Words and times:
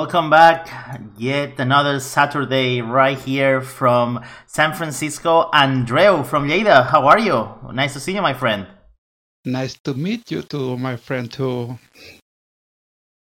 Welcome 0.00 0.30
back. 0.30 0.66
Yet 1.18 1.60
another 1.60 2.00
Saturday 2.00 2.80
right 2.80 3.18
here 3.18 3.60
from 3.60 4.24
San 4.46 4.72
Francisco. 4.72 5.50
Andreu 5.52 6.24
from 6.24 6.48
Lleida, 6.48 6.86
how 6.86 7.06
are 7.06 7.18
you? 7.18 7.46
Nice 7.74 7.92
to 7.92 8.00
see 8.00 8.14
you, 8.14 8.22
my 8.22 8.32
friend. 8.32 8.66
Nice 9.44 9.74
to 9.84 9.92
meet 9.92 10.30
you 10.30 10.40
too, 10.40 10.78
my 10.78 10.96
friend 10.96 11.30
too. 11.30 11.78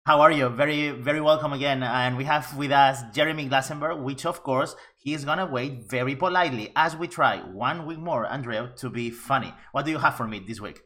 How 0.05 0.21
are 0.21 0.31
you? 0.31 0.51
Very, 0.51 0.91
very 0.91 1.23
welcome 1.23 1.55
again. 1.55 1.83
And 1.83 2.15
we 2.15 2.25
have 2.25 2.55
with 2.59 2.73
us 2.73 3.05
Jeremy 3.15 3.49
Glassenberg, 3.49 4.03
which 4.03 4.27
of 4.27 4.43
course 4.43 4.77
he 4.97 5.15
is 5.15 5.25
gonna 5.25 5.47
wait 5.47 5.89
very 5.89 6.15
politely 6.15 6.73
as 6.77 6.95
we 6.95 7.09
try 7.09 7.39
one 7.39 7.87
week 7.87 7.99
more, 7.99 8.27
Andreu, 8.27 8.77
to 8.77 8.91
be 8.91 9.09
funny. 9.09 9.55
What 9.73 9.87
do 9.87 9.93
you 9.93 9.99
have 9.99 10.19
for 10.19 10.29
me 10.29 10.45
this 10.47 10.61
week? 10.61 10.81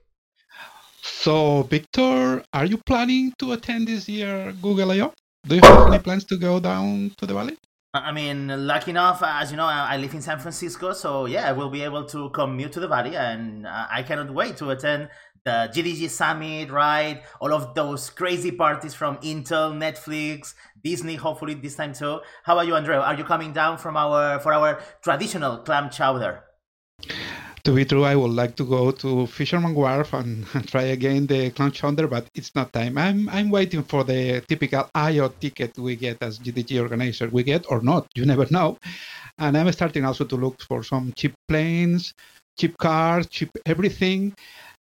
So, 1.02 1.65
Victor, 1.65 2.45
are 2.52 2.65
you 2.65 2.78
planning 2.78 3.32
to 3.40 3.50
attend 3.54 3.88
this 3.88 4.09
year 4.09 4.52
Google 4.62 4.93
I/O? 4.93 5.12
Do 5.51 5.56
you 5.56 5.62
have 5.62 5.88
any 5.88 5.98
plans 5.98 6.23
to 6.26 6.37
go 6.37 6.60
down 6.60 7.10
to 7.16 7.26
the 7.26 7.34
valley? 7.34 7.59
I 7.93 8.12
mean, 8.12 8.68
lucky 8.68 8.93
enough, 8.93 9.20
as 9.20 9.51
you 9.51 9.56
know, 9.56 9.65
I 9.65 9.96
live 9.96 10.15
in 10.15 10.23
San 10.23 10.38
Francisco, 10.38 10.93
so 10.93 11.26
yeah, 11.26 11.48
I 11.48 11.51
will 11.51 11.70
be 11.70 11.82
able 11.82 12.04
to 12.04 12.30
commute 12.30 12.70
to 12.74 12.79
the 12.79 12.87
valley, 12.87 13.16
and 13.16 13.66
I 13.66 14.04
cannot 14.04 14.32
wait 14.32 14.56
to 14.59 14.71
attend 14.71 15.09
the 15.45 15.68
GDG 15.74 16.09
Summit, 16.09 16.71
right? 16.71 17.24
All 17.40 17.52
of 17.52 17.74
those 17.74 18.10
crazy 18.10 18.52
parties 18.52 18.95
from 18.95 19.16
Intel, 19.16 19.74
Netflix, 19.74 20.54
Disney, 20.84 21.16
hopefully 21.16 21.54
this 21.54 21.74
time 21.74 21.95
too. 21.95 22.21
How 22.45 22.52
about 22.52 22.68
you, 22.68 22.76
Andrea? 22.76 23.01
Are 23.01 23.16
you 23.16 23.24
coming 23.24 23.52
down 23.52 23.76
from 23.76 23.96
our 23.96 24.38
for 24.38 24.54
our 24.54 24.80
traditional 25.02 25.59
clam 25.59 25.90
chowder? 25.90 26.45
To 27.64 27.74
be 27.74 27.84
true, 27.84 28.04
I 28.04 28.16
would 28.16 28.30
like 28.30 28.56
to 28.56 28.64
go 28.64 28.90
to 28.90 29.26
Fisherman 29.26 29.74
Wharf 29.74 30.12
and, 30.12 30.46
and 30.54 30.66
try 30.72 30.82
again 30.82 31.26
the 31.26 31.50
clam 31.50 31.70
chowder, 31.72 32.06
but 32.06 32.26
it's 32.34 32.54
not 32.54 32.72
time. 32.72 32.96
I'm 32.96 33.28
I'm 33.28 33.50
waiting 33.50 33.82
for 33.82 34.04
the 34.04 34.42
typical 34.48 34.88
IO 34.94 35.28
ticket 35.28 35.76
we 35.78 35.96
get 35.96 36.22
as 36.22 36.38
GDG 36.38 36.80
organizer. 36.80 37.28
We 37.28 37.42
get 37.42 37.66
or 37.70 37.82
not, 37.82 38.06
you 38.14 38.24
never 38.24 38.46
know. 38.50 38.78
And 39.38 39.56
I'm 39.56 39.70
starting 39.72 40.04
also 40.04 40.24
to 40.24 40.36
look 40.36 40.62
for 40.62 40.82
some 40.82 41.12
cheap 41.16 41.34
planes, 41.48 42.14
cheap 42.58 42.76
cars, 42.78 43.26
cheap 43.26 43.50
everything, 43.66 44.34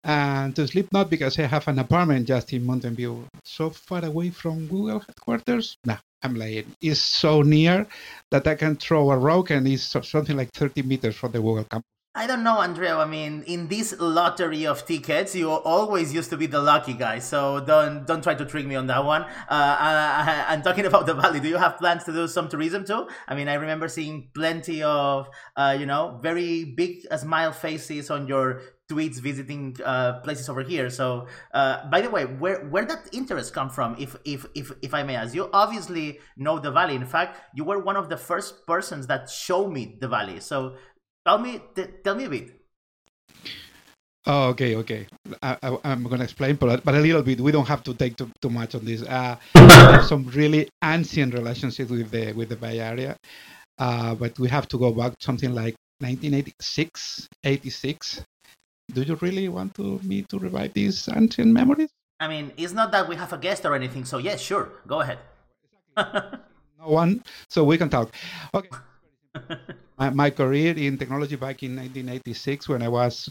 and 0.04 0.56
to 0.56 0.68
sleep 0.68 0.92
not 0.94 1.10
because 1.10 1.38
I 1.40 1.44
have 1.48 1.68
an 1.68 1.80
apartment 1.80 2.28
just 2.28 2.54
in 2.54 2.66
Mountain 2.66 2.96
View, 2.96 3.26
so 3.44 3.70
far 3.70 4.06
away 4.06 4.30
from 4.30 4.68
Google 4.68 5.00
headquarters. 5.00 5.78
Nah, 5.86 5.98
I'm 6.24 6.36
lying. 6.36 6.66
It's 6.82 7.00
so 7.00 7.42
near 7.42 7.88
that 8.32 8.48
I 8.48 8.56
can 8.56 8.76
throw 8.76 9.12
a 9.12 9.18
rock 9.18 9.50
and 9.50 9.68
it's 9.68 9.96
something 10.08 10.38
like 10.38 10.52
30 10.54 10.84
meters 10.84 11.16
from 11.16 11.32
the 11.32 11.40
Google 11.40 11.66
campus. 11.66 11.97
I 12.18 12.26
don't 12.26 12.42
know, 12.42 12.62
Andrea. 12.62 12.98
I 12.98 13.06
mean, 13.06 13.44
in 13.46 13.68
this 13.68 13.94
lottery 14.00 14.66
of 14.66 14.88
tickets, 14.88 15.36
you 15.36 15.52
always 15.52 16.12
used 16.12 16.32
to 16.32 16.38
be 16.38 16.48
the 16.48 16.60
lucky 16.60 16.94
guy. 16.94 17.20
So 17.20 17.60
don't 17.60 18.08
don't 18.08 18.24
try 18.24 18.34
to 18.34 18.44
trick 18.44 18.66
me 18.66 18.74
on 18.74 18.88
that 18.88 19.06
one. 19.06 19.22
Uh, 19.22 19.78
I, 19.80 20.46
am 20.50 20.64
talking 20.64 20.86
about 20.92 21.06
the 21.06 21.14
valley. 21.14 21.40
Do 21.40 21.48
you 21.48 21.58
have 21.58 21.78
plans 21.78 22.06
to 22.06 22.12
do 22.12 22.28
some 22.28 22.50
tourism 22.50 22.86
too? 22.86 23.08
I 23.28 23.36
mean, 23.36 23.48
I 23.48 23.54
remember 23.54 23.88
seeing 23.88 24.30
plenty 24.34 24.82
of 24.82 25.30
uh, 25.56 25.78
you 25.80 25.86
know 25.86 26.20
very 26.24 26.64
big 26.66 27.06
uh, 27.12 27.18
smile 27.18 27.52
faces 27.52 28.10
on 28.10 28.26
your 28.28 28.62
tweets 28.90 29.20
visiting 29.20 29.78
uh, 29.86 30.20
places 30.22 30.50
over 30.50 30.64
here. 30.64 30.90
So, 30.90 31.28
uh, 31.54 31.88
by 31.90 32.02
the 32.02 32.10
way, 32.10 32.26
where 32.26 32.66
where 32.66 32.86
that 32.86 33.10
interest 33.14 33.54
come 33.54 33.70
from? 33.70 33.96
If 34.00 34.16
if 34.26 34.48
if 34.56 34.72
if 34.82 34.96
I 34.96 35.04
may 35.04 35.16
ask, 35.16 35.36
you 35.36 35.52
obviously 35.54 36.18
know 36.36 36.58
the 36.58 36.72
valley. 36.72 36.96
In 36.96 37.06
fact, 37.06 37.38
you 37.54 37.64
were 37.64 37.78
one 37.78 37.96
of 37.96 38.10
the 38.10 38.18
first 38.18 38.66
persons 38.66 39.06
that 39.06 39.30
showed 39.30 39.72
me 39.72 39.98
the 40.02 40.08
valley. 40.08 40.40
So, 40.40 40.78
Tell 41.28 41.40
me, 41.40 41.60
t- 41.76 41.84
tell 42.06 42.16
me 42.16 42.24
a 42.24 42.30
bit. 42.30 42.56
Oh, 44.26 44.48
okay, 44.52 44.78
okay. 44.78 45.08
I, 45.44 45.58
am 45.84 46.04
going 46.04 46.20
to 46.20 46.24
explain, 46.24 46.56
but, 46.56 46.86
but 46.86 46.96
a 46.96 47.00
little 47.00 47.22
bit. 47.22 47.42
We 47.42 47.52
don't 47.52 47.68
have 47.68 47.84
to 47.84 47.94
take 47.94 48.16
too, 48.16 48.32
too 48.42 48.50
much 48.50 48.76
on 48.76 48.86
this. 48.86 49.04
Uh, 49.04 49.36
have 49.56 50.06
some 50.06 50.26
really 50.28 50.70
ancient 50.82 51.34
relationships 51.34 51.92
with 51.92 52.12
the 52.12 52.32
with 52.32 52.48
the 52.48 52.56
Bay 52.56 52.80
Area, 52.80 53.18
uh, 53.78 54.16
but 54.16 54.40
we 54.40 54.48
have 54.48 54.70
to 54.70 54.78
go 54.78 54.94
back 54.94 55.16
something 55.20 55.54
like 55.54 55.76
1986, 56.00 57.28
86. 57.44 58.24
Do 58.94 59.02
you 59.02 59.16
really 59.16 59.50
want 59.50 59.76
to 59.76 60.00
me 60.04 60.22
to 60.30 60.40
revive 60.40 60.72
these 60.74 61.10
ancient 61.14 61.52
memories? 61.52 61.90
I 62.22 62.30
mean, 62.30 62.54
it's 62.56 62.72
not 62.72 62.94
that 62.94 63.10
we 63.10 63.18
have 63.18 63.34
a 63.34 63.38
guest 63.38 63.66
or 63.66 63.76
anything, 63.76 64.06
so 64.06 64.18
yes, 64.18 64.40
sure, 64.40 64.70
go 64.88 65.02
ahead. 65.02 65.20
no 65.98 66.88
one, 66.88 67.22
so 67.50 67.66
we 67.66 67.78
can 67.78 67.90
talk. 67.90 68.14
Okay. 68.54 68.70
my, 69.98 70.10
my 70.10 70.30
career 70.30 70.74
in 70.76 70.98
technology 70.98 71.36
back 71.36 71.64
in 71.64 71.76
1986 71.76 72.70
when 72.70 72.82
I 72.82 72.88
was 72.88 73.30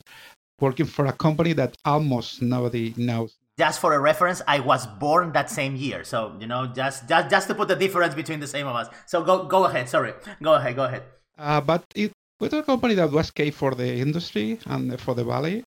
working 0.60 0.86
for 0.86 1.06
a 1.06 1.12
company 1.12 1.52
that 1.54 1.76
almost 1.84 2.42
nobody 2.42 2.94
knows. 2.96 3.36
Just 3.58 3.80
for 3.80 3.94
a 3.94 3.98
reference, 3.98 4.42
I 4.46 4.60
was 4.60 4.86
born 4.86 5.32
that 5.32 5.50
same 5.50 5.76
year, 5.76 6.04
so 6.04 6.36
you 6.38 6.46
know, 6.46 6.66
just 6.66 7.08
just 7.08 7.30
just 7.30 7.48
to 7.48 7.54
put 7.54 7.68
the 7.68 7.76
difference 7.76 8.14
between 8.14 8.38
the 8.38 8.46
same 8.46 8.66
of 8.66 8.76
us. 8.76 8.88
So 9.06 9.24
go 9.24 9.44
go 9.44 9.64
ahead. 9.64 9.88
Sorry, 9.88 10.12
go 10.42 10.54
ahead. 10.54 10.76
Go 10.76 10.84
ahead. 10.84 11.02
Uh, 11.38 11.62
but 11.62 11.82
it 11.94 12.12
was 12.38 12.52
a 12.52 12.62
company 12.62 12.94
that 12.94 13.10
was 13.10 13.30
key 13.30 13.50
for 13.50 13.74
the 13.74 13.96
industry 13.96 14.58
and 14.66 15.00
for 15.00 15.14
the 15.14 15.24
valley, 15.24 15.64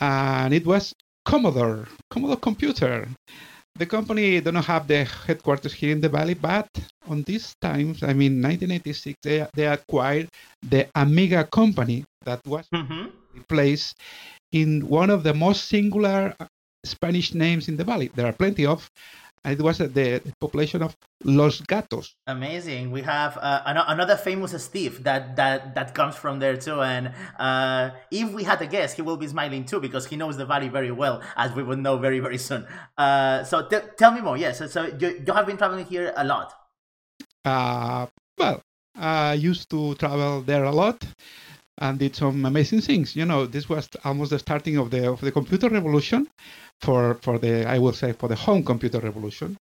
and 0.00 0.54
it 0.54 0.64
was 0.64 0.94
Commodore, 1.26 1.88
Commodore 2.10 2.38
Computer 2.38 3.06
the 3.76 3.86
company 3.86 4.40
don't 4.40 4.54
have 4.56 4.86
the 4.86 5.04
headquarters 5.04 5.72
here 5.72 5.92
in 5.92 6.00
the 6.00 6.08
valley, 6.08 6.34
but 6.34 6.68
on 7.08 7.22
these 7.22 7.54
times, 7.60 8.02
I 8.02 8.12
mean, 8.12 8.42
1986, 8.42 9.16
they, 9.22 9.46
they 9.54 9.66
acquired 9.66 10.28
the 10.68 10.88
Amiga 10.94 11.44
company 11.44 12.04
that 12.24 12.40
was 12.46 12.66
mm-hmm. 12.74 13.06
placed 13.48 13.96
in 14.52 14.86
one 14.88 15.10
of 15.10 15.22
the 15.22 15.32
most 15.32 15.68
singular 15.68 16.34
Spanish 16.84 17.34
names 17.34 17.68
in 17.68 17.76
the 17.76 17.84
valley. 17.84 18.10
There 18.14 18.26
are 18.26 18.32
plenty 18.32 18.66
of, 18.66 18.90
and 19.44 19.58
it 19.58 19.62
was 19.62 19.78
the, 19.78 19.86
the 19.88 20.32
population 20.40 20.82
of 20.82 20.96
Los 21.24 21.60
Gatos. 21.60 22.14
Amazing. 22.26 22.90
We 22.90 23.02
have 23.02 23.38
uh, 23.38 23.62
an- 23.64 23.76
another 23.76 24.16
famous 24.16 24.52
Steve 24.62 25.02
that, 25.04 25.36
that 25.36 25.74
that 25.74 25.94
comes 25.94 26.16
from 26.16 26.38
there 26.38 26.56
too. 26.56 26.82
And 26.82 27.12
uh, 27.38 27.90
if 28.10 28.32
we 28.32 28.44
had 28.44 28.60
a 28.60 28.66
guest, 28.66 28.96
he 28.96 29.02
will 29.02 29.16
be 29.16 29.26
smiling 29.26 29.64
too 29.64 29.80
because 29.80 30.06
he 30.06 30.16
knows 30.16 30.36
the 30.36 30.46
valley 30.46 30.68
very 30.68 30.90
well, 30.90 31.22
as 31.36 31.54
we 31.54 31.62
will 31.62 31.76
know 31.76 31.96
very 31.96 32.20
very 32.20 32.38
soon. 32.38 32.66
Uh, 32.98 33.44
so 33.44 33.66
t- 33.66 33.78
tell 33.96 34.12
me 34.12 34.20
more. 34.20 34.36
Yes. 34.36 34.58
so, 34.58 34.66
so 34.66 34.84
you, 34.98 35.22
you 35.26 35.32
have 35.32 35.46
been 35.46 35.56
traveling 35.56 35.86
here 35.86 36.12
a 36.16 36.24
lot. 36.24 36.52
Uh, 37.44 38.06
well, 38.36 38.62
I 38.94 39.34
used 39.34 39.70
to 39.70 39.94
travel 39.94 40.42
there 40.42 40.64
a 40.64 40.70
lot 40.70 41.06
and 41.78 41.98
did 41.98 42.14
some 42.14 42.44
amazing 42.44 42.82
things. 42.82 43.16
You 43.16 43.24
know, 43.24 43.46
this 43.46 43.68
was 43.68 43.88
almost 44.04 44.30
the 44.30 44.38
starting 44.38 44.76
of 44.76 44.90
the 44.90 45.10
of 45.10 45.20
the 45.22 45.32
computer 45.32 45.70
revolution 45.70 46.28
for 46.80 47.14
for 47.22 47.38
the 47.38 47.66
I 47.66 47.78
will 47.78 47.92
say 47.92 48.12
for 48.12 48.28
the 48.28 48.36
home 48.36 48.64
computer 48.64 49.00
revolution. 49.00 49.56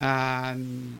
And 0.00 0.98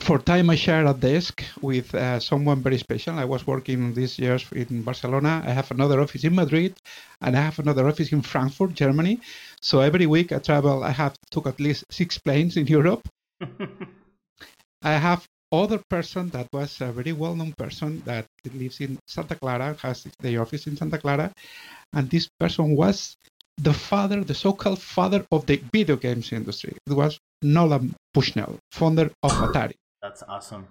for 0.00 0.18
time 0.18 0.50
I 0.50 0.56
shared 0.56 0.86
a 0.86 0.94
desk 0.94 1.42
with 1.60 1.94
uh, 1.94 2.18
someone 2.20 2.62
very 2.62 2.78
special. 2.78 3.18
I 3.18 3.24
was 3.24 3.46
working 3.46 3.94
these 3.94 4.18
years 4.18 4.46
in 4.52 4.82
Barcelona. 4.82 5.42
I 5.44 5.50
have 5.50 5.70
another 5.70 6.00
office 6.00 6.24
in 6.24 6.34
Madrid, 6.34 6.74
and 7.20 7.36
I 7.36 7.40
have 7.40 7.58
another 7.58 7.86
office 7.86 8.12
in 8.12 8.22
Frankfurt, 8.22 8.74
Germany. 8.74 9.20
So 9.60 9.80
every 9.80 10.06
week 10.06 10.32
I 10.32 10.38
travel. 10.38 10.82
I 10.82 10.90
have 10.90 11.14
took 11.30 11.46
at 11.46 11.60
least 11.60 11.84
six 11.90 12.18
planes 12.18 12.56
in 12.56 12.66
Europe. 12.66 13.06
I 14.82 14.92
have 14.92 15.26
other 15.52 15.80
person 15.90 16.30
that 16.30 16.48
was 16.52 16.80
a 16.80 16.90
very 16.90 17.12
well-known 17.12 17.52
person 17.52 18.02
that 18.06 18.24
lives 18.54 18.80
in 18.80 18.98
Santa 19.06 19.34
Clara, 19.36 19.76
has 19.82 20.06
the 20.20 20.38
office 20.38 20.66
in 20.66 20.76
Santa 20.76 20.98
Clara, 20.98 21.30
and 21.92 22.08
this 22.08 22.28
person 22.40 22.74
was 22.74 23.16
the 23.62 23.72
father, 23.72 24.24
the 24.24 24.34
so-called 24.34 24.80
father 24.80 25.24
of 25.30 25.46
the 25.46 25.62
video 25.72 25.96
games 25.96 26.32
industry. 26.32 26.74
It 26.86 26.92
was 26.92 27.18
Nolan 27.42 27.94
Bushnell, 28.12 28.58
founder 28.72 29.10
of 29.22 29.30
Atari. 29.30 29.74
That's 30.02 30.22
awesome. 30.24 30.66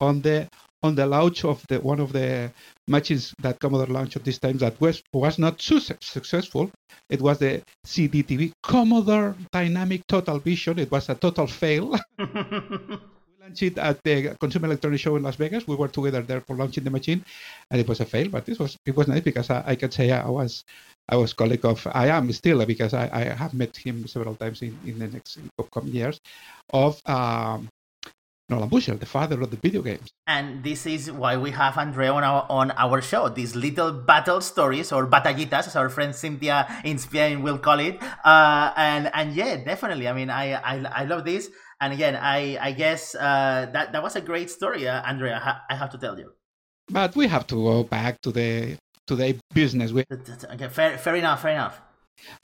On 0.00 0.20
the 0.22 0.48
on 0.82 0.94
the 0.96 1.06
launch 1.06 1.44
of 1.44 1.64
the 1.68 1.78
one 1.80 2.00
of 2.00 2.12
the 2.12 2.50
machines 2.88 3.34
that 3.40 3.60
Commodore 3.60 3.86
launched 3.86 4.16
at 4.16 4.24
this 4.24 4.38
time 4.38 4.58
that 4.58 4.80
was 4.80 5.02
was 5.12 5.38
not 5.38 5.60
su- 5.60 5.80
successful. 6.00 6.70
It 7.08 7.20
was 7.20 7.38
the 7.38 7.62
CDTV 7.86 8.52
Commodore 8.62 9.36
Dynamic 9.52 10.02
Total 10.08 10.38
Vision. 10.38 10.78
It 10.78 10.90
was 10.90 11.08
a 11.08 11.14
total 11.14 11.46
fail. 11.46 11.96
launched 13.42 13.62
it 13.62 13.78
at 13.78 14.02
the 14.04 14.36
Consumer 14.38 14.66
Electronics 14.66 15.02
Show 15.02 15.16
in 15.16 15.22
Las 15.22 15.36
Vegas. 15.36 15.66
We 15.66 15.74
were 15.76 15.88
together 15.88 16.22
there 16.22 16.40
for 16.40 16.54
launching 16.56 16.84
the 16.84 16.90
machine, 16.90 17.24
and 17.70 17.80
it 17.80 17.88
was 17.88 18.00
a 18.00 18.04
fail. 18.04 18.28
But 18.28 18.46
this 18.46 18.58
was 18.58 18.78
it 18.86 18.96
was 18.96 19.08
nice 19.08 19.22
because 19.22 19.50
I, 19.50 19.62
I 19.66 19.74
can 19.74 19.90
say 19.90 20.12
I 20.12 20.28
was 20.28 20.64
I 21.08 21.16
was 21.16 21.32
colleague 21.32 21.64
of 21.64 21.86
I 21.92 22.08
am 22.08 22.30
still 22.32 22.64
because 22.64 22.94
I, 22.94 23.10
I 23.12 23.22
have 23.34 23.54
met 23.54 23.76
him 23.76 24.06
several 24.06 24.36
times 24.36 24.62
in, 24.62 24.78
in 24.86 24.98
the 24.98 25.08
next 25.08 25.38
upcoming 25.58 25.94
years 25.94 26.20
of 26.70 27.00
um, 27.08 27.68
Nolan 28.48 28.68
Bushnell, 28.68 28.98
the 28.98 29.06
father 29.06 29.40
of 29.40 29.50
the 29.50 29.56
video 29.56 29.82
games. 29.82 30.12
And 30.26 30.62
this 30.62 30.86
is 30.86 31.10
why 31.10 31.36
we 31.36 31.50
have 31.50 31.74
Andreu 31.74 32.14
on 32.14 32.22
our 32.22 32.46
on 32.48 32.70
our 32.72 33.00
show. 33.00 33.28
These 33.28 33.56
little 33.56 33.92
battle 33.92 34.40
stories 34.40 34.92
or 34.92 35.06
batallitas, 35.06 35.66
as 35.66 35.74
our 35.74 35.88
friend 35.88 36.14
Cynthia 36.14 36.68
in 36.84 36.98
Spain 36.98 37.42
will 37.42 37.58
call 37.58 37.80
it. 37.80 37.98
Uh, 38.24 38.72
and 38.76 39.10
and 39.14 39.34
yeah, 39.34 39.56
definitely. 39.56 40.06
I 40.06 40.12
mean, 40.12 40.30
I 40.30 40.54
I, 40.54 41.02
I 41.02 41.04
love 41.04 41.24
this. 41.24 41.50
And 41.82 41.92
again, 41.92 42.14
I 42.14 42.56
I 42.68 42.70
guess 42.70 43.16
uh, 43.16 43.66
that 43.74 43.90
that 43.92 44.02
was 44.06 44.14
a 44.14 44.22
great 44.30 44.48
story, 44.50 44.86
uh, 44.86 45.02
Andrea. 45.02 45.34
I, 45.34 45.42
ha- 45.48 45.62
I 45.68 45.74
have 45.74 45.90
to 45.90 45.98
tell 45.98 46.16
you. 46.16 46.30
But 46.86 47.16
we 47.16 47.26
have 47.26 47.44
to 47.48 47.56
go 47.56 47.82
back 47.82 48.20
to 48.22 48.30
the 48.30 48.78
to 49.08 49.16
the 49.16 49.34
business. 49.52 49.90
We... 49.90 50.04
Okay, 50.54 50.68
fair 50.68 50.96
fair 50.96 51.16
enough, 51.16 51.42
fair 51.42 51.54
enough. 51.58 51.80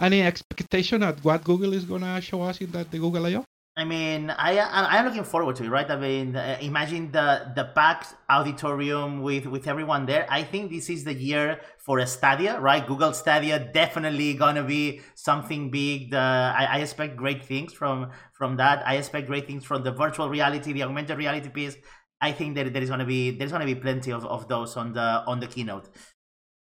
Any 0.06 0.22
expectation 0.22 1.04
at 1.04 1.22
what 1.22 1.44
Google 1.44 1.72
is 1.72 1.84
gonna 1.84 2.20
show 2.20 2.42
us 2.42 2.60
in 2.60 2.72
that 2.72 2.90
the 2.90 2.98
Google 2.98 3.26
I/O? 3.26 3.44
I 3.78 3.84
mean, 3.84 4.28
I 4.30 4.58
I'm 4.58 5.04
looking 5.04 5.22
forward 5.22 5.54
to 5.56 5.64
it, 5.64 5.70
right? 5.70 5.88
I 5.88 5.94
mean, 5.94 6.34
uh, 6.34 6.58
imagine 6.60 7.12
the 7.12 7.52
the 7.54 7.66
packed 7.76 8.12
auditorium 8.28 9.22
with 9.22 9.46
with 9.46 9.68
everyone 9.68 10.04
there. 10.04 10.26
I 10.28 10.42
think 10.42 10.72
this 10.72 10.90
is 10.90 11.04
the 11.04 11.14
year 11.14 11.60
for 11.78 12.00
a 12.00 12.06
Stadia, 12.06 12.58
right? 12.58 12.84
Google 12.84 13.12
Stadia 13.12 13.56
definitely 13.72 14.34
gonna 14.34 14.64
be 14.64 15.00
something 15.14 15.70
big. 15.70 16.10
The 16.10 16.18
I, 16.18 16.64
I 16.72 16.78
expect 16.78 17.16
great 17.16 17.44
things 17.44 17.72
from 17.72 18.10
from 18.32 18.56
that. 18.56 18.82
I 18.84 18.96
expect 18.96 19.28
great 19.28 19.46
things 19.46 19.64
from 19.64 19.84
the 19.84 19.92
virtual 19.92 20.28
reality, 20.28 20.72
the 20.72 20.82
augmented 20.82 21.16
reality 21.16 21.48
piece. 21.48 21.76
I 22.20 22.32
think 22.32 22.56
that 22.56 22.72
there 22.72 22.82
is 22.82 22.90
gonna 22.90 23.06
be 23.06 23.30
there's 23.30 23.52
gonna 23.52 23.64
be 23.74 23.76
plenty 23.76 24.10
of, 24.10 24.26
of 24.26 24.48
those 24.48 24.76
on 24.76 24.92
the 24.92 25.22
on 25.30 25.38
the 25.38 25.46
keynote. 25.46 25.88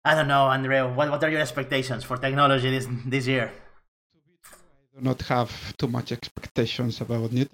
I 0.05 0.15
don't 0.15 0.29
know, 0.29 0.47
Andrea. 0.47 0.87
What 0.89 1.11
what 1.11 1.25
are 1.25 1.31
your 1.31 1.41
expectations 1.41 2.05
for 2.05 2.19
technology 2.19 2.71
this 2.71 2.87
this 3.07 3.27
year? 3.27 3.51
Do 4.95 5.01
not 5.03 5.23
have 5.23 5.77
too 5.77 5.87
much 5.87 6.13
expectations 6.13 7.01
about 7.01 7.33
it. 7.33 7.51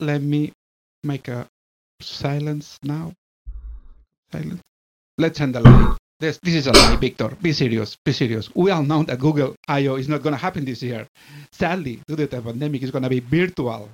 Let 0.00 0.22
me 0.22 0.52
make 1.04 1.28
a 1.28 1.46
silence 2.00 2.78
now. 2.82 3.12
Silence. 4.30 4.60
Let's 5.18 5.40
end 5.40 5.54
the 5.54 5.60
line. 5.60 5.96
This, 6.18 6.38
this 6.42 6.54
is 6.54 6.66
a 6.68 6.72
lie, 6.72 6.96
Victor. 6.96 7.28
Be 7.42 7.52
serious. 7.52 7.96
Be 8.04 8.12
serious. 8.12 8.48
We 8.54 8.70
all 8.70 8.82
know 8.82 9.02
that 9.02 9.18
Google 9.18 9.54
I/O 9.68 9.96
is 9.96 10.08
not 10.08 10.22
going 10.22 10.34
to 10.34 10.40
happen 10.40 10.64
this 10.64 10.82
year. 10.82 11.06
Sadly, 11.50 12.00
due 12.06 12.16
to 12.16 12.26
the 12.26 12.40
pandemic, 12.40 12.82
it's 12.82 12.92
going 12.92 13.02
to 13.02 13.10
be 13.10 13.20
virtual. 13.20 13.90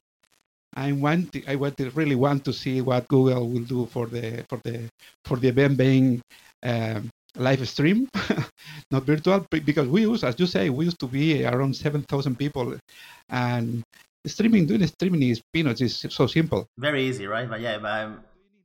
I 0.75 0.93
want. 0.93 1.33
To, 1.33 1.44
I 1.51 1.56
want 1.56 1.77
to 1.79 1.91
really 1.91 2.15
want 2.15 2.44
to 2.44 2.53
see 2.53 2.81
what 2.83 3.09
Google 3.09 3.49
will 3.49 3.65
do 3.65 3.87
for 3.87 4.06
the 4.06 4.44
for 4.49 4.61
the 4.62 4.89
for 5.25 5.39
the 5.39 5.49
event 5.49 5.79
being 5.79 6.21
um, 6.62 7.11
live 7.38 7.67
stream, 7.69 8.08
not 8.90 9.05
virtual, 9.05 9.46
because 9.50 9.88
we 9.88 10.02
use, 10.02 10.25
as 10.25 10.38
you 10.38 10.46
say, 10.46 10.70
we 10.70 10.85
used 10.87 11.00
to 11.00 11.06
be 11.06 11.44
around 11.44 11.75
7,000 11.75 12.37
people. 12.37 12.76
And 13.29 13.82
streaming, 14.26 14.67
doing 14.67 14.87
streaming 14.87 15.23
is 15.23 15.40
peanuts, 15.52 15.81
is 15.81 16.06
so 16.11 16.26
simple. 16.26 16.67
Very 16.79 17.05
easy, 17.05 17.26
right? 17.26 17.49
But 17.49 17.61
yeah, 17.61 17.79
but 17.79 17.90
I'm... 17.90 18.20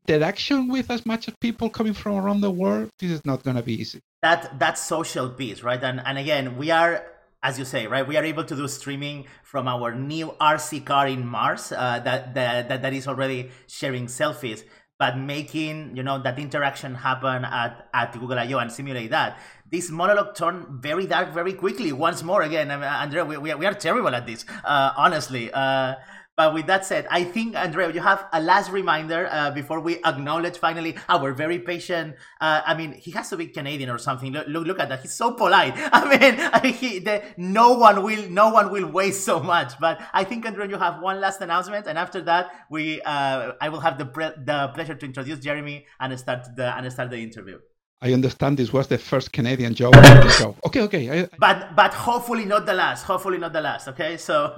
Interaction 0.05 0.67
with 0.67 0.91
as 0.91 1.05
much 1.05 1.29
as 1.29 1.33
people 1.39 1.69
coming 1.69 1.93
from 1.93 2.17
around 2.17 2.41
the 2.41 2.51
world, 2.51 2.89
this 2.99 3.09
is 3.09 3.25
not 3.25 3.41
going 3.43 3.55
to 3.55 3.63
be 3.63 3.79
easy. 3.79 4.01
That 4.21 4.59
that 4.59 4.77
social 4.77 5.29
piece, 5.29 5.63
right? 5.63 5.81
And 5.81 6.01
and 6.05 6.17
again, 6.17 6.57
we 6.57 6.71
are 6.71 7.05
as 7.41 7.59
you 7.59 7.65
say, 7.65 7.87
right? 7.87 8.07
We 8.07 8.17
are 8.17 8.23
able 8.23 8.45
to 8.45 8.55
do 8.55 8.67
streaming 8.67 9.27
from 9.43 9.67
our 9.67 9.93
new 9.93 10.33
RC 10.41 10.85
car 10.85 11.07
in 11.07 11.25
Mars 11.25 11.71
uh, 11.71 11.99
that, 11.99 12.33
that 12.33 12.81
that 12.81 12.93
is 12.93 13.07
already 13.07 13.51
sharing 13.67 14.07
selfies 14.07 14.63
but 15.03 15.17
making 15.17 15.97
you 15.97 16.03
know 16.07 16.17
that 16.25 16.39
interaction 16.39 16.95
happen 16.95 17.44
at, 17.44 17.89
at 17.94 18.13
Google 18.13 18.39
I/O 18.39 18.57
and 18.59 18.71
simulate 18.71 19.09
that. 19.09 19.38
This 19.69 19.89
monologue 19.89 20.33
turned 20.33 20.61
very 20.88 21.05
dark 21.07 21.33
very 21.33 21.53
quickly. 21.63 21.91
Once 21.91 22.23
more, 22.23 22.41
again, 22.44 22.71
Andrea, 22.71 23.25
we, 23.25 23.38
we, 23.38 23.65
are 23.65 23.73
terrible 23.73 24.13
at 24.15 24.25
this, 24.25 24.45
uh, 24.63 24.91
honestly. 24.95 25.51
Uh, 25.51 25.95
but 26.35 26.56
with 26.56 26.65
that 26.65 26.83
said, 26.83 27.06
I 27.12 27.24
think, 27.24 27.56
Andrea, 27.56 27.91
you 27.91 28.01
have 28.01 28.25
a 28.33 28.41
last 28.41 28.71
reminder 28.71 29.27
uh, 29.30 29.51
before 29.51 29.80
we 29.80 29.97
acknowledge 30.03 30.57
finally 30.57 30.95
our 31.07 31.31
very 31.31 31.59
patient. 31.59 32.15
Uh, 32.41 32.62
I 32.65 32.74
mean, 32.74 32.94
he 32.94 33.12
has 33.12 33.30
to 33.30 33.38
be 33.38 33.47
Canadian 33.47 33.91
or 33.91 34.00
something. 34.00 34.33
Look, 34.33 34.47
look, 34.47 34.65
look 34.65 34.80
at 34.80 34.89
that. 34.89 35.01
He's 35.01 35.13
so 35.13 35.33
polite. 35.33 35.74
I 35.77 36.09
mean, 36.09 36.39
I 36.39 36.62
mean 36.63 36.74
he, 36.74 37.00
the, 37.00 37.21
no 37.38 37.74
one 37.74 38.01
will, 38.01 38.27
no 38.30 38.50
one 38.50 38.71
will 38.71 38.88
waste 38.88 39.24
so 39.24 39.41
much. 39.41 39.80
But 39.80 40.01
I 40.12 40.24
think, 40.24 40.47
Andrea, 40.47 40.68
you 40.68 40.77
have 40.77 41.01
one 41.01 41.21
last 41.21 41.39
announcement, 41.41 41.85
and 41.85 42.00
after 42.00 42.21
that, 42.21 42.51
we, 42.71 43.00
uh, 43.03 43.51
I 43.62 43.69
will 43.69 43.81
have 43.81 44.00
the 44.00 44.06
pre- 44.06 44.33
the 44.44 44.71
pleasure 44.74 44.95
to 44.95 45.06
introduce 45.06 45.39
Jeremy 45.39 45.86
and 46.00 46.18
start 46.19 46.47
the 46.56 46.75
and 46.75 46.91
start 46.91 47.12
the 47.12 47.18
interview. 47.18 47.59
I 48.01 48.12
understand 48.12 48.57
this 48.57 48.74
was 48.74 48.88
the 48.88 48.97
first 48.97 49.31
Canadian 49.31 49.75
joke 49.75 49.95
on 49.95 50.01
the 50.01 50.29
show. 50.29 50.56
Okay, 50.65 50.81
okay. 50.81 51.21
I, 51.21 51.29
but 51.38 51.75
but 51.75 51.94
hopefully 51.94 52.45
not 52.45 52.65
the 52.65 52.74
last. 52.74 53.03
Hopefully 53.03 53.38
not 53.38 53.53
the 53.53 53.62
last. 53.62 53.88
Okay, 53.88 54.18
so. 54.18 54.53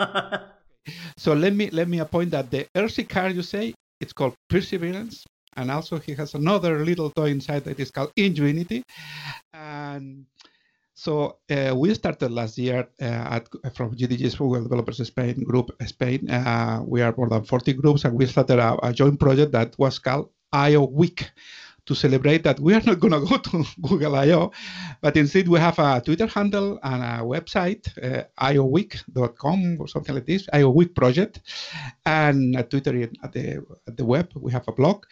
So 1.17 1.33
let 1.33 1.53
me 1.53 1.69
let 1.71 1.87
me 1.87 1.99
appoint 1.99 2.31
that 2.31 2.51
the 2.51 2.67
RC 2.75 3.09
car 3.09 3.29
you 3.29 3.41
say 3.41 3.73
it's 3.99 4.13
called 4.13 4.35
Perseverance, 4.49 5.25
and 5.55 5.71
also 5.71 5.99
he 5.99 6.13
has 6.15 6.33
another 6.35 6.83
little 6.83 7.09
toy 7.09 7.29
inside 7.29 7.63
that 7.65 7.79
is 7.79 7.91
called 7.91 8.11
Ingenuity, 8.15 8.83
and 9.53 10.25
so 10.95 11.37
uh, 11.51 11.73
we 11.75 11.93
started 11.93 12.31
last 12.31 12.57
year 12.57 12.87
uh, 13.01 13.39
at, 13.39 13.49
from 13.75 13.95
GDG's 13.95 14.35
Google 14.35 14.63
Developers 14.63 15.05
Spain 15.05 15.43
group 15.43 15.71
Spain. 15.85 16.29
Uh, 16.29 16.81
we 16.85 17.01
are 17.01 17.13
more 17.17 17.29
than 17.29 17.43
40 17.43 17.73
groups, 17.73 18.05
and 18.05 18.15
we 18.17 18.25
started 18.25 18.59
a, 18.59 18.77
a 18.81 18.93
joint 18.93 19.19
project 19.19 19.51
that 19.51 19.75
was 19.77 19.99
called 19.99 20.29
I/O 20.53 20.85
Week 20.85 21.31
to 21.85 21.95
celebrate 21.95 22.43
that 22.43 22.59
we 22.59 22.73
are 22.73 22.81
not 22.81 22.99
going 22.99 23.13
to 23.13 23.21
go 23.21 23.37
to 23.37 23.63
Google 23.81 24.15
I/O, 24.15 24.51
but 25.01 25.15
instead 25.17 25.47
we 25.47 25.59
have 25.59 25.77
a 25.79 26.01
Twitter 26.01 26.27
handle 26.27 26.79
and 26.83 27.03
a 27.03 27.23
website, 27.23 27.85
uh, 28.03 28.23
ioweek.com 28.39 29.77
or 29.79 29.87
something 29.87 30.15
like 30.15 30.25
this, 30.25 30.47
IO 30.53 30.69
Week 30.69 30.95
project, 30.95 31.41
and 32.05 32.55
a 32.55 32.63
Twitter 32.63 33.09
at 33.23 33.31
the 33.31 33.65
at 33.87 33.97
the 33.97 34.05
web. 34.05 34.29
We 34.35 34.51
have 34.51 34.67
a 34.67 34.71
blog, 34.71 35.05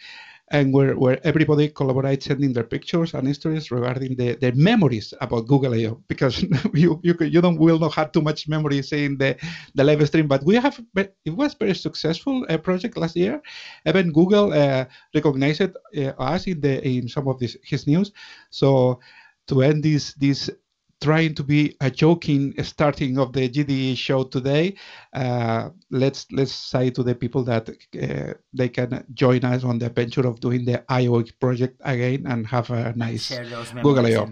and 0.54 0.72
where, 0.72 0.94
where 0.96 1.18
everybody 1.26 1.68
collaborates 1.68 2.22
sending 2.30 2.52
their 2.52 2.62
pictures 2.62 3.12
and 3.12 3.26
stories 3.34 3.72
regarding 3.72 4.14
the, 4.14 4.34
the 4.36 4.52
memories 4.52 5.12
about 5.20 5.48
Google 5.48 5.74
I/O 5.74 6.00
because 6.06 6.42
you 6.74 7.00
you 7.02 7.14
you 7.20 7.40
don't 7.42 7.58
will 7.58 7.80
not 7.80 7.94
have 7.94 8.12
too 8.12 8.22
much 8.22 8.46
memory 8.46 8.80
seeing 8.82 9.18
the 9.18 9.36
the 9.74 9.82
live 9.82 10.06
stream, 10.06 10.28
but 10.28 10.44
we 10.44 10.54
have 10.54 10.78
it 10.94 11.34
was 11.34 11.54
very 11.54 11.74
successful 11.74 12.46
uh, 12.48 12.56
project 12.58 12.96
last 12.96 13.16
year. 13.16 13.42
Even 13.84 14.12
Google 14.12 14.52
uh, 14.52 14.84
recognized 15.12 15.62
uh, 15.62 16.12
us 16.32 16.46
in 16.46 16.60
the 16.60 16.74
in 16.86 17.08
some 17.08 17.26
of 17.26 17.38
this 17.40 17.56
his 17.64 17.86
news. 17.88 18.12
So 18.50 19.00
to 19.48 19.62
end 19.62 19.82
this 19.82 20.14
this 20.14 20.50
trying 21.04 21.34
to 21.34 21.44
be 21.44 21.76
a 21.80 21.90
joking 21.90 22.42
starting 22.64 23.18
of 23.18 23.32
the 23.34 23.48
GDE 23.48 23.96
show 23.96 24.24
today. 24.24 24.74
Uh, 25.12 25.68
let's 25.90 26.26
let's 26.32 26.52
say 26.52 26.90
to 26.90 27.02
the 27.02 27.14
people 27.14 27.44
that 27.44 27.68
uh, 27.68 28.32
they 28.52 28.70
can 28.70 29.04
join 29.12 29.44
us 29.44 29.64
on 29.64 29.78
the 29.78 29.86
adventure 29.86 30.26
of 30.26 30.40
doing 30.40 30.64
the 30.64 30.82
I/O 30.88 31.22
project 31.44 31.76
again 31.84 32.24
and 32.26 32.46
have 32.46 32.70
a 32.70 32.94
nice 32.96 33.26
Google 33.82 34.06
I/O. 34.06 34.30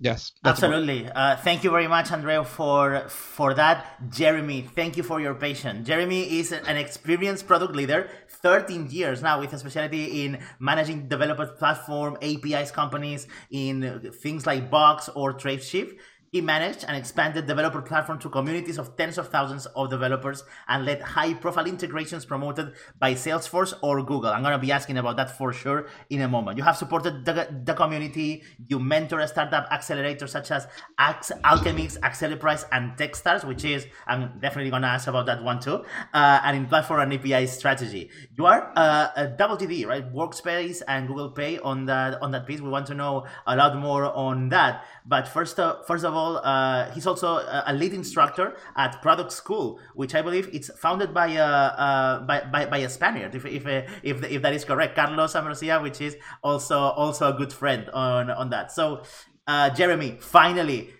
Yes, 0.00 0.32
absolutely. 0.44 1.08
Uh, 1.08 1.36
thank 1.36 1.62
you 1.62 1.70
very 1.70 1.86
much, 1.86 2.10
Andrea, 2.10 2.42
for 2.42 3.08
for 3.08 3.54
that. 3.54 4.10
Jeremy, 4.10 4.60
thank 4.78 4.96
you 4.96 5.04
for 5.04 5.20
your 5.20 5.34
patience. 5.34 5.86
Jeremy 5.86 6.40
is 6.40 6.52
an 6.52 6.76
experienced 6.76 7.46
product 7.46 7.76
leader, 7.76 8.08
13 8.28 8.88
years 8.90 9.22
now, 9.22 9.38
with 9.40 9.52
a 9.52 9.58
specialty 9.58 10.24
in 10.24 10.40
managing 10.58 11.08
developer 11.08 11.46
platform, 11.46 12.18
APIs 12.20 12.72
companies 12.72 13.28
in 13.50 14.10
things 14.22 14.46
like 14.46 14.68
Box 14.68 15.08
or 15.14 15.32
Tradeshift. 15.32 15.92
He 16.34 16.40
managed 16.40 16.84
and 16.88 16.96
expanded 16.96 17.46
developer 17.46 17.80
platform 17.80 18.18
to 18.18 18.28
communities 18.28 18.76
of 18.76 18.96
tens 18.96 19.18
of 19.18 19.28
thousands 19.28 19.66
of 19.66 19.88
developers 19.88 20.42
and 20.66 20.84
led 20.84 21.00
high-profile 21.00 21.66
integrations 21.66 22.24
promoted 22.24 22.72
by 22.98 23.14
Salesforce 23.14 23.72
or 23.82 24.02
Google. 24.02 24.30
I'm 24.30 24.42
going 24.42 24.50
to 24.50 24.58
be 24.58 24.72
asking 24.72 24.98
about 24.98 25.16
that 25.18 25.38
for 25.38 25.52
sure 25.52 25.86
in 26.10 26.22
a 26.22 26.26
moment. 26.26 26.58
You 26.58 26.64
have 26.64 26.76
supported 26.76 27.24
the, 27.24 27.46
the 27.64 27.74
community. 27.74 28.42
You 28.66 28.80
mentor 28.80 29.20
a 29.20 29.28
startup 29.28 29.68
accelerator 29.70 30.26
such 30.26 30.50
as 30.50 30.66
Alchemist, 30.98 32.00
Acceleprise, 32.00 32.64
and 32.72 32.98
Techstars, 32.98 33.44
which 33.44 33.64
is, 33.64 33.86
I'm 34.08 34.40
definitely 34.40 34.70
going 34.70 34.82
to 34.82 34.88
ask 34.88 35.06
about 35.06 35.26
that 35.26 35.44
one 35.44 35.60
too, 35.60 35.84
uh, 36.12 36.40
and 36.42 36.56
in 36.56 36.66
platform 36.66 36.98
and 36.98 37.14
API 37.14 37.46
strategy. 37.46 38.10
You 38.36 38.46
are 38.46 38.72
uh, 38.74 39.10
a 39.14 39.28
double 39.28 39.56
DD, 39.56 39.86
right? 39.86 40.12
Workspace 40.12 40.82
and 40.88 41.06
Google 41.06 41.30
Pay 41.30 41.60
on 41.60 41.86
that, 41.86 42.20
on 42.20 42.32
that 42.32 42.44
piece. 42.44 42.60
We 42.60 42.70
want 42.70 42.88
to 42.88 42.94
know 42.94 43.24
a 43.46 43.54
lot 43.54 43.76
more 43.76 44.06
on 44.06 44.48
that. 44.48 44.84
But 45.06 45.28
first, 45.28 45.60
uh, 45.60 45.82
first 45.86 46.04
of 46.04 46.12
all, 46.12 46.23
uh, 46.36 46.90
he's 46.92 47.06
also 47.06 47.38
a, 47.66 47.72
lead 47.72 47.92
instructor 47.92 48.56
at 48.76 49.00
Product 49.02 49.32
School, 49.32 49.80
which 49.94 50.14
I 50.14 50.22
believe 50.22 50.48
it's 50.52 50.70
founded 50.78 51.12
by 51.12 51.28
a 51.28 51.44
uh, 51.44 52.20
by, 52.20 52.40
by, 52.52 52.66
by, 52.66 52.78
a 52.78 52.88
Spaniard, 52.88 53.34
if 53.34 53.44
if, 53.44 53.66
if 54.02 54.22
if 54.24 54.42
that 54.42 54.54
is 54.54 54.64
correct, 54.64 54.94
Carlos 54.96 55.34
Ambrosía, 55.34 55.82
which 55.82 56.00
is 56.00 56.16
also 56.42 56.78
also 56.78 57.34
a 57.34 57.36
good 57.36 57.52
friend 57.52 57.88
on 57.90 58.30
on 58.30 58.50
that. 58.50 58.72
So, 58.72 59.02
uh, 59.46 59.70
Jeremy, 59.70 60.18
finally, 60.20 60.90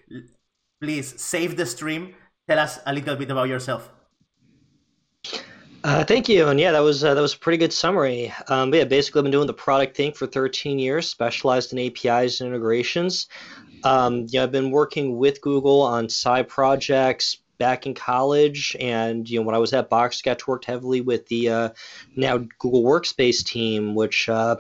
please 0.81 1.21
save 1.21 1.57
the 1.57 1.67
stream. 1.67 2.15
Tell 2.49 2.59
us 2.59 2.79
a 2.87 2.93
little 2.93 3.17
bit 3.17 3.31
about 3.31 3.49
yourself. 3.49 3.91
Uh, 5.85 6.03
thank 6.03 6.31
you, 6.31 6.49
and 6.49 6.59
yeah, 6.59 6.73
that 6.73 6.81
was 6.81 7.05
uh, 7.05 7.13
that 7.13 7.21
was 7.21 7.35
a 7.35 7.39
pretty 7.39 7.59
good 7.59 7.73
summary. 7.73 8.33
Um, 8.49 8.73
yeah, 8.73 8.85
basically, 8.85 9.19
I've 9.19 9.25
been 9.25 9.33
doing 9.33 9.47
the 9.47 9.53
product 9.53 9.95
thing 9.95 10.13
for 10.13 10.27
13 10.27 10.79
years, 10.79 11.07
specialized 11.07 11.75
in 11.75 11.79
APIs 11.79 12.41
and 12.41 12.49
integrations. 12.49 13.29
Um, 13.83 14.27
yeah, 14.29 14.45
I've 14.45 14.53
been 14.53 14.71
working 14.71 15.19
with 15.19 15.41
Google 15.41 15.83
on 15.83 16.09
side 16.09 16.49
projects 16.49 17.39
back 17.59 17.87
in 17.87 17.95
college, 17.95 18.77
and 18.81 19.29
you 19.29 19.39
know 19.39 19.47
when 19.47 19.55
I 19.55 19.59
was 19.59 19.73
at 19.73 19.91
Box, 19.91 20.23
got 20.23 20.47
worked 20.47 20.65
heavily 20.65 21.01
with 21.01 21.27
the 21.29 21.49
uh, 21.49 21.69
now 22.17 22.39
Google 22.59 22.83
Workspace 22.83 23.45
team, 23.45 23.95
which 23.95 24.29
uh, 24.29 24.57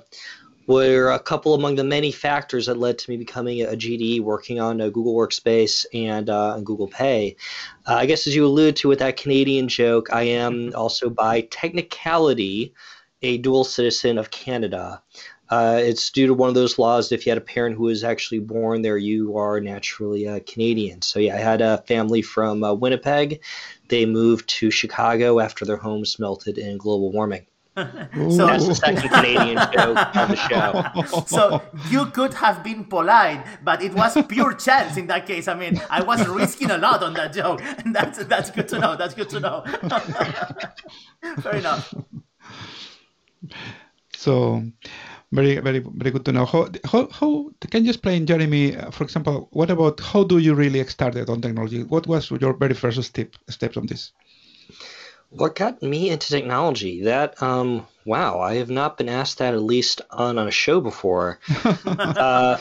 were 0.66 1.10
a 1.10 1.18
couple 1.18 1.54
among 1.54 1.76
the 1.76 1.84
many 1.84 2.10
factors 2.10 2.66
that 2.66 2.78
led 2.78 2.98
to 2.98 3.10
me 3.10 3.16
becoming 3.16 3.62
a 3.62 3.68
GDE, 3.68 4.20
working 4.20 4.60
on 4.60 4.80
a 4.80 4.90
Google 4.90 5.14
Workspace 5.14 5.84
and, 5.92 6.30
uh, 6.30 6.58
Google 6.60 6.88
Pay. 6.88 7.36
Uh, 7.86 7.94
I 7.94 8.06
guess 8.06 8.26
as 8.26 8.34
you 8.34 8.46
alluded 8.46 8.76
to 8.76 8.88
with 8.88 9.00
that 9.00 9.16
Canadian 9.16 9.68
joke, 9.68 10.12
I 10.12 10.22
am 10.22 10.72
also 10.74 11.10
by 11.10 11.42
technicality 11.42 12.72
a 13.22 13.38
dual 13.38 13.64
citizen 13.64 14.18
of 14.18 14.30
Canada. 14.30 15.02
Uh, 15.54 15.76
it's 15.76 16.10
due 16.10 16.26
to 16.26 16.34
one 16.34 16.48
of 16.48 16.56
those 16.56 16.78
laws. 16.80 17.12
If 17.12 17.24
you 17.24 17.30
had 17.30 17.38
a 17.38 17.52
parent 17.54 17.76
who 17.76 17.84
was 17.84 18.02
actually 18.02 18.40
born 18.40 18.82
there, 18.82 18.98
you 18.98 19.36
are 19.38 19.60
naturally 19.60 20.26
uh, 20.26 20.40
Canadian. 20.52 21.00
So 21.02 21.20
yeah, 21.20 21.36
I 21.36 21.38
had 21.38 21.60
a 21.60 21.78
family 21.86 22.22
from 22.22 22.64
uh, 22.64 22.74
Winnipeg. 22.74 23.40
They 23.88 24.04
moved 24.04 24.48
to 24.58 24.70
Chicago 24.72 25.38
after 25.38 25.64
their 25.64 25.76
homes 25.76 26.18
melted 26.18 26.58
in 26.58 26.76
global 26.76 27.12
warming. 27.12 27.46
so 27.76 27.82
that's 28.48 28.66
the 28.66 28.74
second 28.74 29.08
Canadian 29.10 29.58
joke 29.72 30.16
on 30.16 30.28
the 30.34 30.40
show. 30.48 30.70
So 31.26 31.62
you 31.88 32.06
could 32.06 32.34
have 32.34 32.64
been 32.64 32.84
polite, 32.84 33.44
but 33.62 33.80
it 33.80 33.94
was 33.94 34.20
pure 34.26 34.54
chance 34.54 34.96
in 34.96 35.06
that 35.06 35.24
case. 35.26 35.46
I 35.46 35.54
mean, 35.54 35.80
I 35.88 36.02
was 36.02 36.26
risking 36.26 36.70
a 36.70 36.78
lot 36.78 37.02
on 37.04 37.14
that 37.14 37.32
joke. 37.32 37.62
That's 37.86 38.18
that's 38.24 38.50
good 38.50 38.68
to 38.68 38.78
know. 38.78 38.96
That's 38.96 39.14
good 39.14 39.30
to 39.30 39.40
know. 39.40 39.64
Fair 41.42 41.56
enough. 41.56 41.94
So, 44.16 44.64
very 45.32 45.58
very 45.58 45.78
very 45.80 46.10
good 46.10 46.24
to 46.24 46.32
know. 46.32 46.44
How 46.44 46.68
how, 46.84 47.08
how 47.08 47.50
can 47.70 47.84
you 47.84 47.90
explain, 47.90 48.26
Jeremy? 48.26 48.76
Uh, 48.76 48.90
for 48.90 49.04
example, 49.04 49.48
what 49.52 49.70
about 49.70 50.00
how 50.00 50.24
do 50.24 50.38
you 50.38 50.54
really 50.54 50.84
started 50.86 51.28
on 51.28 51.40
technology? 51.40 51.82
What 51.82 52.06
was 52.06 52.30
your 52.30 52.54
very 52.54 52.74
first 52.74 53.02
step 53.02 53.34
steps 53.48 53.76
on 53.76 53.86
this? 53.86 54.12
What 55.30 55.56
got 55.56 55.82
me 55.82 56.10
into 56.10 56.28
technology? 56.28 57.02
That 57.02 57.42
um, 57.42 57.86
wow, 58.04 58.40
I 58.40 58.54
have 58.56 58.70
not 58.70 58.96
been 58.96 59.08
asked 59.08 59.38
that 59.38 59.54
at 59.54 59.62
least 59.62 60.00
on, 60.10 60.38
a 60.38 60.50
show 60.50 60.80
before. 60.80 61.40
uh, 61.84 62.58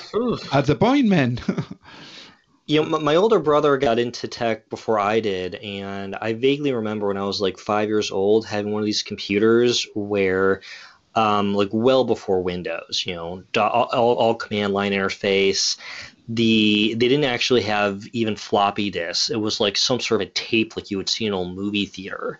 At 0.51 0.65
the 0.65 0.75
point, 0.79 1.08
man. 1.08 1.39
you 2.65 2.82
know, 2.82 3.00
my 3.00 3.15
older 3.15 3.39
brother 3.39 3.77
got 3.77 4.00
into 4.00 4.27
tech 4.27 4.70
before 4.70 5.00
I 5.00 5.20
did, 5.20 5.55
and 5.55 6.15
I 6.15 6.34
vaguely 6.34 6.72
remember 6.72 7.08
when 7.08 7.17
I 7.17 7.25
was 7.25 7.41
like 7.41 7.58
five 7.58 7.89
years 7.89 8.10
old 8.10 8.46
having 8.46 8.72
one 8.72 8.82
of 8.82 8.86
these 8.86 9.03
computers 9.03 9.86
where 9.93 10.62
um, 11.15 11.53
like 11.53 11.70
well 11.72 12.03
before 12.03 12.41
Windows, 12.41 13.03
you 13.05 13.15
know, 13.15 13.43
all, 13.58 14.15
all, 14.15 14.36
command 14.36 14.74
line 14.74 14.91
interface 14.91 15.77
the 16.29 16.93
they 16.93 17.10
didn't 17.10 17.25
actually 17.25 17.62
have 17.62 18.05
even 18.13 18.36
floppy 18.36 18.89
disks. 18.89 19.29
It 19.29 19.39
was 19.39 19.60
like 19.60 19.77
some 19.77 20.00
sort 20.00 20.22
of 20.22 20.27
a 20.27 20.32
tape 20.32 20.75
like 20.75 20.89
you 20.89 20.98
would 20.98 21.10
see 21.10 21.25
in 21.25 21.34
old 21.34 21.55
movie 21.55 21.86
theater. 21.86 22.39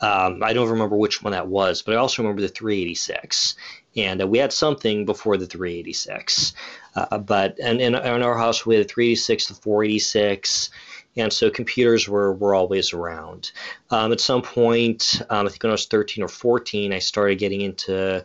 Um, 0.00 0.42
I 0.42 0.52
don't 0.52 0.68
remember 0.68 0.96
which 0.96 1.22
one 1.22 1.32
that 1.32 1.46
was, 1.46 1.80
but 1.80 1.94
I 1.94 1.98
also 1.98 2.22
remember 2.22 2.42
the 2.42 2.48
386. 2.48 3.54
And 3.96 4.20
uh, 4.20 4.26
we 4.26 4.38
had 4.38 4.52
something 4.52 5.06
before 5.06 5.36
the 5.36 5.46
386. 5.46 6.52
Uh, 6.94 7.18
but 7.18 7.58
and 7.62 7.80
in, 7.80 7.94
our 7.94 8.36
house 8.36 8.66
we 8.66 8.74
had 8.74 8.84
the 8.84 8.88
386, 8.88 9.46
the 9.46 9.54
486 9.54 10.70
and 11.16 11.32
so 11.32 11.50
computers 11.50 12.08
were, 12.08 12.32
were 12.32 12.54
always 12.54 12.92
around. 12.92 13.52
Um, 13.90 14.12
at 14.12 14.20
some 14.20 14.42
point, 14.42 15.20
um, 15.30 15.46
I 15.46 15.50
think 15.50 15.62
when 15.62 15.70
I 15.70 15.74
was 15.74 15.86
13 15.86 16.24
or 16.24 16.28
14, 16.28 16.92
I 16.92 16.98
started 16.98 17.38
getting 17.38 17.60
into 17.60 18.24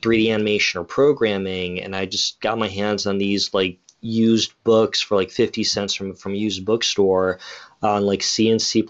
3D 0.00 0.32
animation 0.32 0.80
or 0.80 0.84
programming, 0.84 1.80
and 1.80 1.94
I 1.94 2.06
just 2.06 2.40
got 2.40 2.58
my 2.58 2.68
hands 2.68 3.06
on 3.06 3.18
these 3.18 3.52
like 3.54 3.78
used 4.00 4.52
books 4.64 5.00
for 5.00 5.16
like 5.16 5.30
50 5.30 5.62
cents 5.62 5.94
from 5.94 6.14
from 6.14 6.34
used 6.34 6.64
bookstore 6.64 7.38
on 7.82 8.04
like 8.04 8.22
C 8.22 8.50
and 8.50 8.60
C++ 8.60 8.84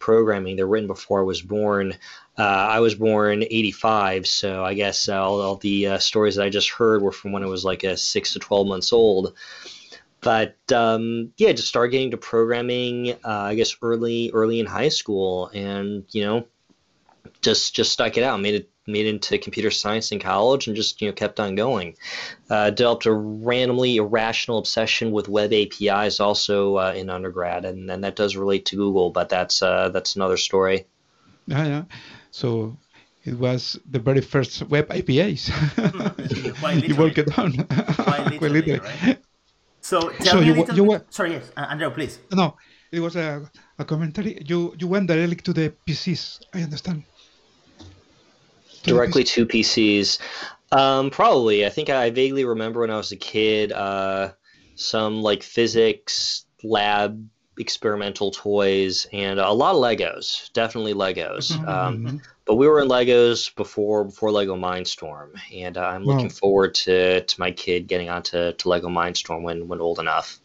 programming. 0.00 0.56
They're 0.56 0.66
written 0.66 0.88
before 0.88 1.20
I 1.20 1.24
was 1.24 1.40
born. 1.40 1.94
Uh, 2.38 2.42
I 2.42 2.80
was 2.80 2.94
born 2.94 3.42
85, 3.42 4.26
so 4.26 4.64
I 4.64 4.74
guess 4.74 5.08
all, 5.08 5.40
all, 5.40 5.56
the 5.56 5.86
uh, 5.86 5.98
stories 5.98 6.36
that 6.36 6.44
I 6.44 6.50
just 6.50 6.68
heard 6.68 7.00
were 7.00 7.12
from 7.12 7.32
when 7.32 7.42
I 7.42 7.46
was 7.46 7.64
like 7.64 7.82
a 7.82 7.96
6 7.96 8.32
to 8.34 8.38
12 8.38 8.66
months 8.66 8.92
old. 8.92 9.34
But 10.20 10.56
um, 10.72 11.32
yeah, 11.36 11.52
just 11.52 11.68
started 11.68 11.90
getting 11.90 12.10
to 12.10 12.16
programming, 12.16 13.12
uh, 13.12 13.18
I 13.24 13.54
guess 13.54 13.76
early 13.82 14.30
early 14.32 14.60
in 14.60 14.66
high 14.66 14.88
school, 14.88 15.48
and 15.54 16.04
you 16.10 16.24
know, 16.24 16.46
just 17.42 17.74
just 17.74 17.92
stuck 17.92 18.16
it 18.16 18.24
out, 18.24 18.40
made 18.40 18.54
it 18.54 18.70
made 18.86 19.06
into 19.06 19.38
computer 19.38 19.70
science 19.70 20.12
in 20.12 20.18
college 20.20 20.66
and 20.66 20.76
just 20.76 21.00
you 21.00 21.08
know 21.08 21.12
kept 21.12 21.40
on 21.40 21.54
going. 21.54 21.96
Uh, 22.48 22.70
developed 22.70 23.06
a 23.06 23.12
randomly 23.12 23.96
irrational 23.96 24.58
obsession 24.58 25.12
with 25.12 25.28
web 25.28 25.52
APIs 25.52 26.20
also 26.20 26.76
uh, 26.76 26.92
in 26.96 27.10
undergrad, 27.10 27.64
and, 27.64 27.90
and 27.90 28.04
that 28.04 28.16
does 28.16 28.36
relate 28.36 28.66
to 28.66 28.76
Google, 28.76 29.10
but 29.10 29.28
that's 29.28 29.62
uh, 29.62 29.88
that's 29.90 30.16
another 30.16 30.36
story. 30.36 30.86
Yeah, 31.46 31.66
yeah. 31.66 31.84
So 32.30 32.76
it 33.24 33.38
was 33.38 33.78
the 33.90 33.98
very 33.98 34.20
first 34.20 34.62
web 34.68 34.90
APIs. 34.90 35.48
you 35.78 36.94
broke 36.94 37.18
it 37.18 37.34
down. 37.34 37.52
Quite 37.64 38.26
literally, 38.40 38.78
right? 38.78 39.18
So 39.86 40.10
tell 40.10 40.34
so 40.34 40.40
me 40.40 40.46
you, 40.46 40.54
a 40.54 40.56
little 40.56 40.74
you 40.74 40.82
were, 40.82 41.04
Sorry, 41.10 41.30
yes, 41.30 41.52
uh, 41.56 41.66
Andrew, 41.70 41.90
please. 41.90 42.18
No, 42.32 42.56
it 42.90 42.98
was 42.98 43.14
a, 43.14 43.48
a 43.78 43.84
commentary. 43.84 44.42
You 44.44 44.74
you 44.76 44.88
went 44.88 45.06
directly 45.06 45.36
to 45.36 45.52
the 45.52 45.72
PCs. 45.86 46.40
I 46.52 46.62
understand 46.62 47.04
directly 48.82 49.22
to 49.22 49.46
PCs. 49.46 50.18
Um, 50.72 51.10
probably. 51.10 51.64
I 51.64 51.68
think 51.68 51.88
I 51.88 52.10
vaguely 52.10 52.44
remember 52.44 52.80
when 52.80 52.90
I 52.90 52.96
was 52.96 53.12
a 53.12 53.16
kid, 53.16 53.70
uh, 53.70 54.32
some 54.74 55.22
like 55.22 55.44
physics 55.44 56.46
lab 56.64 57.22
experimental 57.58 58.30
toys 58.30 59.06
and 59.12 59.38
a 59.38 59.50
lot 59.50 59.74
of 59.74 59.80
Legos. 59.80 60.52
Definitely 60.52 60.94
Legos. 60.94 61.52
Mm-hmm. 61.52 61.68
Um, 61.68 61.98
mm-hmm. 61.98 62.16
but 62.44 62.56
we 62.56 62.68
were 62.68 62.80
in 62.80 62.88
Legos 62.88 63.54
before 63.54 64.04
before 64.04 64.30
Lego 64.30 64.56
Mindstorm, 64.56 65.30
and 65.54 65.76
uh, 65.76 65.82
I'm 65.82 66.04
looking 66.04 66.30
forward 66.30 66.74
to, 66.74 67.22
to 67.22 67.40
my 67.40 67.50
kid 67.50 67.86
getting 67.86 68.08
onto 68.08 68.52
to 68.52 68.68
Lego 68.68 68.88
Mindstorm 68.88 69.42
when 69.42 69.68
when 69.68 69.80
old 69.80 69.98
enough. 69.98 70.38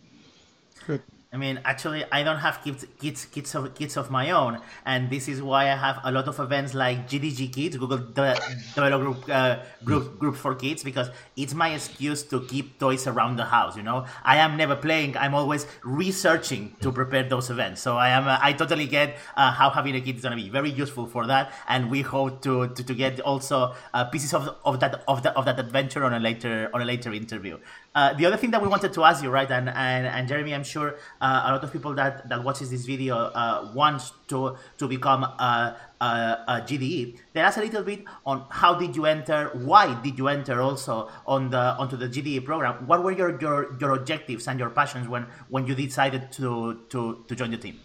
Good. 0.87 1.01
I 1.33 1.38
mean, 1.38 1.61
actually, 1.63 2.03
I 2.11 2.23
don't 2.23 2.39
have 2.39 2.61
kids, 2.61 2.85
kids, 3.00 3.23
kids 3.23 3.55
of 3.55 3.73
kids 3.73 3.95
of 3.95 4.11
my 4.11 4.31
own, 4.31 4.59
and 4.85 5.09
this 5.09 5.29
is 5.29 5.41
why 5.41 5.71
I 5.71 5.77
have 5.77 6.01
a 6.03 6.11
lot 6.11 6.27
of 6.27 6.38
events 6.41 6.73
like 6.73 7.07
GDG 7.07 7.53
Kids, 7.53 7.77
Google 7.77 8.00
Developer 8.00 8.97
Group, 9.00 9.29
uh, 9.29 9.59
group 9.85 10.19
group 10.19 10.35
for 10.35 10.55
kids, 10.55 10.83
because 10.83 11.09
it's 11.38 11.53
my 11.53 11.69
excuse 11.69 12.23
to 12.23 12.41
keep 12.41 12.77
toys 12.79 13.07
around 13.07 13.38
the 13.38 13.45
house. 13.45 13.77
You 13.77 13.83
know, 13.83 14.07
I 14.25 14.39
am 14.43 14.57
never 14.57 14.75
playing; 14.75 15.15
I'm 15.15 15.33
always 15.33 15.65
researching 15.85 16.75
to 16.81 16.91
prepare 16.91 17.23
those 17.23 17.50
events. 17.50 17.81
So 17.81 17.95
I 17.95 18.09
am, 18.09 18.27
uh, 18.27 18.38
I 18.41 18.51
totally 18.51 18.85
get 18.85 19.15
uh, 19.38 19.53
how 19.53 19.69
having 19.69 19.95
a 19.95 20.01
kid 20.01 20.17
is 20.17 20.23
going 20.23 20.38
to 20.38 20.43
be 20.43 20.50
very 20.50 20.69
useful 20.69 21.07
for 21.07 21.27
that, 21.27 21.53
and 21.69 21.89
we 21.89 22.01
hope 22.01 22.41
to 22.41 22.67
to, 22.67 22.83
to 22.83 22.93
get 22.93 23.21
also 23.21 23.73
uh, 23.93 24.03
pieces 24.03 24.33
of, 24.33 24.53
of 24.65 24.81
that 24.81 25.01
of 25.07 25.23
that 25.23 25.38
of 25.38 25.45
that 25.45 25.57
adventure 25.57 26.03
on 26.03 26.13
a 26.13 26.19
later 26.19 26.69
on 26.73 26.81
a 26.81 26.85
later 26.85 27.13
interview. 27.13 27.57
Uh, 27.93 28.13
the 28.13 28.25
other 28.25 28.38
thing 28.38 28.51
that 28.51 28.62
we 28.62 28.69
wanted 28.69 28.93
to 28.93 29.03
ask 29.03 29.21
you, 29.21 29.29
right, 29.29 29.51
and 29.51 29.67
and, 29.67 30.07
and 30.07 30.25
Jeremy, 30.25 30.55
I'm 30.55 30.63
sure 30.63 30.95
uh, 31.19 31.43
a 31.45 31.51
lot 31.51 31.63
of 31.63 31.74
people 31.74 31.93
that, 31.95 32.29
that 32.29 32.41
watches 32.41 32.69
this 32.69 32.86
video 32.86 33.15
uh, 33.17 33.69
wants 33.75 34.13
to 34.29 34.55
to 34.77 34.88
become 34.88 35.24
a, 35.24 35.75
a, 36.00 36.05
a, 36.05 36.62
GDE. 36.62 37.17
Tell 37.33 37.45
us 37.45 37.57
a 37.57 37.62
little 37.62 37.83
bit 37.83 38.05
on 38.25 38.45
how 38.50 38.75
did 38.75 38.95
you 38.95 39.05
enter, 39.05 39.50
why 39.53 39.93
did 40.01 40.17
you 40.17 40.29
enter 40.29 40.62
also 40.62 41.10
on 41.27 41.50
the 41.50 41.75
onto 41.75 41.98
the 41.98 42.07
GDE 42.07 42.45
program? 42.45 42.88
What 42.88 43.03
were 43.03 43.12
your 43.12 43.38
your, 43.41 43.75
your 43.77 43.91
objectives 43.91 44.48
and 44.48 44.57
your 44.57 44.69
passions 44.69 45.10
when 45.10 45.27
when 45.50 45.67
you 45.67 45.75
decided 45.75 46.31
to 46.33 46.79
to 46.89 47.25
to 47.27 47.36
join 47.36 47.51
the 47.51 47.57
team? 47.57 47.81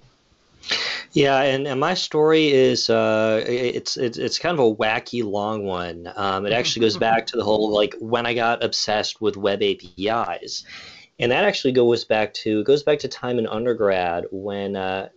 Yeah, 1.17 1.41
and, 1.41 1.67
and 1.67 1.81
my 1.81 1.95
story 1.95 2.53
is 2.53 2.91
uh, 2.91 3.43
it's 3.47 3.97
it's 3.97 4.19
it's 4.19 4.39
kind 4.39 4.53
of 4.53 4.67
a 4.67 4.75
wacky 4.75 5.25
long 5.25 5.65
one. 5.65 6.13
Um, 6.15 6.45
it 6.45 6.53
actually 6.53 6.83
goes 6.83 6.99
back 6.99 7.25
to 7.29 7.39
the 7.39 7.43
whole 7.43 7.73
like 7.73 7.95
when 8.01 8.27
I 8.27 8.35
got 8.35 8.63
obsessed 8.63 9.19
with 9.19 9.39
web 9.39 9.63
APIs, 9.63 10.65
and 11.19 11.33
that 11.33 11.45
actually 11.45 11.73
goes 11.73 12.05
back 12.05 12.35
to 12.35 12.63
goes 12.65 12.83
back 12.83 12.99
to 12.99 13.09
time 13.09 13.39
in 13.39 13.47
undergrad 13.47 14.27
when. 14.31 14.77
Uh, 14.77 15.09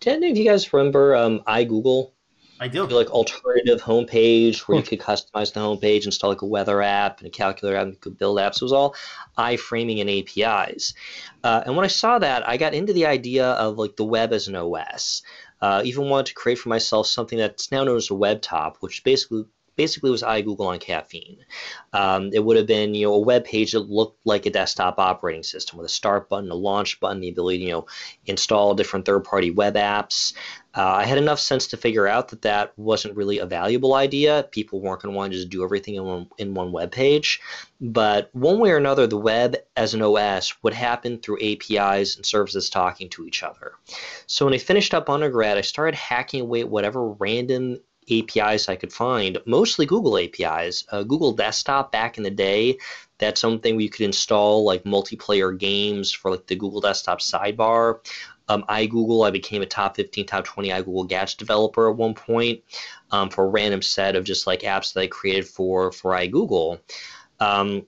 do 0.00 0.10
any 0.10 0.32
of 0.32 0.36
you 0.36 0.44
guys 0.44 0.72
remember 0.72 1.14
um, 1.14 1.40
iGoogle? 1.46 2.10
I 2.58 2.68
do. 2.68 2.86
Like 2.86 3.10
alternative 3.10 3.82
homepage 3.82 4.60
where 4.60 4.78
you 4.78 4.82
could 4.82 5.00
customize 5.00 5.52
the 5.52 5.60
homepage, 5.60 6.06
install 6.06 6.30
like 6.30 6.42
a 6.42 6.46
weather 6.46 6.80
app 6.80 7.18
and 7.18 7.26
a 7.26 7.30
calculator 7.30 7.76
app, 7.76 7.84
and 7.84 7.92
you 7.92 7.98
could 7.98 8.16
build 8.16 8.38
apps. 8.38 8.56
It 8.56 8.62
was 8.62 8.72
all 8.72 8.94
iframing 9.36 10.00
and 10.00 10.10
APIs. 10.10 10.94
Uh, 11.44 11.62
and 11.66 11.76
when 11.76 11.84
I 11.84 11.88
saw 11.88 12.18
that, 12.18 12.48
I 12.48 12.56
got 12.56 12.74
into 12.74 12.92
the 12.92 13.06
idea 13.06 13.46
of 13.46 13.76
like 13.76 13.96
the 13.96 14.04
web 14.04 14.32
as 14.32 14.48
an 14.48 14.56
OS. 14.56 15.22
Uh, 15.60 15.82
even 15.84 16.08
wanted 16.08 16.26
to 16.26 16.34
create 16.34 16.58
for 16.58 16.68
myself 16.68 17.06
something 17.06 17.38
that's 17.38 17.72
now 17.72 17.84
known 17.84 17.96
as 17.96 18.10
a 18.10 18.14
web 18.14 18.42
top, 18.42 18.76
which 18.80 19.04
basically 19.04 19.44
basically 19.76 20.10
was 20.10 20.22
iGoogle 20.22 20.60
on 20.60 20.78
caffeine. 20.78 21.38
Um, 21.92 22.30
it 22.32 22.44
would 22.44 22.56
have 22.56 22.66
been 22.66 22.94
you 22.94 23.06
know 23.06 23.14
a 23.14 23.18
web 23.20 23.44
page 23.44 23.72
that 23.72 23.90
looked 23.90 24.18
like 24.24 24.46
a 24.46 24.50
desktop 24.50 24.98
operating 24.98 25.42
system 25.42 25.78
with 25.78 25.86
a 25.86 25.90
start 25.90 26.28
button, 26.28 26.50
a 26.50 26.54
launch 26.54 26.98
button, 27.00 27.20
the 27.20 27.28
ability 27.28 27.58
to 27.58 27.64
you 27.64 27.72
know 27.72 27.86
install 28.26 28.74
different 28.74 29.06
third-party 29.06 29.50
web 29.50 29.74
apps. 29.74 30.32
Uh, 30.76 30.96
I 30.96 31.06
had 31.06 31.16
enough 31.16 31.40
sense 31.40 31.66
to 31.68 31.78
figure 31.78 32.06
out 32.06 32.28
that 32.28 32.42
that 32.42 32.74
wasn't 32.76 33.16
really 33.16 33.38
a 33.38 33.46
valuable 33.46 33.94
idea. 33.94 34.46
People 34.50 34.82
weren't 34.82 35.00
going 35.00 35.12
to 35.12 35.16
want 35.16 35.32
to 35.32 35.38
just 35.38 35.48
do 35.48 35.64
everything 35.64 35.94
in 35.94 36.04
one, 36.04 36.28
in 36.36 36.52
one 36.52 36.70
web 36.70 36.92
page. 36.92 37.40
But 37.80 38.28
one 38.34 38.58
way 38.58 38.70
or 38.72 38.76
another, 38.76 39.06
the 39.06 39.16
web 39.16 39.56
as 39.74 39.94
an 39.94 40.02
OS 40.02 40.52
would 40.62 40.74
happen 40.74 41.18
through 41.18 41.38
APIs 41.40 42.16
and 42.16 42.26
services 42.26 42.68
talking 42.68 43.08
to 43.10 43.26
each 43.26 43.42
other. 43.42 43.72
So 44.26 44.44
when 44.44 44.52
I 44.52 44.58
finished 44.58 44.92
up 44.92 45.08
undergrad, 45.08 45.56
I 45.56 45.62
started 45.62 45.94
hacking 45.94 46.42
away 46.42 46.60
at 46.60 46.68
whatever 46.68 47.08
random 47.08 47.78
APIs 48.10 48.68
I 48.68 48.76
could 48.76 48.92
find, 48.92 49.38
mostly 49.46 49.86
Google 49.86 50.18
APIs. 50.18 50.84
Uh, 50.90 51.02
Google 51.02 51.32
Desktop 51.32 51.92
back 51.92 52.18
in 52.18 52.24
the 52.24 52.30
day, 52.30 52.78
that's 53.18 53.40
something 53.40 53.74
where 53.74 53.82
you 53.82 53.90
could 53.90 54.04
install 54.04 54.64
like 54.64 54.84
multiplayer 54.84 55.56
games 55.56 56.12
for 56.12 56.30
like 56.30 56.46
the 56.46 56.56
Google 56.56 56.80
Desktop 56.80 57.20
sidebar. 57.20 57.98
Um, 58.48 58.64
iGoogle, 58.68 59.26
I 59.26 59.30
became 59.30 59.62
a 59.62 59.66
top 59.66 59.96
15, 59.96 60.26
top 60.26 60.44
20 60.44 60.68
iGoogle 60.68 61.08
gadget 61.08 61.38
developer 61.38 61.90
at 61.90 61.96
one 61.96 62.14
point 62.14 62.62
um, 63.10 63.28
for 63.28 63.44
a 63.44 63.48
random 63.48 63.82
set 63.82 64.14
of 64.14 64.24
just 64.24 64.46
like 64.46 64.60
apps 64.60 64.92
that 64.92 65.00
I 65.00 65.06
created 65.08 65.48
for 65.48 65.90
for 65.90 66.12
iGoogle. 66.12 66.78
Um, 67.40 67.86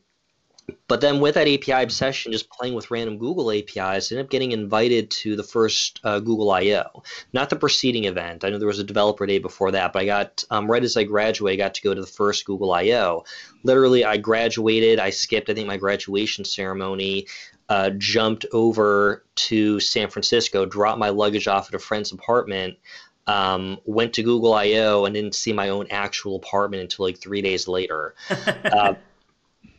but 0.86 1.00
then 1.00 1.20
with 1.20 1.34
that 1.34 1.48
API 1.48 1.82
obsession, 1.82 2.32
just 2.32 2.50
playing 2.50 2.74
with 2.74 2.90
random 2.90 3.18
Google 3.18 3.50
APIs, 3.50 3.76
I 3.76 4.14
ended 4.14 4.20
up 4.20 4.30
getting 4.30 4.52
invited 4.52 5.10
to 5.12 5.36
the 5.36 5.42
first 5.42 6.00
uh, 6.04 6.18
Google 6.18 6.50
I/O, 6.50 7.02
not 7.32 7.50
the 7.50 7.56
preceding 7.56 8.04
event. 8.04 8.44
I 8.44 8.50
know 8.50 8.58
there 8.58 8.66
was 8.66 8.78
a 8.78 8.84
developer 8.84 9.26
day 9.26 9.38
before 9.38 9.70
that, 9.72 9.92
but 9.92 10.02
I 10.02 10.06
got 10.06 10.44
um, 10.50 10.70
right 10.70 10.82
as 10.82 10.96
I 10.96 11.04
graduated, 11.04 11.60
I 11.60 11.64
got 11.64 11.74
to 11.74 11.82
go 11.82 11.94
to 11.94 12.00
the 12.00 12.06
first 12.06 12.44
Google 12.44 12.72
I/O. 12.72 13.24
Literally, 13.64 14.04
I 14.04 14.16
graduated. 14.16 14.98
I 14.98 15.10
skipped, 15.10 15.50
I 15.50 15.54
think, 15.54 15.66
my 15.66 15.76
graduation 15.76 16.44
ceremony. 16.44 17.26
Uh, 17.70 17.90
jumped 17.90 18.46
over 18.52 19.26
to 19.34 19.78
San 19.78 20.08
Francisco, 20.08 20.64
dropped 20.64 20.98
my 20.98 21.10
luggage 21.10 21.46
off 21.46 21.68
at 21.68 21.74
a 21.74 21.78
friend's 21.78 22.12
apartment, 22.12 22.78
um, 23.26 23.78
went 23.84 24.14
to 24.14 24.22
Google 24.22 24.54
I/O, 24.54 25.04
and 25.04 25.14
didn't 25.14 25.34
see 25.34 25.52
my 25.52 25.68
own 25.68 25.86
actual 25.90 26.36
apartment 26.36 26.82
until 26.82 27.04
like 27.04 27.18
three 27.18 27.42
days 27.42 27.68
later. 27.68 28.14
uh, 28.64 28.94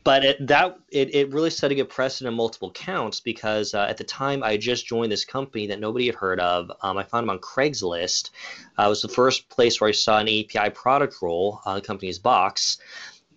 but 0.03 0.23
it, 0.23 0.47
that 0.47 0.79
it, 0.89 1.13
it 1.13 1.33
really 1.33 1.49
set 1.49 1.71
a 1.71 1.75
good 1.75 1.89
precedent 1.89 2.31
on 2.31 2.37
multiple 2.37 2.71
counts 2.71 3.19
because 3.19 3.73
uh, 3.73 3.85
at 3.89 3.97
the 3.97 4.03
time 4.03 4.43
I 4.43 4.57
just 4.57 4.87
joined 4.87 5.11
this 5.11 5.25
company 5.25 5.67
that 5.67 5.79
nobody 5.79 6.05
had 6.05 6.15
heard 6.15 6.39
of. 6.39 6.71
Um, 6.81 6.97
I 6.97 7.03
found 7.03 7.25
them 7.25 7.31
on 7.31 7.39
Craigslist. 7.39 8.29
Uh, 8.77 8.83
it 8.83 8.89
was 8.89 9.01
the 9.01 9.07
first 9.07 9.49
place 9.49 9.79
where 9.79 9.89
I 9.89 9.93
saw 9.93 10.19
an 10.19 10.29
API 10.29 10.69
product 10.69 11.21
role. 11.21 11.61
Uh, 11.65 11.75
the 11.75 11.81
company's 11.81 12.19
Box, 12.19 12.77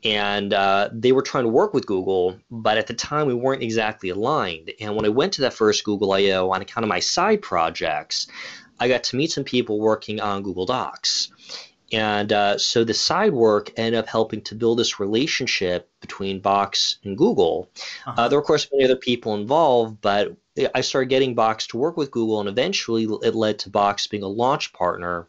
and 0.04 0.52
uh, 0.52 0.88
they 0.92 1.12
were 1.12 1.22
trying 1.22 1.44
to 1.44 1.50
work 1.50 1.74
with 1.74 1.86
Google, 1.86 2.38
but 2.50 2.78
at 2.78 2.86
the 2.86 2.94
time 2.94 3.26
we 3.26 3.34
weren't 3.34 3.62
exactly 3.62 4.08
aligned. 4.08 4.72
And 4.80 4.96
when 4.96 5.04
I 5.04 5.10
went 5.10 5.32
to 5.34 5.42
that 5.42 5.54
first 5.54 5.84
Google 5.84 6.12
I/O 6.12 6.50
on 6.50 6.62
account 6.62 6.84
of 6.84 6.88
my 6.88 7.00
side 7.00 7.42
projects, 7.42 8.26
I 8.80 8.88
got 8.88 9.04
to 9.04 9.16
meet 9.16 9.30
some 9.30 9.44
people 9.44 9.78
working 9.78 10.20
on 10.20 10.42
Google 10.42 10.66
Docs. 10.66 11.30
And 11.92 12.32
uh, 12.32 12.58
so 12.58 12.84
the 12.84 12.94
side 12.94 13.32
work 13.32 13.70
ended 13.76 13.98
up 13.98 14.06
helping 14.06 14.40
to 14.42 14.54
build 14.54 14.78
this 14.78 14.98
relationship 14.98 15.90
between 16.00 16.40
Box 16.40 16.98
and 17.04 17.16
Google. 17.18 17.70
Uh-huh. 18.06 18.14
Uh, 18.22 18.28
there 18.28 18.38
were, 18.38 18.42
of 18.42 18.46
course, 18.46 18.66
many 18.72 18.84
other 18.84 18.96
people 18.96 19.34
involved, 19.34 20.00
but 20.00 20.34
I 20.74 20.80
started 20.80 21.08
getting 21.08 21.34
Box 21.34 21.66
to 21.68 21.76
work 21.76 21.96
with 21.96 22.10
Google, 22.10 22.40
and 22.40 22.48
eventually 22.48 23.04
it 23.22 23.34
led 23.34 23.58
to 23.60 23.70
Box 23.70 24.06
being 24.06 24.22
a 24.22 24.28
launch 24.28 24.72
partner 24.72 25.28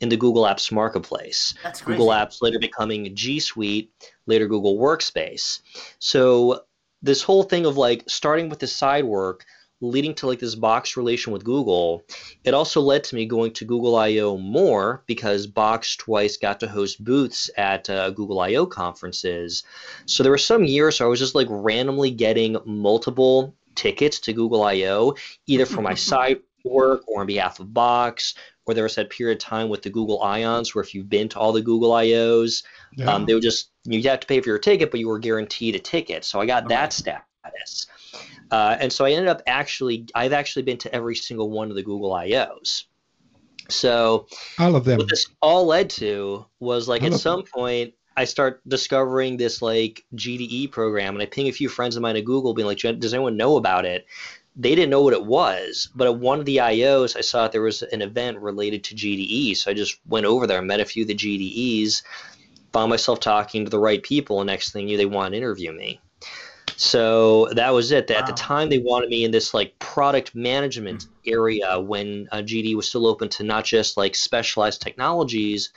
in 0.00 0.08
the 0.08 0.16
Google 0.16 0.44
Apps 0.44 0.72
Marketplace. 0.72 1.54
that's 1.62 1.80
Google 1.80 2.08
Apps 2.08 2.42
later 2.42 2.58
becoming 2.58 3.14
G 3.14 3.40
Suite, 3.40 3.90
later 4.26 4.46
Google 4.46 4.76
Workspace. 4.76 5.60
So 5.98 6.64
this 7.02 7.22
whole 7.22 7.42
thing 7.42 7.66
of 7.66 7.76
like 7.76 8.04
starting 8.08 8.48
with 8.48 8.58
the 8.58 8.66
side 8.66 9.04
work 9.04 9.44
leading 9.88 10.14
to 10.14 10.26
like 10.26 10.38
this 10.38 10.54
box 10.54 10.96
relation 10.96 11.32
with 11.32 11.44
Google, 11.44 12.04
it 12.44 12.54
also 12.54 12.80
led 12.80 13.04
to 13.04 13.14
me 13.14 13.26
going 13.26 13.52
to 13.52 13.64
Google 13.64 13.96
I/O 13.96 14.36
more 14.38 15.02
because 15.06 15.46
Box 15.46 15.96
twice 15.96 16.36
got 16.36 16.60
to 16.60 16.68
host 16.68 17.04
booths 17.04 17.50
at 17.56 17.88
uh, 17.90 18.10
Google 18.10 18.40
I/O 18.40 18.66
conferences. 18.66 19.62
So 20.06 20.22
there 20.22 20.32
were 20.32 20.38
some 20.38 20.64
years 20.64 21.00
where 21.00 21.06
I 21.06 21.10
was 21.10 21.18
just 21.18 21.34
like 21.34 21.48
randomly 21.50 22.10
getting 22.10 22.56
multiple 22.64 23.54
tickets 23.74 24.18
to 24.20 24.32
Google 24.32 24.62
I/O, 24.62 25.14
either 25.46 25.66
for 25.66 25.82
my 25.82 25.94
side 26.10 26.40
work 26.64 27.02
or 27.06 27.20
on 27.20 27.26
behalf 27.26 27.60
of 27.60 27.72
Box. 27.72 28.34
Or 28.66 28.72
there 28.72 28.84
was 28.84 28.94
that 28.94 29.10
period 29.10 29.36
of 29.36 29.42
time 29.42 29.68
with 29.68 29.82
the 29.82 29.90
Google 29.90 30.22
Ions 30.22 30.74
where 30.74 30.82
if 30.82 30.94
you've 30.94 31.10
been 31.10 31.28
to 31.28 31.38
all 31.38 31.52
the 31.52 31.60
Google 31.60 31.92
I/Os, 31.92 32.62
yeah. 32.96 33.12
um, 33.12 33.26
they 33.26 33.34
would 33.34 33.42
just 33.42 33.70
you 33.84 34.02
had 34.02 34.22
to 34.22 34.26
pay 34.26 34.40
for 34.40 34.48
your 34.48 34.58
ticket, 34.58 34.90
but 34.90 35.00
you 35.00 35.08
were 35.08 35.18
guaranteed 35.18 35.74
a 35.74 35.78
ticket. 35.78 36.24
So 36.24 36.40
I 36.40 36.46
got 36.46 36.64
okay. 36.64 36.74
that 36.74 36.92
status. 36.94 37.86
Uh, 38.50 38.76
and 38.78 38.92
so 38.92 39.04
I 39.04 39.12
ended 39.12 39.28
up 39.28 39.42
actually, 39.46 40.06
I've 40.14 40.32
actually 40.32 40.62
been 40.62 40.78
to 40.78 40.94
every 40.94 41.16
single 41.16 41.50
one 41.50 41.70
of 41.70 41.76
the 41.76 41.82
Google 41.82 42.12
I/Os. 42.12 42.84
So 43.68 44.26
all 44.58 44.76
of 44.76 44.84
them. 44.84 44.98
What 44.98 45.08
this 45.08 45.26
all 45.40 45.66
led 45.66 45.90
to 45.90 46.44
was 46.60 46.88
like 46.88 47.02
all 47.02 47.14
at 47.14 47.20
some 47.20 47.40
them. 47.40 47.48
point 47.52 47.94
I 48.16 48.24
start 48.24 48.60
discovering 48.68 49.36
this 49.36 49.62
like 49.62 50.04
GDE 50.14 50.70
program, 50.70 51.14
and 51.14 51.22
I 51.22 51.26
ping 51.26 51.48
a 51.48 51.52
few 51.52 51.68
friends 51.68 51.96
of 51.96 52.02
mine 52.02 52.16
at 52.16 52.24
Google, 52.24 52.54
being 52.54 52.66
like, 52.66 52.78
"Does 52.78 53.14
anyone 53.14 53.36
know 53.36 53.56
about 53.56 53.84
it?" 53.84 54.06
They 54.56 54.76
didn't 54.76 54.90
know 54.90 55.02
what 55.02 55.14
it 55.14 55.24
was, 55.24 55.88
but 55.96 56.06
at 56.06 56.16
one 56.16 56.38
of 56.38 56.44
the 56.44 56.60
I/Os, 56.60 57.16
I 57.16 57.22
saw 57.22 57.42
that 57.42 57.52
there 57.52 57.62
was 57.62 57.82
an 57.82 58.02
event 58.02 58.38
related 58.38 58.84
to 58.84 58.94
GDE, 58.94 59.56
so 59.56 59.70
I 59.70 59.74
just 59.74 59.98
went 60.06 60.26
over 60.26 60.46
there, 60.46 60.62
met 60.62 60.78
a 60.78 60.84
few 60.84 61.02
of 61.02 61.08
the 61.08 61.14
GDEs, 61.14 62.02
found 62.72 62.90
myself 62.90 63.18
talking 63.18 63.64
to 63.64 63.70
the 63.70 63.80
right 63.80 64.02
people, 64.02 64.40
and 64.40 64.46
next 64.46 64.70
thing 64.70 64.88
you, 64.88 64.96
they 64.96 65.06
want 65.06 65.32
to 65.32 65.38
interview 65.38 65.72
me. 65.72 66.00
So 66.76 67.48
that 67.52 67.70
was 67.70 67.92
it. 67.92 68.10
Wow. 68.10 68.16
At 68.16 68.26
the 68.26 68.32
time, 68.32 68.68
they 68.68 68.78
wanted 68.78 69.10
me 69.10 69.24
in 69.24 69.30
this 69.30 69.54
like 69.54 69.78
product 69.78 70.34
management 70.34 71.02
mm-hmm. 71.04 71.32
area 71.32 71.80
when 71.80 72.28
uh, 72.32 72.38
GD 72.38 72.74
was 72.74 72.88
still 72.88 73.06
open 73.06 73.28
to 73.30 73.42
not 73.42 73.64
just 73.64 73.96
like 73.96 74.14
specialized 74.14 74.82
technologies, 74.82 75.70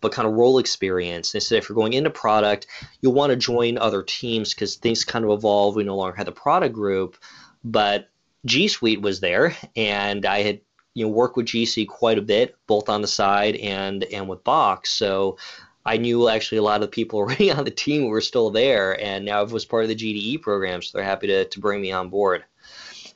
but 0.00 0.12
kind 0.12 0.28
of 0.28 0.34
role 0.34 0.58
experience. 0.58 1.32
They 1.32 1.40
said 1.40 1.58
if 1.58 1.68
you're 1.68 1.76
going 1.76 1.94
into 1.94 2.10
product, 2.10 2.66
you'll 3.00 3.14
want 3.14 3.30
to 3.30 3.36
join 3.36 3.78
other 3.78 4.02
teams 4.02 4.52
because 4.52 4.76
things 4.76 5.04
kind 5.04 5.24
of 5.24 5.30
evolve. 5.30 5.76
We 5.76 5.84
no 5.84 5.96
longer 5.96 6.16
had 6.16 6.26
the 6.26 6.32
product 6.32 6.74
group, 6.74 7.16
but 7.64 8.10
G 8.44 8.68
Suite 8.68 9.00
was 9.00 9.20
there, 9.20 9.56
and 9.76 10.26
I 10.26 10.42
had 10.42 10.60
you 10.92 11.06
know 11.06 11.10
worked 11.10 11.36
with 11.36 11.46
GC 11.46 11.88
quite 11.88 12.18
a 12.18 12.22
bit, 12.22 12.56
both 12.66 12.88
on 12.88 13.00
the 13.00 13.08
side 13.08 13.56
and 13.56 14.04
and 14.04 14.28
with 14.28 14.44
Box. 14.44 14.90
So 14.92 15.38
I 15.86 15.96
knew 15.96 16.28
actually 16.28 16.58
a 16.58 16.62
lot 16.62 16.76
of 16.76 16.82
the 16.82 16.88
people 16.88 17.18
already 17.20 17.50
on 17.50 17.64
the 17.64 17.70
team 17.70 18.08
were 18.08 18.20
still 18.20 18.50
there, 18.50 19.00
and 19.00 19.24
now 19.24 19.40
I 19.40 19.42
was 19.42 19.64
part 19.64 19.84
of 19.84 19.88
the 19.88 19.96
GDE 19.96 20.42
program, 20.42 20.82
so 20.82 20.98
they're 20.98 21.06
happy 21.06 21.26
to, 21.28 21.44
to 21.44 21.60
bring 21.60 21.80
me 21.80 21.92
on 21.92 22.08
board. 22.08 22.44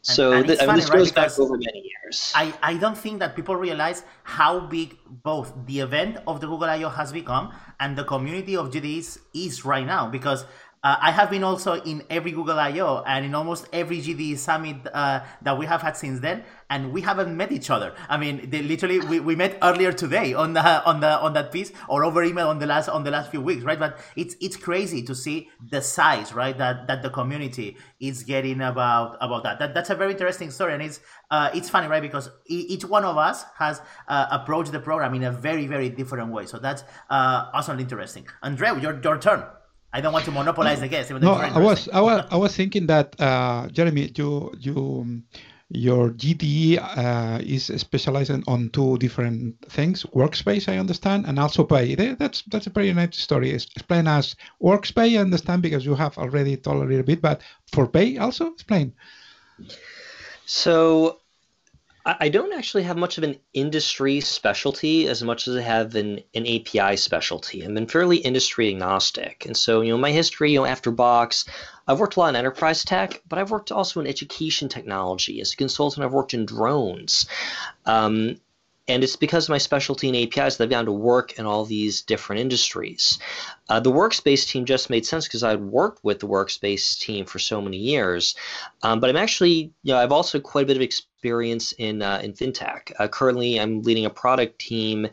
So 0.03 0.33
and, 0.33 0.49
and 0.49 0.59
th- 0.59 0.59
this 0.61 0.89
right? 0.89 0.99
goes 0.99 1.13
back 1.13 1.39
over 1.39 1.57
many 1.59 1.91
years. 1.91 2.33
I, 2.35 2.55
I 2.63 2.75
don't 2.75 2.97
think 2.97 3.19
that 3.19 3.35
people 3.35 3.57
realize 3.57 4.05
how 4.23 4.61
big 4.61 4.97
both 5.07 5.53
the 5.67 5.81
event 5.81 6.19
of 6.27 6.41
the 6.41 6.47
Google 6.47 6.69
I/O 6.69 6.89
has 6.89 7.13
become 7.13 7.53
and 7.81 7.97
the 7.97 8.05
community 8.05 8.57
of 8.57 8.71
GDEs 8.71 9.19
is 9.35 9.65
right 9.65 9.85
now 9.85 10.09
because 10.09 10.45
uh, 10.83 10.97
I 11.01 11.11
have 11.11 11.31
been 11.31 11.43
also 11.43 11.75
in 11.83 12.05
every 12.09 12.31
Google 12.31 12.59
I/O 12.59 13.03
and 13.07 13.25
in 13.25 13.35
almost 13.35 13.67
every 13.73 13.99
GDE 13.99 14.39
summit 14.39 14.77
uh, 14.93 15.21
that 15.43 15.59
we 15.59 15.67
have 15.67 15.83
had 15.83 15.97
since 15.97 16.21
then, 16.21 16.45
and 16.71 16.93
we 16.93 17.01
haven't 17.01 17.37
met 17.37 17.51
each 17.51 17.71
other. 17.71 17.95
I 18.09 18.17
mean, 18.17 18.49
they 18.51 18.63
literally 18.63 19.01
we, 19.01 19.19
we 19.19 19.35
met 19.35 19.59
earlier 19.63 19.93
today 19.93 20.35
on 20.35 20.53
the 20.53 20.63
on 20.85 21.01
the 21.01 21.19
on 21.19 21.33
that 21.33 21.51
piece 21.51 21.73
or 21.89 22.05
over 22.05 22.23
email 22.23 22.49
on 22.49 22.59
the 22.59 22.67
last 22.67 22.89
on 22.89 23.03
the 23.03 23.11
last 23.11 23.31
few 23.31 23.41
weeks, 23.41 23.65
right? 23.65 23.79
But 23.79 23.99
it's 24.15 24.37
it's 24.41 24.57
crazy 24.57 25.03
to 25.03 25.15
see 25.15 25.49
the 25.71 25.83
size, 25.83 26.33
right? 26.33 26.57
That 26.57 26.87
that 26.87 27.03
the 27.03 27.11
community 27.11 27.77
is 27.99 28.23
getting 28.23 28.61
about 28.61 29.17
about 29.21 29.43
that. 29.43 29.59
That 29.59 29.75
that's 29.75 29.91
a 29.91 29.97
very 29.97 30.13
interesting 30.13 30.51
story, 30.51 30.75
and 30.75 30.83
it's 30.83 31.01
uh, 31.31 31.51
it's 31.55 31.69
funny, 31.69 31.89
right? 31.89 32.03
Because 32.03 32.31
each 32.47 32.85
one 32.85 33.05
of 33.05 33.17
us 33.17 33.45
has 33.59 33.83
uh, 34.07 34.27
approached 34.31 34.71
the 34.71 34.81
program 34.81 35.15
in 35.15 35.25
a 35.25 35.33
very 35.33 35.67
very 35.67 35.89
different 35.89 36.31
way. 36.31 36.47
So 36.47 36.59
that's 36.59 36.85
uh, 37.11 37.51
awesomely 37.53 37.83
interesting. 37.83 38.27
Andreu, 38.45 38.81
your 38.81 39.01
your 39.03 39.19
turn. 39.19 39.45
I 39.93 40.01
don't 40.01 40.13
want 40.13 40.25
to 40.27 40.31
monopolize 40.31 40.81
the 40.81 40.89
guest. 40.89 41.11
No, 41.11 41.33
I 41.33 41.59
was, 41.59 41.89
I 41.89 42.01
was, 42.01 42.27
I 42.31 42.37
was 42.37 42.55
thinking 42.55 42.87
that 42.89 43.19
uh, 43.19 43.69
Jeremy, 43.69 44.13
you, 44.15 44.53
you, 44.59 45.23
your 45.71 46.11
GDE 46.11 46.79
uh, 46.79 47.41
is 47.43 47.67
specialized 47.77 48.31
on 48.47 48.71
two 48.71 48.99
different 48.99 49.57
things: 49.71 50.05
workspace, 50.15 50.69
I 50.69 50.79
understand, 50.79 51.27
and 51.27 51.39
also 51.39 51.65
pay. 51.65 51.95
That's 51.95 52.43
that's 52.43 52.67
a 52.67 52.71
pretty 52.71 52.93
nice 52.93 53.17
story. 53.17 53.51
Explain 53.51 54.07
us 54.07 54.37
workspace. 54.63 55.17
I 55.17 55.21
understand 55.21 55.63
because 55.63 55.87
you 55.87 55.95
have 55.95 56.19
already 56.19 56.57
told 56.57 56.83
a 56.83 56.87
little 56.87 57.05
bit, 57.05 57.23
but 57.23 57.41
for 57.73 57.87
pay 57.87 58.19
also 58.19 58.53
explain. 58.53 58.93
So 60.45 61.21
I 62.07 62.29
don't 62.29 62.55
actually 62.55 62.85
have 62.85 62.97
much 62.97 63.19
of 63.19 63.25
an 63.25 63.39
industry 63.53 64.21
specialty 64.21 65.09
as 65.09 65.23
much 65.23 65.47
as 65.47 65.57
I 65.57 65.61
have 65.61 65.95
an, 65.95 66.21
an 66.35 66.47
API 66.47 66.97
specialty. 66.97 67.65
I've 67.65 67.75
been 67.75 67.87
fairly 67.87 68.17
industry 68.19 68.71
agnostic. 68.71 69.45
And 69.45 69.57
so, 69.57 69.83
you 69.83 69.93
know, 69.93 69.99
my 69.99 70.13
history, 70.13 70.53
you 70.53 70.61
know, 70.61 70.65
after 70.65 70.91
Box, 70.91 71.45
I've 71.87 72.01
worked 72.01 72.17
a 72.17 72.21
lot 72.21 72.31
in 72.31 72.37
enterprise 72.37 72.85
tech, 72.85 73.21
but 73.29 73.39
I've 73.39 73.51
worked 73.51 73.73
also 73.73 74.01
in 74.01 74.07
education 74.07 74.69
technology. 74.69 75.41
As 75.41 75.53
a 75.53 75.57
consultant, 75.57 76.05
I've 76.05 76.13
worked 76.13 76.35
in 76.35 76.47
drones. 76.47 77.27
Um, 77.85 78.41
and 78.89 79.05
it's 79.05 79.17
because 79.17 79.45
of 79.45 79.51
my 79.51 79.59
specialty 79.59 80.09
in 80.09 80.15
APIs 80.15 80.57
that 80.57 80.65
I've 80.65 80.71
gotten 80.71 80.87
to 80.87 80.93
work 80.93 81.39
in 81.39 81.47
all 81.47 81.65
these 81.65 82.03
different 82.03 82.41
industries. 82.41 83.19
Uh, 83.69 83.81
the 83.81 83.93
workspace 83.93 84.49
team 84.49 84.65
just 84.65 84.89
made 84.89 85.05
sense 85.05 85.27
because 85.27 85.43
I'd 85.43 85.61
worked 85.61 86.03
with 86.03 86.21
the 86.21 86.27
workspace 86.27 86.99
team 86.99 87.27
for 87.27 87.39
so 87.39 87.61
many 87.61 87.77
years. 87.77 88.35
Um, 88.83 88.99
but 88.99 89.11
I'm 89.11 89.17
actually, 89.17 89.73
you 89.83 89.93
know, 89.93 89.99
I've 89.99 90.13
also 90.13 90.41
quite 90.41 90.65
a 90.65 90.67
bit 90.67 90.77
of 90.77 90.83
experience 90.83 91.73
in 91.73 92.01
uh, 92.01 92.21
in 92.23 92.33
fintech. 92.33 92.93
Uh, 92.99 93.09
currently, 93.09 93.61
I'm 93.61 93.83
leading 93.83 94.07
a 94.07 94.11
product 94.11 94.59
team 94.59 95.09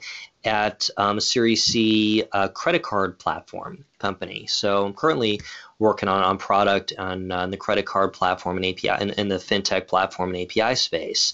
at 0.46 0.90
um, 0.98 1.18
a 1.18 1.22
Series 1.22 1.64
C 1.64 2.24
uh, 2.32 2.48
credit 2.50 2.84
card 2.84 3.18
platform 3.20 3.86
company. 4.00 4.46
So 4.48 4.86
I'm 4.86 4.94
currently 4.94 5.42
working 5.80 6.08
on, 6.08 6.24
on 6.24 6.38
product 6.38 6.94
on, 6.98 7.32
on 7.32 7.52
the 7.52 7.58
credit 7.58 7.86
card 7.86 8.14
platform 8.14 8.58
and 8.58 8.66
API 8.66 8.90
and, 8.90 9.18
and 9.18 9.32
the 9.32 9.36
fintech 9.36 9.88
platform 9.88 10.34
and 10.34 10.50
API 10.50 10.76
space. 10.76 11.34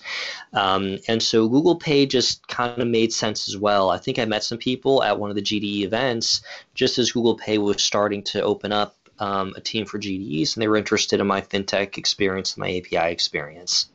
Um, 0.54 0.98
and 1.08 1.22
so 1.22 1.48
Google 1.48 1.76
Pay 1.76 2.06
just 2.06 2.48
kind 2.48 2.82
of 2.82 2.88
made 2.88 3.14
sense 3.14 3.48
as 3.48 3.58
well. 3.58 3.90
I 3.90 3.98
think 3.98 4.18
I 4.18 4.26
met 4.26 4.44
some 4.44 4.58
people 4.58 5.04
at 5.04 5.20
one 5.20 5.30
of 5.30 5.36
the 5.36 5.42
GDE 5.42 5.84
events 5.84 6.42
just 6.74 6.98
as 6.98 7.12
Google 7.12 7.36
Pay 7.36 7.58
was 7.58 7.84
starting 7.84 8.24
to 8.24 8.42
open 8.42 8.72
up 8.72 8.96
um, 9.20 9.54
a 9.56 9.62
team 9.62 9.86
for 9.86 10.00
GDEs 10.00 10.56
and 10.56 10.62
they 10.62 10.68
were 10.68 10.78
interested 10.78 11.20
in 11.20 11.28
my 11.28 11.42
fintech 11.42 11.98
experience, 11.98 12.56
and 12.56 12.62
my 12.62 12.78
API 12.78 13.12
experience. 13.12 13.88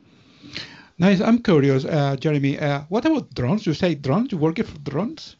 Nice. 0.98 1.20
I'm 1.20 1.38
curious, 1.42 1.84
uh, 1.84 2.16
Jeremy. 2.16 2.58
Uh, 2.58 2.82
what 2.88 3.04
about 3.04 3.34
drones? 3.34 3.66
You 3.66 3.74
say 3.74 3.94
drones? 3.94 4.32
You 4.32 4.38
working 4.38 4.64
for 4.64 4.78
drones? 4.78 5.36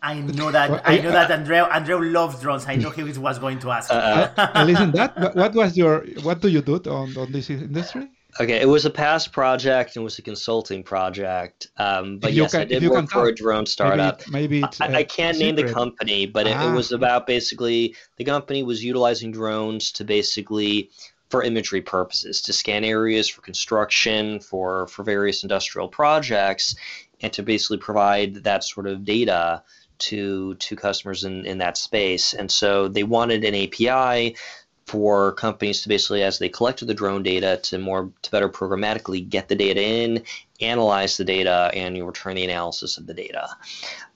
I 0.00 0.14
know 0.14 0.50
that. 0.50 0.82
I 0.88 0.98
know 0.98 1.10
that 1.10 1.30
Andreu 1.30 1.68
Andreu 1.70 2.12
loves 2.12 2.40
drones. 2.40 2.66
I 2.66 2.76
know 2.76 2.90
he 2.90 3.02
was 3.02 3.38
going 3.38 3.58
to 3.60 3.70
ask. 3.70 3.90
Uh, 3.90 4.28
uh, 4.36 4.64
listen, 4.64 4.92
that 4.92 5.34
what 5.34 5.54
was 5.54 5.76
your 5.76 6.06
what 6.22 6.40
do 6.40 6.48
you 6.48 6.62
do 6.62 6.76
on 6.86 7.16
on 7.16 7.32
this 7.32 7.50
industry? 7.50 8.08
Okay, 8.40 8.60
it 8.60 8.68
was 8.68 8.84
a 8.84 8.90
past 8.90 9.32
project 9.32 9.96
and 9.96 10.02
it 10.02 10.04
was 10.04 10.18
a 10.18 10.22
consulting 10.22 10.84
project. 10.84 11.68
Um, 11.76 12.18
but 12.18 12.32
yes, 12.32 12.52
can, 12.52 12.60
I 12.60 12.64
did 12.66 12.88
work 12.88 13.10
for 13.10 13.26
a 13.28 13.34
drone 13.34 13.66
startup. 13.66 14.22
Maybe, 14.28 14.60
maybe 14.60 14.68
I, 14.80 14.98
I, 14.98 15.02
can't 15.02 15.38
name 15.38 15.56
the 15.56 15.72
company, 15.72 16.26
but 16.26 16.46
it, 16.46 16.54
ah. 16.54 16.70
it 16.70 16.76
was 16.76 16.92
about 16.92 17.26
basically 17.26 17.96
the 18.16 18.24
company 18.24 18.62
was 18.62 18.84
utilizing 18.84 19.32
drones 19.32 19.90
to 19.92 20.04
basically 20.04 20.90
for 21.30 21.42
imagery 21.42 21.82
purposes 21.82 22.40
to 22.40 22.52
scan 22.52 22.84
areas 22.84 23.28
for 23.28 23.42
construction 23.42 24.40
for 24.40 24.86
for 24.88 25.02
various 25.02 25.42
industrial 25.42 25.88
projects 25.88 26.74
and 27.20 27.32
to 27.32 27.42
basically 27.42 27.78
provide 27.78 28.34
that 28.44 28.64
sort 28.64 28.86
of 28.86 29.04
data 29.04 29.62
to 29.98 30.54
to 30.56 30.76
customers 30.76 31.24
in, 31.24 31.44
in 31.44 31.58
that 31.58 31.76
space. 31.76 32.34
And 32.34 32.50
so 32.50 32.88
they 32.88 33.02
wanted 33.02 33.44
an 33.44 33.54
API 33.54 34.36
for 34.86 35.32
companies 35.32 35.82
to 35.82 35.88
basically, 35.88 36.22
as 36.22 36.38
they 36.38 36.48
collected 36.48 36.86
the 36.86 36.94
drone 36.94 37.22
data, 37.22 37.60
to 37.62 37.78
more 37.78 38.10
to 38.22 38.30
better 38.30 38.48
programmatically 38.48 39.28
get 39.28 39.48
the 39.48 39.54
data 39.54 39.82
in, 39.82 40.22
analyze 40.60 41.18
the 41.18 41.24
data, 41.24 41.70
and 41.74 41.94
you 41.94 42.06
return 42.06 42.36
the 42.36 42.44
analysis 42.44 42.96
of 42.96 43.06
the 43.06 43.12
data. 43.12 43.48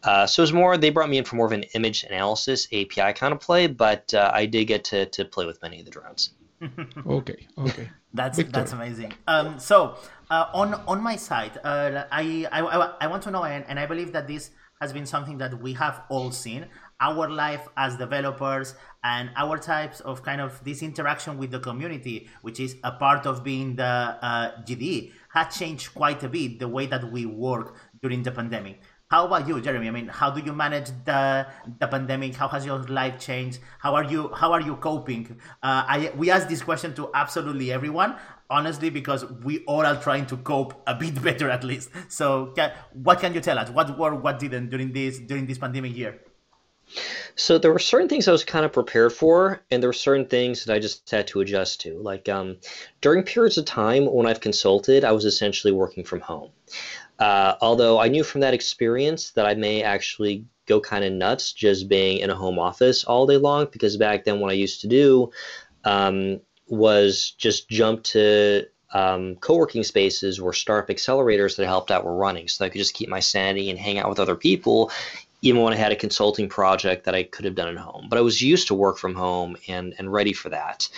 Uh, 0.03 0.27
so 0.27 0.42
was 0.42 0.53
more 0.53 0.79
they 0.79 0.88
brought 0.88 1.11
me 1.11 1.18
in 1.18 1.25
for 1.25 1.37
more 1.37 1.46
of 1.46 1.53
an 1.53 1.64
image 1.75 2.05
analysis 2.05 2.66
API 2.72 3.12
kind 3.12 3.35
of 3.35 3.40
play, 3.40 3.66
but 3.66 4.14
uh, 4.14 4.31
I 4.33 4.46
did 4.46 4.64
get 4.64 4.85
to 4.85 5.07
to 5.07 5.25
play 5.25 5.44
with 5.44 5.61
many 5.62 5.79
of 5.81 5.85
the 5.85 5.90
drones. 5.90 6.31
okay, 7.07 7.46
okay. 7.59 7.88
That's 8.14 8.37
Victor. 8.38 8.53
that's 8.53 8.72
amazing. 8.72 9.12
Um, 9.27 9.59
so 9.59 9.96
uh, 10.31 10.46
on 10.55 10.75
on 10.87 11.03
my 11.03 11.16
side, 11.16 11.59
uh, 11.64 12.05
I, 12.11 12.46
I 12.53 12.61
I 13.01 13.07
want 13.07 13.22
to 13.25 13.31
know, 13.31 13.44
and, 13.44 13.64
and 13.68 13.79
I 13.79 13.87
believe 13.87 14.12
that 14.12 14.29
this 14.29 14.51
has 14.81 14.92
been 14.92 15.07
something 15.07 15.38
that 15.38 15.61
we 15.61 15.72
have 15.75 16.03
all 16.09 16.31
seen. 16.31 16.66
Our 17.01 17.29
life 17.29 17.66
as 17.77 17.96
developers 17.96 18.75
and 19.03 19.31
our 19.37 19.59
types 19.59 20.01
of 20.01 20.22
kind 20.22 20.40
of 20.40 20.62
this 20.64 20.83
interaction 20.83 21.38
with 21.38 21.51
the 21.51 21.59
community, 21.59 22.29
which 22.42 22.61
is 22.61 22.77
a 22.85 22.92
part 22.92 23.27
of 23.27 23.42
being 23.42 23.77
the 23.77 23.85
uh, 23.85 24.62
GDE, 24.62 25.12
had 25.33 25.48
changed 25.48 25.94
quite 25.94 26.22
a 26.22 26.29
bit 26.29 26.59
the 26.59 26.68
way 26.68 26.87
that 26.87 27.11
we 27.11 27.27
work 27.27 27.77
during 28.03 28.22
the 28.22 28.31
pandemic. 28.31 28.81
How 29.12 29.27
about 29.27 29.46
you, 29.46 29.61
Jeremy? 29.61 29.88
I 29.88 29.90
mean, 29.90 30.09
how 30.09 30.31
do 30.31 30.40
you 30.40 30.55
manage 30.55 30.88
the 31.05 31.46
the 31.79 31.87
pandemic? 31.87 32.35
How 32.35 32.48
has 32.48 32.64
your 32.64 32.79
life 32.85 33.20
changed? 33.20 33.59
How 33.79 33.94
are 33.94 34.05
you 34.05 34.31
How 34.33 34.53
are 34.53 34.62
you 34.62 34.77
coping? 34.77 35.38
Uh, 35.62 35.85
I 35.94 36.12
we 36.16 36.31
ask 36.31 36.48
this 36.48 36.62
question 36.62 36.94
to 36.94 37.11
absolutely 37.12 37.70
everyone, 37.70 38.16
honestly, 38.48 38.88
because 38.88 39.27
we 39.44 39.59
all 39.66 39.85
are 39.85 40.01
trying 40.01 40.25
to 40.33 40.38
cope 40.38 40.72
a 40.87 40.94
bit 40.94 41.20
better 41.29 41.51
at 41.51 41.62
least. 41.62 41.90
So, 42.09 42.55
can, 42.57 42.72
what 42.94 43.20
can 43.20 43.35
you 43.35 43.42
tell 43.42 43.59
us? 43.59 43.68
What 43.68 43.98
worked? 43.98 44.22
What 44.25 44.38
didn't 44.38 44.70
during 44.70 44.94
this 44.94 45.18
during 45.18 45.44
this 45.44 45.59
pandemic 45.59 45.94
year? 45.94 46.18
So 47.37 47.59
there 47.59 47.72
were 47.72 47.79
certain 47.79 48.09
things 48.09 48.29
I 48.29 48.33
was 48.33 48.44
kind 48.44 48.64
of 48.64 48.72
prepared 48.72 49.12
for, 49.12 49.62
and 49.70 49.83
there 49.83 49.88
were 49.88 49.94
certain 49.94 50.27
things 50.27 50.64
that 50.64 50.75
I 50.75 50.79
just 50.79 51.11
had 51.11 51.27
to 51.29 51.40
adjust 51.40 51.81
to. 51.83 51.98
Like 51.98 52.29
um, 52.29 52.59
during 53.01 53.22
periods 53.22 53.57
of 53.59 53.64
time 53.64 54.07
when 54.07 54.27
I've 54.27 54.40
consulted, 54.40 55.05
I 55.05 55.12
was 55.12 55.25
essentially 55.25 55.72
working 55.72 56.05
from 56.05 56.20
home. 56.20 56.51
Uh, 57.22 57.56
although 57.61 58.00
I 58.00 58.08
knew 58.08 58.24
from 58.24 58.40
that 58.40 58.52
experience 58.52 59.30
that 59.37 59.46
I 59.46 59.54
may 59.54 59.85
actually 59.85 60.44
go 60.66 60.80
kind 60.80 61.04
of 61.04 61.12
nuts 61.12 61.52
just 61.52 61.88
being 61.88 62.18
in 62.18 62.30
a 62.30 62.35
home 62.35 62.58
office 62.58 63.04
all 63.04 63.28
day 63.28 63.37
long, 63.37 63.68
because 63.70 63.96
back 63.96 64.24
then 64.24 64.40
what 64.40 64.50
I 64.50 64.54
used 64.54 64.80
to 64.80 64.88
do 64.88 65.30
um, 65.85 66.40
was 66.66 67.30
just 67.38 67.68
jump 67.68 68.02
to 68.14 68.66
um, 68.92 69.37
co-working 69.37 69.85
spaces 69.85 70.40
where 70.40 70.52
startup 70.52 70.94
accelerators 70.94 71.54
that 71.56 71.62
I 71.62 71.68
helped 71.68 71.92
out 71.92 72.04
were 72.04 72.16
running, 72.16 72.48
so 72.48 72.64
I 72.64 72.70
could 72.70 72.80
just 72.80 72.94
keep 72.94 73.08
my 73.08 73.20
sanity 73.20 73.70
and 73.70 73.78
hang 73.78 73.98
out 73.98 74.08
with 74.08 74.18
other 74.18 74.37
people, 74.37 74.90
even 75.42 75.61
when 75.61 75.72
I 75.72 75.76
had 75.76 75.92
a 75.92 75.96
consulting 75.96 76.48
project 76.48 77.05
that 77.05 77.14
I 77.14 77.24
could 77.24 77.44
have 77.44 77.57
done 77.57 77.68
at 77.68 77.76
home. 77.76 78.07
But 78.09 78.18
I 78.18 78.22
was 78.22 78.40
used 78.40 78.68
to 78.68 78.74
work 78.74 78.96
from 78.96 79.14
home 79.14 79.57
and 79.68 79.94
and 79.98 80.12
ready 80.12 80.33
for 80.33 80.48
that. 80.48 80.88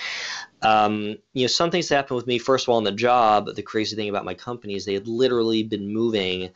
Um, 0.63 1.17
you 1.33 1.43
know, 1.43 1.49
some 1.49 1.71
things 1.71 1.89
happened 1.89 2.17
with 2.17 2.27
me. 2.27 2.39
First 2.39 2.67
of 2.67 2.69
all, 2.71 2.79
in 2.79 2.85
the 2.85 2.93
job, 2.93 3.55
the 3.55 3.63
crazy 3.63 3.97
thing 3.97 4.09
about 4.09 4.25
my 4.25 4.35
company 4.35 4.75
is 4.75 4.85
they 4.85 4.95
had 4.95 5.09
literally 5.09 5.63
been 5.63 5.93
moving 5.93 6.51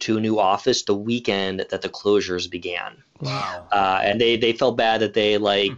to 0.00 0.16
a 0.16 0.20
new 0.20 0.38
office 0.38 0.82
the 0.84 0.94
weekend 0.94 1.66
that 1.70 1.82
the 1.82 1.88
closures 1.88 2.50
began. 2.50 3.02
Wow. 3.20 3.66
Uh, 3.72 4.00
and 4.02 4.20
they 4.20 4.36
they 4.36 4.52
felt 4.52 4.76
bad 4.76 5.00
that 5.00 5.14
they 5.14 5.38
like. 5.38 5.72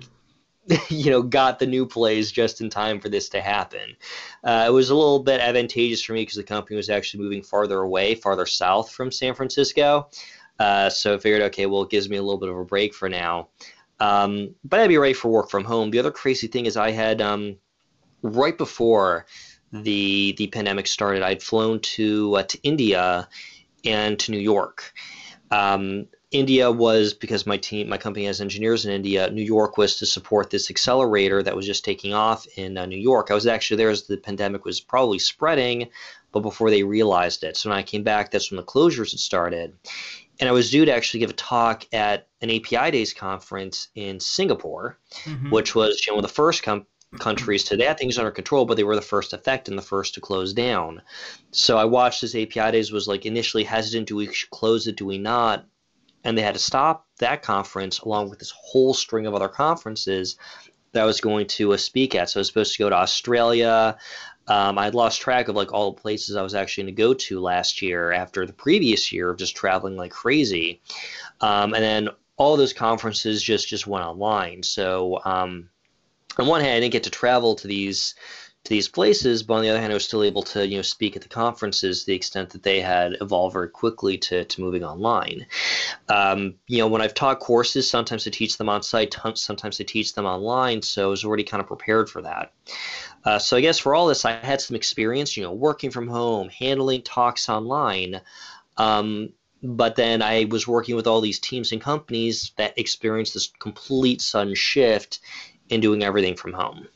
you 0.91 1.11
know, 1.11 1.23
got 1.23 1.59
the 1.59 1.67
new 1.67 1.85
place 1.85 2.31
just 2.31 2.61
in 2.61 2.71
time 2.71 3.01
for 3.01 3.09
this 3.09 3.29
to 3.29 3.41
happen. 3.41 3.97
Uh, 4.45 4.65
it 4.69 4.71
was 4.71 4.91
a 4.91 4.95
little 4.95 5.19
bit 5.19 5.41
advantageous 5.41 6.01
for 6.05 6.13
me 6.13 6.23
because 6.23 6.37
the 6.37 6.43
company 6.45 6.77
was 6.77 6.89
actually 6.89 7.21
moving 7.21 7.43
farther 7.43 7.81
away, 7.81 8.15
farther 8.15 8.47
south 8.47 8.89
from 8.89 9.11
San 9.11 9.35
Francisco. 9.35 10.09
Uh, 10.59 10.91
so 10.91 11.15
I 11.15 11.19
figured, 11.19 11.43
okay, 11.43 11.67
well, 11.67 11.83
it 11.83 11.91
gives 11.91 12.09
me 12.09 12.17
a 12.17 12.23
little 12.23 12.39
bit 12.39 12.49
of 12.49 12.57
a 12.57 12.65
break 12.65 12.95
for 12.95 13.09
now. 13.09 13.49
Um, 14.01 14.55
but 14.65 14.81
I'd 14.81 14.89
be 14.89 14.99
ready 14.99 15.15
for 15.15 15.31
work 15.31 15.51
from 15.51 15.65
home. 15.65 15.91
The 15.91 15.99
other 15.99 16.11
crazy 16.11 16.49
thing 16.49 16.67
is 16.67 16.77
I 16.77 16.91
had 16.91 17.21
um, 17.21 17.57
right 18.23 18.57
before 18.57 19.27
the 19.73 20.35
the 20.37 20.49
pandemic 20.49 20.87
started, 20.87 21.23
I'd 21.23 21.43
flown 21.43 21.81
to 21.81 22.37
uh, 22.37 22.43
to 22.43 22.59
India 22.63 23.29
and 23.85 24.19
to 24.19 24.31
New 24.31 24.41
York. 24.41 24.93
Um, 25.51 26.09
India 26.33 26.71
was 26.71 27.13
because 27.13 27.47
my 27.47 27.59
team, 27.59 27.89
my 27.89 27.99
company 27.99 28.25
has 28.25 28.41
engineers 28.41 28.87
in 28.87 28.93
India. 28.93 29.31
New 29.31 29.43
York 29.43 29.77
was 29.77 29.99
to 29.99 30.07
support 30.07 30.49
this 30.49 30.71
accelerator 30.71 31.43
that 31.43 31.55
was 31.55 31.67
just 31.67 31.85
taking 31.85 32.15
off 32.15 32.47
in 32.57 32.79
uh, 32.79 32.87
New 32.87 32.99
York. 32.99 33.31
I 33.31 33.35
was 33.35 33.47
actually 33.47 33.77
there 33.77 33.91
as 33.91 34.07
the 34.07 34.17
pandemic 34.17 34.65
was 34.65 34.81
probably 34.81 35.19
spreading, 35.19 35.89
but 36.33 36.41
before 36.41 36.71
they 36.71 36.85
realized 36.85 37.45
it. 37.45 37.57
So 37.57 37.69
when 37.69 37.79
I 37.79 37.83
came 37.83 38.03
back, 38.03 38.31
that's 38.31 38.51
when 38.51 38.57
the 38.57 38.63
closures 38.63 39.11
had 39.11 39.21
started 39.21 39.75
and 40.43 40.49
I 40.49 40.53
was 40.53 40.73
due 40.73 40.85
to 40.85 40.93
actually 40.93 41.21
give 41.21 41.31
a 41.31 41.35
talk 41.35 41.87
at 41.93 42.27
an 42.41 42.51
API 42.51 42.91
Days 42.91 43.15
conference 43.15 43.87
in 43.95 44.19
Singapore, 44.19 44.99
mm-hmm. 45.23 45.51
which 45.51 45.77
was 45.77 46.05
you 46.05 46.11
know, 46.11 46.17
one 46.17 46.25
of 46.25 46.29
the 46.29 46.35
first 46.35 46.65
com- 46.65 46.85
countries 47.21 47.63
to 47.63 47.77
that 47.77 47.97
things 47.97 48.19
under 48.19 48.33
control, 48.33 48.65
but 48.65 48.77
they 48.77 48.83
were 48.83 48.97
the 48.97 49.03
first 49.03 49.33
effect 49.33 49.69
and 49.69 49.79
the 49.79 49.83
first 49.83 50.15
to 50.15 50.21
close 50.21 50.53
down. 50.53 51.01
So 51.53 51.79
I 51.79 51.85
watched 51.85 52.23
this 52.23 52.35
API 52.35 52.73
Days 52.73 52.91
was 52.91 53.07
like 53.07 53.25
initially 53.25 53.63
hesitant: 53.63 54.09
do 54.09 54.17
we 54.17 54.27
close 54.51 54.89
it? 54.89 54.97
Do 54.97 55.07
we 55.07 55.17
not? 55.17 55.65
And 56.25 56.37
they 56.37 56.43
had 56.43 56.55
to 56.55 56.61
stop 56.61 57.07
that 57.21 57.43
conference 57.43 58.01
along 58.01 58.29
with 58.29 58.41
this 58.41 58.53
whole 58.57 58.95
string 58.95 59.27
of 59.27 59.37
other 59.37 59.49
conferences 59.49 60.37
that 60.91 61.05
I 61.05 61.07
was 61.07 61.21
going 61.21 61.47
to 61.47 61.73
uh, 61.73 61.77
speak 61.77 62.17
at. 62.17 62.31
So 62.31 62.39
I 62.39 62.41
was 62.41 62.49
supposed 62.49 62.73
to 62.73 62.83
go 62.83 62.91
to 62.91 62.97
Australia, 62.97 63.97
um, 64.49 64.79
I'd 64.79 64.95
lost 64.95 65.21
track 65.21 65.49
of 65.49 65.57
like 65.57 65.73
all 65.73 65.93
the 65.93 66.01
places 66.01 66.37
I 66.37 66.43
was 66.43 66.55
actually 66.55 66.85
going 66.85 66.95
to 66.95 67.03
go 67.03 67.15
to 67.15 67.41
last 67.41 67.83
year 67.83 68.13
after 68.13 68.47
the 68.47 68.53
previous 68.53 69.13
year 69.13 69.31
of 69.31 69.39
just 69.39 69.57
traveling 69.57 69.97
like 69.97 70.11
crazy. 70.11 70.81
Um, 71.41 71.75
and 71.75 71.83
then 71.83 72.09
all 72.37 72.57
those 72.57 72.73
conferences 72.73 73.43
just 73.43 73.69
just 73.69 73.87
went 73.87 74.05
online. 74.05 74.63
So 74.63 75.21
um, 75.25 75.69
on 76.39 76.47
one 76.47 76.61
hand, 76.61 76.75
I 76.77 76.81
didn't 76.81 76.93
get 76.93 77.05
to 77.05 77.11
travel 77.11 77.55
to 77.57 77.69
these 77.69 78.15
to 78.65 78.71
these 78.71 78.89
places, 78.89 79.43
but 79.43 79.55
on 79.55 79.63
the 79.63 79.71
other 79.71 79.81
hand, 79.81 79.93
I 79.93 79.95
was 79.95 80.05
still 80.05 80.23
able 80.23 80.43
to 80.45 80.67
you 80.67 80.77
know 80.77 80.83
speak 80.83 81.17
at 81.17 81.23
the 81.23 81.29
conferences 81.29 82.01
to 82.01 82.07
the 82.07 82.15
extent 82.15 82.51
that 82.51 82.63
they 82.63 82.81
had 82.81 83.17
evolved 83.21 83.55
very 83.55 83.69
quickly 83.69 84.19
to, 84.19 84.45
to 84.45 84.61
moving 84.61 84.85
online. 84.85 85.47
Um, 86.09 86.55
you 86.69 86.79
know, 86.79 86.87
when 86.87 87.03
I've 87.03 87.15
taught 87.15 87.41
courses, 87.41 87.91
sometimes 87.91 88.27
I 88.27 88.31
teach 88.31 88.59
them 88.59 88.69
on 88.69 88.83
site, 88.83 89.17
sometimes 89.35 89.81
I 89.81 89.85
teach 89.85 90.15
them 90.15 90.27
online, 90.27 90.83
so 90.83 91.05
I 91.05 91.11
was 91.11 91.25
already 91.25 91.45
kind 91.45 91.61
of 91.61 91.67
prepared 91.67 92.09
for 92.09 92.23
that. 92.23 92.53
Uh, 93.25 93.39
so 93.39 93.57
I 93.57 93.61
guess 93.61 93.79
for 93.79 93.95
all 93.95 94.07
this, 94.07 94.25
I 94.25 94.33
had 94.33 94.61
some 94.61 94.75
experience, 94.77 95.37
you 95.37 95.43
know, 95.43 95.53
working 95.53 95.91
from 95.91 96.09
home, 96.09 96.49
handling 96.49 97.03
talks 97.03 97.49
online. 97.49 98.21
Um, 98.77 99.33
but 99.63 99.95
then 99.95 100.23
I 100.23 100.47
was 100.51 100.67
working 100.67 100.97
with 100.97 101.07
all 101.07 101.21
these 101.21 101.39
teams 101.39 101.71
and 101.71 101.81
companies 101.81 102.53
that 102.57 102.77
experienced 102.77 103.35
this 103.35 103.53
complete 103.61 104.21
sudden 104.21 104.55
shift 104.55 105.21
in 105.69 105.81
doing 105.81 106.03
everything 106.03 106.35
from 106.35 106.53
home. 106.53 106.89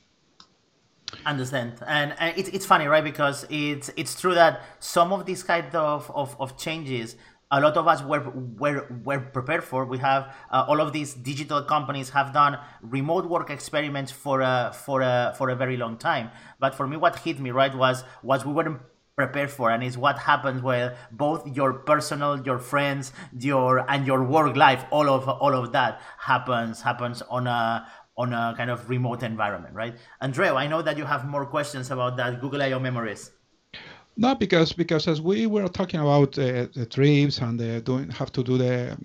Understand, 1.24 1.74
and, 1.86 2.14
and 2.18 2.36
it's, 2.36 2.48
it's 2.48 2.66
funny, 2.66 2.86
right? 2.86 3.04
Because 3.04 3.46
it's 3.48 3.90
it's 3.96 4.20
true 4.20 4.34
that 4.34 4.62
some 4.80 5.12
of 5.12 5.24
these 5.24 5.42
kind 5.42 5.74
of, 5.74 6.10
of, 6.14 6.36
of 6.40 6.58
changes 6.58 7.16
a 7.50 7.60
lot 7.60 7.76
of 7.76 7.86
us 7.86 8.02
were 8.02 8.28
were, 8.58 8.86
were 9.04 9.20
prepared 9.20 9.62
for. 9.62 9.84
We 9.84 9.98
have 9.98 10.34
uh, 10.50 10.64
all 10.68 10.80
of 10.80 10.92
these 10.92 11.14
digital 11.14 11.62
companies 11.62 12.10
have 12.10 12.32
done 12.32 12.58
remote 12.82 13.26
work 13.26 13.50
experiments 13.50 14.10
for 14.10 14.40
a 14.40 14.72
for 14.74 15.00
a 15.00 15.34
for 15.38 15.50
a 15.50 15.54
very 15.54 15.76
long 15.76 15.96
time. 15.96 16.30
But 16.58 16.74
for 16.74 16.86
me, 16.86 16.96
what 16.96 17.16
hit 17.20 17.38
me 17.38 17.50
right 17.50 17.74
was 17.74 18.04
was 18.22 18.44
we 18.44 18.52
weren't 18.52 18.80
prepared 19.16 19.50
for, 19.50 19.70
and 19.70 19.82
it's 19.82 19.96
what 19.96 20.18
happens 20.18 20.60
where 20.60 20.96
both 21.12 21.46
your 21.56 21.72
personal, 21.72 22.42
your 22.44 22.58
friends, 22.58 23.12
your 23.38 23.88
and 23.90 24.06
your 24.06 24.24
work 24.24 24.56
life, 24.56 24.84
all 24.90 25.08
of 25.08 25.28
all 25.28 25.54
of 25.54 25.72
that 25.72 26.00
happens 26.18 26.82
happens 26.82 27.22
on 27.30 27.46
a 27.46 27.86
on 28.18 28.32
a 28.32 28.54
kind 28.56 28.70
of 28.70 28.88
remote 28.88 29.22
environment, 29.22 29.74
right? 29.74 29.94
Andreu, 30.22 30.56
I 30.56 30.66
know 30.66 30.82
that 30.82 30.96
you 30.96 31.04
have 31.04 31.26
more 31.26 31.46
questions 31.46 31.90
about 31.90 32.16
that 32.16 32.40
Google 32.40 32.62
I/O 32.62 32.80
memories. 32.80 33.30
No, 34.16 34.34
because 34.34 34.72
because 34.72 35.08
as 35.08 35.20
we 35.20 35.46
were 35.46 35.68
talking 35.68 36.00
about 36.00 36.38
uh, 36.38 36.66
the 36.74 36.86
trips 36.90 37.38
and 37.38 37.60
the 37.60 37.80
doing 37.82 38.10
have 38.10 38.32
to 38.32 38.42
do 38.42 38.56
the 38.56 38.96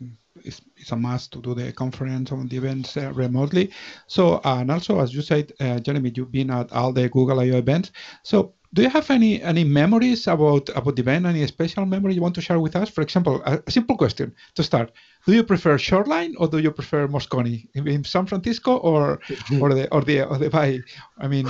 it's, 0.44 0.62
it's, 0.78 0.92
a 0.92 0.96
must 0.96 1.34
to 1.34 1.42
do 1.42 1.54
the 1.54 1.72
conference 1.74 2.32
on 2.32 2.48
the 2.48 2.58
events 2.58 2.98
uh, 2.98 3.12
remotely. 3.14 3.72
So 4.08 4.40
and 4.44 4.72
also 4.72 5.00
as 5.00 5.14
you 5.14 5.22
said, 5.22 5.52
uh, 5.60 5.80
Jeremy, 5.80 6.14
you've 6.16 6.32
been 6.32 6.50
at 6.50 6.72
all 6.72 6.94
the 6.94 7.10
Google 7.10 7.42
I/O 7.42 7.58
events. 7.58 7.92
So 8.24 8.54
do 8.74 8.82
you 8.82 8.90
have 8.90 9.10
any 9.12 9.42
any 9.42 9.66
memories 9.66 10.28
about 10.28 10.70
about 10.70 10.96
the 10.96 11.02
event? 11.02 11.26
Any 11.26 11.46
special 11.48 11.86
memory 11.86 12.14
you 12.14 12.22
want 12.22 12.36
to 12.36 12.42
share 12.42 12.60
with 12.60 12.76
us? 12.78 12.90
For 12.90 13.02
example, 13.02 13.42
a, 13.46 13.62
a 13.68 13.72
simple 13.72 13.98
question 13.98 14.34
to 14.56 14.64
start: 14.64 14.92
Do 15.26 15.34
you 15.34 15.44
prefer 15.44 15.78
Shoreline 15.78 16.36
or 16.38 16.48
do 16.48 16.60
you 16.60 16.72
prefer 16.72 17.08
Moscone 17.08 17.68
in 17.76 18.04
San 18.06 18.26
Francisco 18.28 18.78
or 18.78 19.20
or 19.60 19.74
the 19.74 19.92
or 19.92 20.02
the 20.02 20.24
or 20.24 20.38
the 20.38 20.50
Bay? 20.50 20.82
I 21.18 21.28
mean, 21.28 21.48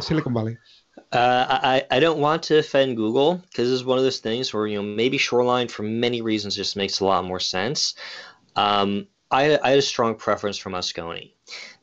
Silicon 0.00 0.32
Valley. 0.32 0.56
Uh, 1.12 1.46
I, 1.48 1.84
I 1.90 2.00
don't 2.00 2.20
want 2.20 2.44
to 2.44 2.58
offend 2.58 2.96
Google 2.96 3.42
because 3.48 3.72
it's 3.72 3.84
one 3.84 3.98
of 3.98 4.04
those 4.04 4.18
things 4.18 4.52
where 4.52 4.66
you 4.66 4.76
know 4.76 4.82
maybe 4.82 5.18
Shoreline 5.18 5.68
for 5.68 5.82
many 5.82 6.22
reasons 6.22 6.56
just 6.56 6.76
makes 6.76 7.00
a 7.00 7.04
lot 7.04 7.24
more 7.24 7.40
sense. 7.40 7.94
Um, 8.56 9.06
I, 9.30 9.58
I 9.58 9.70
had 9.70 9.78
a 9.78 9.82
strong 9.82 10.14
preference 10.14 10.56
for 10.56 10.70
Moscone. 10.70 11.32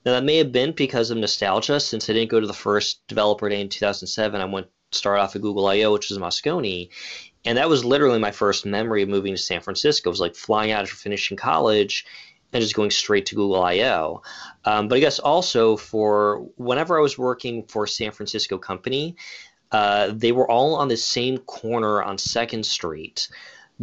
Now 0.06 0.13
that 0.13 0.24
may 0.24 0.38
have 0.38 0.52
been 0.52 0.71
because 0.71 1.12
of 1.12 1.17
nostalgia, 1.17 1.80
since 1.80 2.10
I 2.10 2.13
didn't 2.13 2.32
go 2.32 2.39
to 2.39 2.47
the 2.47 2.54
first 2.54 3.06
developer 3.08 3.47
day 3.50 3.62
in 3.62 3.69
2007. 3.69 4.39
I 4.39 4.45
went 4.45 4.67
start 4.91 5.19
off 5.19 5.36
at 5.36 5.41
Google 5.41 5.67
I/O, 5.67 5.93
which 5.93 6.10
was 6.10 6.17
Moscone, 6.17 6.89
and 7.45 7.58
that 7.58 7.69
was 7.69 7.86
literally 7.86 8.19
my 8.19 8.32
first 8.32 8.65
memory 8.65 9.04
of 9.04 9.10
moving 9.10 9.34
to 9.34 9.41
San 9.41 9.62
Francisco. 9.62 10.10
It 10.10 10.12
was 10.12 10.21
like 10.21 10.36
flying 10.36 10.71
out 10.71 10.84
after 10.84 10.95
finishing 10.95 11.38
college 11.38 12.06
and 12.54 12.62
just 12.62 12.76
going 12.76 12.92
straight 12.92 13.26
to 13.28 13.36
Google 13.36 13.64
I/O. 13.64 14.22
Um, 14.66 14.88
but 14.88 14.98
I 14.98 15.00
guess 15.00 15.20
also 15.20 15.78
for 15.78 16.48
whenever 16.58 16.98
I 16.98 17.02
was 17.02 17.18
working 17.18 17.64
for 17.64 17.86
a 17.86 17.88
San 17.88 18.12
Francisco 18.12 18.58
company, 18.58 19.16
uh, 19.72 20.12
they 20.14 20.32
were 20.32 20.50
all 20.50 20.76
on 20.76 20.88
the 20.88 20.98
same 20.98 21.38
corner 21.40 22.04
on 22.04 22.18
Second 22.18 22.66
Street, 22.66 23.30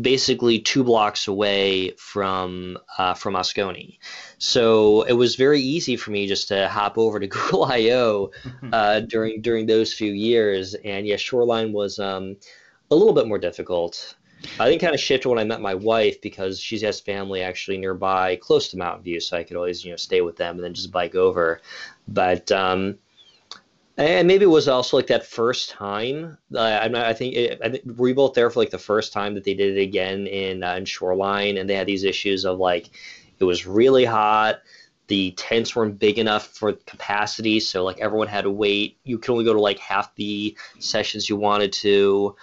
basically 0.01 0.61
two 0.61 0.85
blocks 0.85 1.29
away 1.29 1.93
from 1.93 2.79
uh, 2.99 3.15
from 3.15 3.35
Moscone. 3.35 3.99
So 4.39 5.03
it 5.03 5.15
was 5.15 5.37
very 5.37 5.61
easy 5.61 5.97
for 5.97 6.11
me 6.11 6.27
just 6.27 6.49
to 6.49 6.69
hop 6.69 6.99
over 6.99 7.19
to 7.19 7.27
Google 7.37 7.65
I/O 7.65 8.31
uh, 8.73 9.01
during 9.01 9.41
during 9.41 9.67
those 9.67 9.95
few 9.95 10.13
years. 10.13 10.75
And 10.75 11.07
yeah, 11.07 11.17
Shoreline 11.17 11.73
was 11.73 11.99
um, 11.99 12.37
a 12.91 12.95
little 12.95 13.15
bit 13.15 13.27
more 13.27 13.39
difficult. 13.39 14.15
I 14.61 14.69
think 14.69 14.81
kind 14.81 14.95
of 14.95 15.01
shifted 15.01 15.29
when 15.29 15.39
I 15.39 15.45
met 15.45 15.61
my 15.61 15.75
wife 15.75 16.21
because 16.21 16.61
she 16.61 16.79
has 16.81 17.01
family 17.01 17.43
actually 17.43 17.79
nearby, 17.79 18.37
close 18.37 18.69
to 18.69 18.77
Mountain 18.77 19.05
View, 19.05 19.21
so 19.21 19.37
I 19.37 19.43
could 19.43 19.57
always 19.57 19.85
you 19.85 19.91
know 19.91 19.97
stay 19.97 20.21
with 20.21 20.37
them 20.37 20.57
and 20.57 20.65
then 20.65 20.75
just 20.75 20.93
bike 20.93 21.15
over. 21.15 21.61
But 22.07 22.51
um, 22.53 22.99
and 23.99 24.29
maybe 24.29 24.45
it 24.45 24.49
was 24.49 24.69
also 24.69 24.97
like 24.97 25.09
that 25.09 25.27
first 25.27 25.71
time. 25.71 26.39
Uh, 26.55 26.79
I'm 26.83 26.93
not, 26.93 27.07
I 27.07 27.13
think 27.13 27.35
it, 27.35 27.61
I 27.63 27.69
think 27.69 27.85
were 27.85 28.05
we 28.05 28.13
both 28.13 28.35
there 28.35 28.49
for 28.49 28.61
like 28.61 28.71
the 28.71 28.79
first 28.79 29.13
time 29.13 29.35
that 29.35 29.43
they 29.43 29.55
did 29.55 29.77
it 29.77 29.81
again 29.81 30.27
in 30.29 30.63
uh, 30.63 30.75
in 30.75 30.85
Shoreline, 30.85 31.57
and 31.59 31.69
they 31.69 31.75
had 31.75 31.89
these 31.89 32.05
issues 32.05 32.45
of 32.45 32.59
like 32.59 32.91
it 33.41 33.45
was 33.45 33.67
really 33.67 34.05
hot. 34.05 34.61
The 35.09 35.33
tents 35.33 35.75
weren't 35.75 35.99
big 35.99 36.19
enough 36.19 36.47
for 36.49 36.75
capacity, 36.75 37.59
so 37.59 37.85
like 37.85 37.99
everyone 37.99 38.29
had 38.29 38.45
to 38.45 38.51
wait. 38.51 38.99
You 39.03 39.19
could 39.19 39.33
only 39.33 39.45
go 39.45 39.53
to 39.55 39.61
like 39.61 39.81
half 39.81 40.15
the 40.15 40.57
sessions 40.79 41.29
you 41.29 41.37
wanted 41.37 41.73
to. 41.75 42.37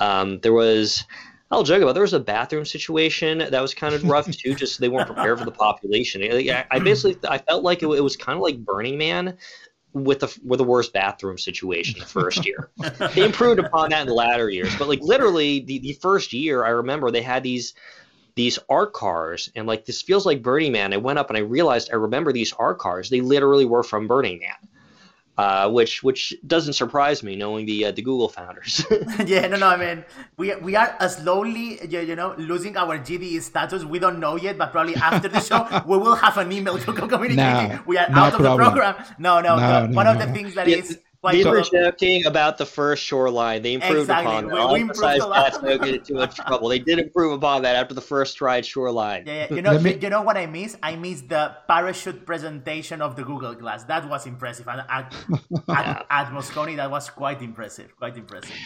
Um, 0.00 0.40
there 0.40 0.52
was 0.52 1.04
I'll 1.50 1.62
joke 1.62 1.82
about. 1.82 1.92
There 1.92 2.02
was 2.02 2.14
a 2.14 2.20
bathroom 2.20 2.64
situation 2.64 3.38
that 3.38 3.60
was 3.60 3.74
kind 3.74 3.94
of 3.94 4.04
rough 4.04 4.30
too. 4.30 4.54
Just 4.54 4.80
they 4.80 4.88
weren't 4.88 5.06
prepared 5.06 5.38
for 5.38 5.44
the 5.44 5.50
population. 5.52 6.22
I, 6.22 6.66
I 6.70 6.78
basically 6.78 7.16
I 7.28 7.38
felt 7.38 7.62
like 7.62 7.82
it, 7.82 7.86
it 7.86 8.00
was 8.00 8.16
kind 8.16 8.36
of 8.36 8.42
like 8.42 8.58
Burning 8.58 8.98
Man 8.98 9.36
with 9.92 10.20
the 10.20 10.38
with 10.44 10.58
the 10.58 10.64
worst 10.64 10.92
bathroom 10.92 11.38
situation 11.38 12.00
the 12.00 12.06
first 12.06 12.44
year. 12.44 12.70
they 13.14 13.24
improved 13.24 13.60
upon 13.60 13.90
that 13.90 14.02
in 14.02 14.08
the 14.08 14.14
latter 14.14 14.50
years, 14.50 14.74
but 14.76 14.88
like 14.88 15.00
literally 15.00 15.60
the, 15.60 15.78
the 15.78 15.92
first 15.94 16.32
year, 16.32 16.64
I 16.64 16.70
remember 16.70 17.10
they 17.10 17.22
had 17.22 17.42
these 17.42 17.74
these 18.34 18.58
art 18.68 18.92
cars, 18.92 19.50
and 19.54 19.66
like 19.66 19.84
this 19.84 20.02
feels 20.02 20.26
like 20.26 20.42
Burning 20.42 20.72
Man. 20.72 20.92
I 20.92 20.96
went 20.96 21.18
up 21.18 21.30
and 21.30 21.36
I 21.36 21.42
realized 21.42 21.90
I 21.92 21.96
remember 21.96 22.32
these 22.32 22.52
art 22.54 22.78
cars. 22.78 23.10
They 23.10 23.20
literally 23.20 23.64
were 23.64 23.84
from 23.84 24.08
Burning 24.08 24.40
Man 24.40 24.70
uh, 25.36 25.68
which 25.68 26.02
which 26.02 26.34
doesn't 26.46 26.74
surprise 26.74 27.22
me 27.22 27.34
knowing 27.34 27.66
the 27.66 27.86
uh, 27.86 27.90
the 27.90 28.02
Google 28.02 28.28
founders. 28.28 28.84
yeah, 29.26 29.46
no, 29.48 29.56
no. 29.56 29.68
I 29.68 29.76
mean, 29.76 30.04
we 30.36 30.54
we 30.56 30.76
are 30.76 30.96
slowly, 31.08 31.78
you 31.88 32.14
know, 32.14 32.34
losing 32.38 32.76
our 32.76 32.98
GDE 32.98 33.42
status. 33.42 33.84
We 33.84 33.98
don't 33.98 34.20
know 34.20 34.36
yet, 34.36 34.58
but 34.58 34.70
probably 34.70 34.94
after 34.96 35.28
the 35.28 35.40
show, 35.40 35.66
we 35.86 35.98
will 35.98 36.14
have 36.14 36.38
an 36.38 36.52
email 36.52 36.78
communicating. 36.78 37.36
No, 37.36 37.82
we 37.86 37.98
are 37.98 38.06
out 38.10 38.34
of 38.34 38.40
problem. 38.40 38.42
the 38.42 38.56
program. 38.56 38.94
No, 39.18 39.40
no. 39.40 39.56
no, 39.56 39.86
no 39.86 39.94
one 39.94 40.06
no, 40.06 40.12
of 40.12 40.18
the 40.18 40.32
things 40.32 40.54
that 40.54 40.68
yeah, 40.68 40.76
is 40.76 40.98
we 41.32 41.44
uh, 41.44 41.50
were 41.50 41.62
joking 41.62 42.26
about 42.26 42.58
the 42.58 42.66
first 42.66 43.02
shoreline. 43.02 43.62
They 43.62 43.74
improved 43.74 44.00
exactly. 44.00 44.32
upon 44.32 44.48
that. 44.48 44.68
We, 44.68 44.74
we 44.74 44.80
improved 44.80 45.02
that 45.02 45.54
so 45.54 45.60
get 45.60 45.88
into 45.88 45.98
too 45.98 46.14
much 46.14 46.36
trouble. 46.36 46.68
They 46.68 46.78
did 46.78 46.98
improve 46.98 47.32
upon 47.32 47.62
that 47.62 47.76
after 47.76 47.94
the 47.94 48.00
first 48.00 48.32
stride 48.32 48.66
shoreline. 48.66 49.24
Yeah, 49.26 49.46
yeah. 49.48 49.56
You 49.56 49.62
know, 49.62 49.78
me... 49.78 49.98
you 50.00 50.10
know 50.10 50.22
what 50.22 50.36
I 50.36 50.46
miss? 50.46 50.76
I 50.82 50.96
miss 50.96 51.22
the 51.22 51.56
parachute 51.66 52.26
presentation 52.26 53.00
of 53.00 53.16
the 53.16 53.24
Google 53.24 53.54
Glass. 53.54 53.84
That 53.84 54.08
was 54.08 54.26
impressive. 54.26 54.68
And 54.68 54.82
at, 54.88 55.14
at, 55.68 56.06
at 56.10 56.26
Moscone, 56.32 56.76
that 56.76 56.90
was 56.90 57.10
quite 57.10 57.42
impressive. 57.42 57.96
Quite 57.96 58.16
impressive. 58.16 58.56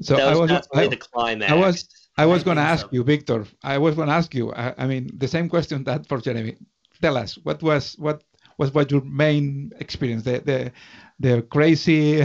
So 0.00 0.16
that 0.16 0.36
was, 0.36 0.50
I 0.50 0.54
was 0.54 0.68
I, 0.74 0.86
the 0.88 0.96
climax. 0.96 1.52
I 1.52 1.54
was 1.54 1.88
I 2.16 2.26
was 2.26 2.42
going 2.42 2.56
to 2.56 2.62
ask 2.62 2.86
so. 2.86 2.88
you, 2.92 3.04
Victor. 3.04 3.46
I 3.62 3.78
was 3.78 3.94
going 3.94 4.08
to 4.08 4.14
ask 4.14 4.34
you. 4.34 4.52
I, 4.52 4.74
I 4.78 4.86
mean, 4.86 5.10
the 5.16 5.28
same 5.28 5.48
question 5.48 5.84
that 5.84 6.06
for 6.06 6.18
Jeremy. 6.18 6.56
Tell 7.02 7.16
us 7.16 7.38
what 7.44 7.62
was 7.62 7.96
what 7.98 8.22
was 8.60 8.74
what 8.76 8.92
your 8.92 9.00
main 9.00 9.72
experience 9.80 10.22
the 10.22 10.36
the 10.44 10.58
the 11.18 11.42
crazy 11.48 12.22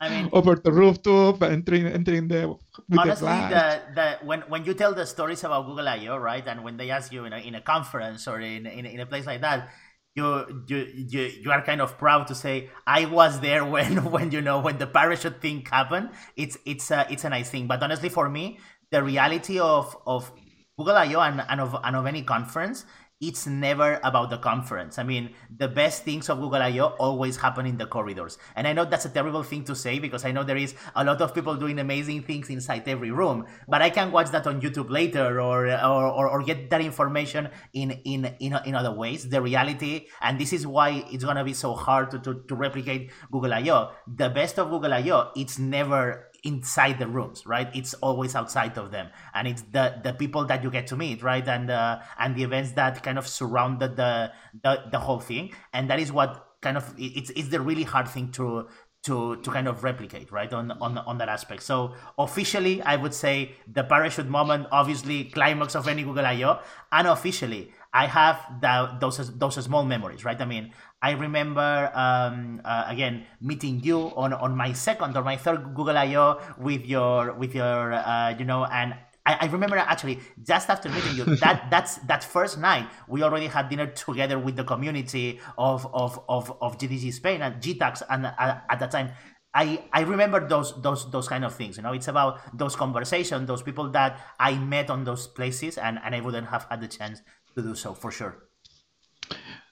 I 0.00 0.08
mean, 0.08 0.30
over 0.32 0.54
the 0.54 0.70
rooftop, 0.70 1.42
entering 1.42 1.86
entering 1.86 2.28
the 2.28 2.54
honestly, 2.96 3.26
the, 3.26 3.82
the 3.94 4.06
when 4.22 4.40
when 4.46 4.64
you 4.64 4.72
tell 4.72 4.94
the 4.94 5.04
stories 5.04 5.42
about 5.42 5.66
Google 5.66 5.88
I/O, 5.88 6.16
right, 6.16 6.46
and 6.46 6.62
when 6.62 6.78
they 6.78 6.90
ask 6.90 7.12
you 7.12 7.24
in 7.26 7.32
a, 7.34 7.38
in 7.38 7.54
a 7.56 7.60
conference 7.60 8.28
or 8.30 8.40
in, 8.40 8.66
in 8.66 8.86
in 8.86 9.00
a 9.00 9.06
place 9.06 9.26
like 9.26 9.42
that, 9.42 9.68
you 10.14 10.64
you 10.70 10.86
you 10.94 11.22
you 11.42 11.50
are 11.50 11.60
kind 11.62 11.82
of 11.82 11.98
proud 11.98 12.28
to 12.28 12.34
say 12.34 12.70
I 12.86 13.06
was 13.06 13.40
there 13.40 13.64
when 13.64 14.10
when 14.14 14.30
you 14.30 14.40
know 14.40 14.60
when 14.60 14.78
the 14.78 14.86
parachute 14.86 15.42
thing 15.42 15.66
happened. 15.66 16.10
It's 16.36 16.56
it's 16.64 16.90
a 16.90 17.06
it's 17.10 17.24
a 17.24 17.30
nice 17.30 17.50
thing, 17.50 17.66
but 17.66 17.82
honestly, 17.82 18.08
for 18.08 18.30
me, 18.30 18.62
the 18.94 19.02
reality 19.02 19.58
of 19.58 19.96
of 20.06 20.30
Google 20.78 20.96
I/O 20.96 21.20
and, 21.20 21.42
and 21.42 21.60
of 21.60 21.76
and 21.82 21.96
of 21.96 22.06
any 22.06 22.22
conference 22.22 22.86
it's 23.20 23.46
never 23.46 24.00
about 24.02 24.30
the 24.30 24.38
conference. 24.38 24.98
I 24.98 25.02
mean, 25.02 25.34
the 25.54 25.68
best 25.68 26.04
things 26.04 26.30
of 26.30 26.40
Google 26.40 26.62
I/O 26.62 26.96
always 26.98 27.36
happen 27.36 27.66
in 27.66 27.76
the 27.76 27.84
corridors. 27.86 28.38
And 28.56 28.66
I 28.66 28.72
know 28.72 28.86
that's 28.86 29.04
a 29.04 29.10
terrible 29.10 29.42
thing 29.42 29.62
to 29.64 29.76
say 29.76 29.98
because 29.98 30.24
I 30.24 30.32
know 30.32 30.42
there 30.42 30.56
is 30.56 30.74
a 30.96 31.04
lot 31.04 31.20
of 31.20 31.34
people 31.34 31.54
doing 31.56 31.78
amazing 31.78 32.22
things 32.22 32.48
inside 32.48 32.88
every 32.88 33.10
room. 33.10 33.44
But 33.68 33.82
I 33.82 33.90
can 33.90 34.10
watch 34.10 34.30
that 34.30 34.46
on 34.46 34.62
YouTube 34.62 34.88
later 34.88 35.40
or 35.40 35.68
or, 35.68 36.28
or, 36.28 36.42
get 36.42 36.70
that 36.70 36.80
information 36.80 37.50
in, 37.74 37.90
in 38.04 38.24
in 38.40 38.56
in 38.64 38.74
other 38.74 38.92
ways. 38.92 39.28
The 39.28 39.42
reality, 39.42 40.06
and 40.22 40.40
this 40.40 40.54
is 40.54 40.66
why 40.66 41.04
it's 41.12 41.24
gonna 41.24 41.44
be 41.44 41.52
so 41.52 41.74
hard 41.74 42.10
to, 42.12 42.18
to, 42.20 42.42
to 42.48 42.54
replicate 42.54 43.12
Google 43.30 43.52
I/O. 43.52 43.92
The 44.06 44.30
best 44.30 44.58
of 44.58 44.70
Google 44.70 44.94
I/O, 44.94 45.32
it's 45.36 45.58
never 45.58 46.29
inside 46.44 46.98
the 46.98 47.06
rooms 47.06 47.46
right? 47.46 47.68
It's 47.74 47.94
always 47.94 48.34
outside 48.34 48.76
of 48.78 48.90
them. 48.90 49.08
And 49.34 49.48
it's 49.48 49.62
the 49.62 50.00
the 50.02 50.12
people 50.12 50.44
that 50.46 50.62
you 50.62 50.70
get 50.70 50.86
to 50.88 50.96
meet 50.96 51.22
right? 51.22 51.46
And 51.46 51.70
uh, 51.70 52.00
and 52.18 52.34
the 52.36 52.42
events 52.44 52.72
that 52.72 53.02
kind 53.02 53.18
of 53.18 53.26
surrounded 53.26 53.96
the, 53.96 54.32
the 54.62 54.84
the 54.90 54.98
whole 54.98 55.20
thing. 55.20 55.52
And 55.72 55.90
that 55.90 56.00
is 56.00 56.12
what 56.12 56.46
kind 56.60 56.76
of 56.76 56.94
it's 56.98 57.30
it's 57.30 57.48
the 57.48 57.60
really 57.60 57.84
hard 57.84 58.08
thing 58.08 58.30
to 58.32 58.68
to 59.02 59.36
to 59.36 59.50
kind 59.50 59.66
of 59.66 59.82
replicate 59.82 60.30
right? 60.30 60.52
On 60.52 60.70
on 60.72 60.98
on 60.98 61.18
that 61.18 61.28
aspect. 61.28 61.62
So 61.62 61.94
officially 62.18 62.82
i 62.82 62.96
would 62.96 63.14
say 63.14 63.52
the 63.66 63.82
parachute 63.84 64.28
moment 64.28 64.66
obviously 64.70 65.24
climax 65.24 65.74
of 65.74 65.88
any 65.88 66.02
google 66.02 66.26
io 66.26 66.60
unofficially 66.92 67.72
i 67.92 68.06
have 68.06 68.38
the, 68.60 68.96
those 69.00 69.16
those 69.38 69.64
small 69.64 69.84
memories 69.84 70.24
right? 70.24 70.40
I 70.40 70.44
mean 70.44 70.72
I 71.02 71.12
remember 71.12 71.90
um, 71.94 72.60
uh, 72.64 72.84
again 72.88 73.24
meeting 73.40 73.80
you 73.82 74.12
on, 74.16 74.32
on 74.32 74.56
my 74.56 74.72
second 74.72 75.16
or 75.16 75.24
my 75.24 75.36
third 75.36 75.74
Google 75.74 75.96
I/O 75.96 76.40
with 76.58 76.84
your 76.84 77.32
with 77.32 77.54
your 77.54 77.92
uh, 77.92 78.34
you 78.38 78.44
know 78.44 78.64
and 78.64 78.94
I, 79.24 79.38
I, 79.40 79.46
remember 79.46 79.76
actually 79.76 80.20
just 80.42 80.68
after 80.68 80.88
meeting 80.88 81.16
you 81.16 81.24
that 81.36 81.66
that's 81.70 81.96
that 82.04 82.22
first 82.24 82.58
night 82.58 82.88
we 83.08 83.22
already 83.22 83.46
had 83.46 83.68
dinner 83.70 83.86
together 83.86 84.38
with 84.38 84.56
the 84.56 84.64
community 84.64 85.40
of 85.56 85.86
of 85.94 86.20
of, 86.28 86.52
of 86.60 86.76
GDG 86.76 87.12
Spain 87.14 87.40
and 87.40 87.62
GTAX 87.62 88.02
and 88.10 88.26
uh, 88.26 88.60
at 88.68 88.78
that 88.80 88.90
time 88.90 89.10
I, 89.52 89.82
I 89.92 90.02
remember 90.02 90.46
those 90.46 90.80
those 90.82 91.10
those 91.10 91.28
kind 91.28 91.44
of 91.44 91.54
things 91.54 91.76
you 91.76 91.82
know 91.82 91.92
it's 91.92 92.08
about 92.08 92.40
those 92.56 92.76
conversations 92.76 93.46
those 93.46 93.62
people 93.62 93.90
that 93.90 94.20
I 94.38 94.54
met 94.54 94.90
on 94.90 95.04
those 95.04 95.26
places 95.26 95.78
and, 95.78 95.98
and 96.04 96.14
I 96.14 96.20
wouldn't 96.20 96.48
have 96.48 96.66
had 96.70 96.80
the 96.80 96.88
chance 96.88 97.22
to 97.56 97.62
do 97.62 97.74
so 97.74 97.94
for 97.94 98.10
sure. 98.10 98.50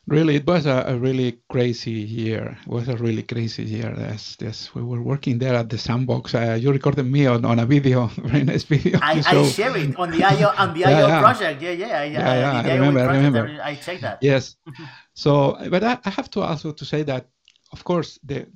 Really, 0.09 0.37
it 0.37 0.47
was 0.47 0.65
a, 0.65 0.85
a, 0.89 0.97
really 0.97 1.39
crazy 1.51 1.91
year. 1.91 2.57
It 2.63 2.69
was 2.69 2.89
a 2.89 2.97
really 2.97 3.23
crazy 3.23 3.63
year. 3.65 3.95
Yes, 3.99 4.39
yes. 4.41 4.75
We 4.75 4.83
were 4.83 5.03
working 5.03 5.39
there 5.39 5.55
at 5.55 5.69
the 5.69 5.77
sandbox. 5.77 6.35
Uh, 6.35 6.57
you 6.59 6.73
recorded 6.73 7.05
me 7.05 7.27
on, 7.27 7.45
on 7.45 7.59
a 7.59 7.67
video, 7.67 8.07
very 8.17 8.43
nice 8.43 8.63
video. 8.63 8.99
I, 9.03 9.23
I 9.27 9.45
share 9.45 9.77
it 9.77 9.95
on 9.99 10.11
the 10.11 10.25
IO 10.25 10.55
on 10.57 10.73
the 10.73 10.81
yeah, 10.89 10.89
IO 10.89 11.07
yeah. 11.09 11.21
project. 11.21 11.61
Yeah, 11.61 11.73
yeah, 11.73 12.05
yeah. 12.05 12.21
yeah, 12.21 12.63
yeah 12.63 12.71
I 12.71 12.75
remember. 12.77 13.01
I 13.01 13.17
remember. 13.17 13.61
I 13.63 13.75
checked 13.75 14.01
that. 14.01 14.19
Yes. 14.23 14.57
so, 15.13 15.59
but 15.69 15.85
I, 15.85 15.99
I, 16.03 16.11
have 16.11 16.31
to 16.31 16.41
also 16.41 16.73
to 16.73 16.85
say 16.87 17.03
that, 17.03 17.29
of 17.73 17.85
course, 17.85 18.19
the 18.25 18.47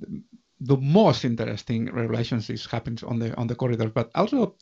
the 0.59 0.77
most 0.77 1.23
interesting 1.23 1.85
relationships 1.85 2.65
happens 2.65 3.03
on 3.03 3.19
the 3.19 3.35
on 3.37 3.45
the 3.45 3.55
corridors, 3.55 3.91
but 3.93 4.09
also 4.15 4.55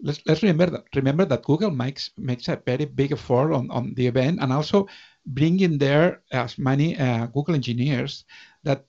let's 0.00 0.20
let's 0.26 0.42
remember 0.42 0.66
that 0.66 0.84
remember 0.94 1.24
that 1.24 1.44
Google 1.44 1.70
makes 1.70 2.10
makes 2.18 2.48
a 2.48 2.60
very 2.66 2.84
big 2.84 3.12
effort 3.12 3.54
on, 3.54 3.70
on 3.70 3.94
the 3.94 4.06
event 4.06 4.40
and 4.42 4.52
also 4.52 4.86
bringing 5.26 5.78
there 5.78 6.22
as 6.32 6.58
many 6.58 6.96
uh, 6.98 7.26
Google 7.26 7.54
engineers 7.54 8.24
that 8.64 8.84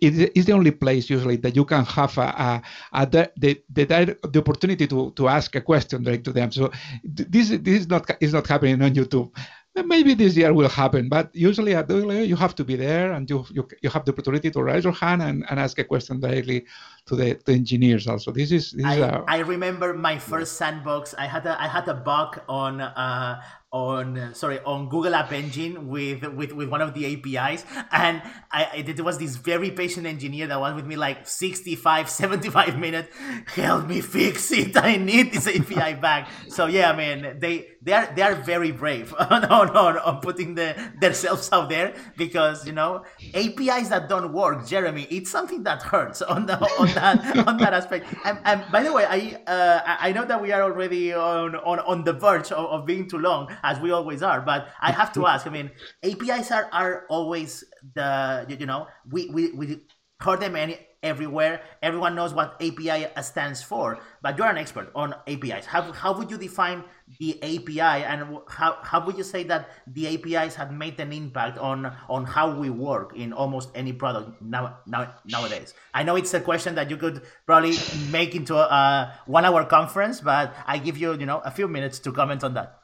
it 0.00 0.36
is 0.36 0.46
the 0.46 0.52
only 0.52 0.70
place 0.70 1.10
usually 1.10 1.36
that 1.36 1.54
you 1.54 1.64
can 1.64 1.84
have 1.84 2.16
a, 2.18 2.22
a, 2.22 2.62
a 2.92 3.06
the, 3.06 3.30
the, 3.36 3.62
the, 3.68 4.18
the 4.32 4.38
opportunity 4.38 4.86
to, 4.86 5.10
to 5.12 5.28
ask 5.28 5.54
a 5.56 5.60
question 5.60 6.02
direct 6.02 6.24
to 6.24 6.32
them. 6.32 6.50
So 6.50 6.70
this 7.04 7.50
this 7.50 7.80
is 7.80 7.88
not 7.88 8.10
is 8.20 8.32
not 8.32 8.46
happening 8.46 8.80
on 8.82 8.94
YouTube. 8.94 9.30
Maybe 9.76 10.14
this 10.14 10.36
year 10.36 10.54
will 10.54 10.68
happen, 10.68 11.08
but 11.08 11.34
usually 11.34 11.74
at 11.74 11.88
the 11.88 12.24
you 12.24 12.36
have 12.36 12.54
to 12.54 12.64
be 12.64 12.76
there 12.76 13.12
and 13.12 13.28
you, 13.28 13.44
you, 13.50 13.66
you 13.82 13.90
have 13.90 14.04
the 14.04 14.12
opportunity 14.12 14.48
to 14.52 14.62
raise 14.62 14.84
your 14.84 14.92
hand 14.92 15.20
and, 15.20 15.44
and 15.50 15.58
ask 15.58 15.76
a 15.80 15.84
question 15.84 16.20
directly 16.20 16.64
to 17.06 17.16
the, 17.16 17.36
the 17.44 17.52
engineers 17.52 18.06
also. 18.06 18.30
This 18.30 18.52
is, 18.52 18.70
this 18.70 18.86
I, 18.86 18.94
is 18.94 19.00
a, 19.00 19.24
I 19.26 19.38
remember 19.38 19.92
my 19.92 20.16
first 20.16 20.52
sandbox. 20.58 21.12
I 21.18 21.26
had 21.26 21.44
a 21.44 21.60
I 21.60 21.66
had 21.66 21.88
a 21.88 21.94
bug 21.94 22.40
on 22.48 22.80
uh, 22.80 23.42
on 23.74 24.32
sorry 24.34 24.60
on 24.60 24.88
Google 24.88 25.16
App 25.16 25.32
Engine 25.32 25.88
with 25.88 26.22
with 26.22 26.52
with 26.52 26.68
one 26.68 26.80
of 26.80 26.94
the 26.94 27.04
APIs 27.10 27.64
and 27.90 28.22
I 28.52 28.84
it 28.86 29.00
was 29.00 29.18
this 29.18 29.34
very 29.34 29.72
patient 29.72 30.06
engineer 30.06 30.46
that 30.46 30.60
was 30.60 30.74
with 30.74 30.86
me 30.86 30.94
like 30.94 31.26
65 31.26 32.08
75 32.24 32.78
minutes. 32.78 33.08
Help 33.46 33.88
me 33.88 34.00
fix 34.00 34.52
it. 34.52 34.76
I 34.90 34.94
need 34.96 35.32
this 35.32 35.48
API 35.48 35.94
back. 35.94 36.28
So 36.48 36.66
yeah 36.66 36.92
I 36.92 36.96
mean 36.96 37.40
they 37.40 37.66
they 37.82 37.92
are 37.92 38.14
they 38.14 38.22
are 38.22 38.36
very 38.36 38.70
brave 38.70 39.12
on, 39.18 39.44
on, 39.46 39.98
on 39.98 40.20
putting 40.20 40.54
the 40.54 40.76
themselves 41.00 41.48
out 41.50 41.68
there 41.68 41.94
because 42.16 42.64
you 42.68 42.72
know 42.72 43.04
APIs 43.34 43.88
that 43.88 44.08
don't 44.08 44.32
work 44.32 44.68
Jeremy 44.68 45.08
it's 45.10 45.32
something 45.32 45.64
that 45.64 45.82
hurts 45.82 46.22
on 46.22 46.46
the 46.46 46.56
on 46.78 46.94
that 46.94 47.48
on 47.48 47.56
that 47.58 47.74
aspect. 47.74 48.06
And, 48.24 48.38
and 48.44 48.64
by 48.70 48.84
the 48.84 48.92
way 48.92 49.04
I 49.04 49.42
uh, 49.50 49.80
I 49.84 50.12
know 50.12 50.24
that 50.24 50.40
we 50.40 50.52
are 50.52 50.62
already 50.62 51.12
on 51.12 51.56
on, 51.56 51.80
on 51.80 52.04
the 52.04 52.12
verge 52.12 52.52
of, 52.52 52.66
of 52.66 52.86
being 52.86 53.08
too 53.08 53.18
long 53.18 53.50
as 53.64 53.80
we 53.80 53.90
always 53.90 54.22
are. 54.22 54.40
But 54.40 54.68
I 54.80 54.92
have 54.92 55.12
to 55.14 55.26
ask. 55.26 55.46
I 55.46 55.50
mean, 55.50 55.70
APIs 56.04 56.52
are, 56.52 56.68
are 56.72 57.04
always 57.08 57.64
the 57.94 58.46
you 58.60 58.66
know 58.66 58.86
we 59.10 59.28
we 59.30 59.52
we 59.52 59.80
heard 60.20 60.40
them 60.40 60.54
any 60.54 60.78
everywhere. 61.04 61.60
Everyone 61.82 62.14
knows 62.16 62.32
what 62.32 62.56
API 62.60 63.06
stands 63.22 63.62
for, 63.62 63.98
but 64.22 64.36
you're 64.38 64.48
an 64.48 64.56
expert 64.56 64.90
on 64.94 65.14
APIs. 65.28 65.66
How, 65.66 65.92
how 65.92 66.16
would 66.16 66.30
you 66.30 66.38
define 66.38 66.82
the 67.20 67.36
API 67.42 68.04
and 68.04 68.38
how, 68.48 68.78
how 68.82 69.04
would 69.04 69.18
you 69.18 69.22
say 69.22 69.44
that 69.44 69.68
the 69.86 70.08
APIs 70.14 70.54
have 70.54 70.72
made 70.72 70.98
an 70.98 71.12
impact 71.12 71.58
on, 71.58 71.92
on 72.08 72.24
how 72.24 72.58
we 72.58 72.70
work 72.70 73.14
in 73.14 73.32
almost 73.32 73.68
any 73.74 73.92
product 73.92 74.40
now, 74.40 74.78
now 74.86 75.14
nowadays? 75.26 75.74
I 75.92 76.02
know 76.02 76.16
it's 76.16 76.32
a 76.32 76.40
question 76.40 76.74
that 76.76 76.88
you 76.90 76.96
could 76.96 77.22
probably 77.46 77.76
make 78.10 78.34
into 78.34 78.56
a 78.56 79.14
one 79.26 79.44
hour 79.44 79.64
conference, 79.66 80.20
but 80.20 80.54
I 80.66 80.78
give 80.78 80.96
you, 80.96 81.12
you 81.12 81.26
know, 81.26 81.40
a 81.44 81.50
few 81.50 81.68
minutes 81.68 81.98
to 82.00 82.12
comment 82.12 82.42
on 82.42 82.54
that. 82.54 82.80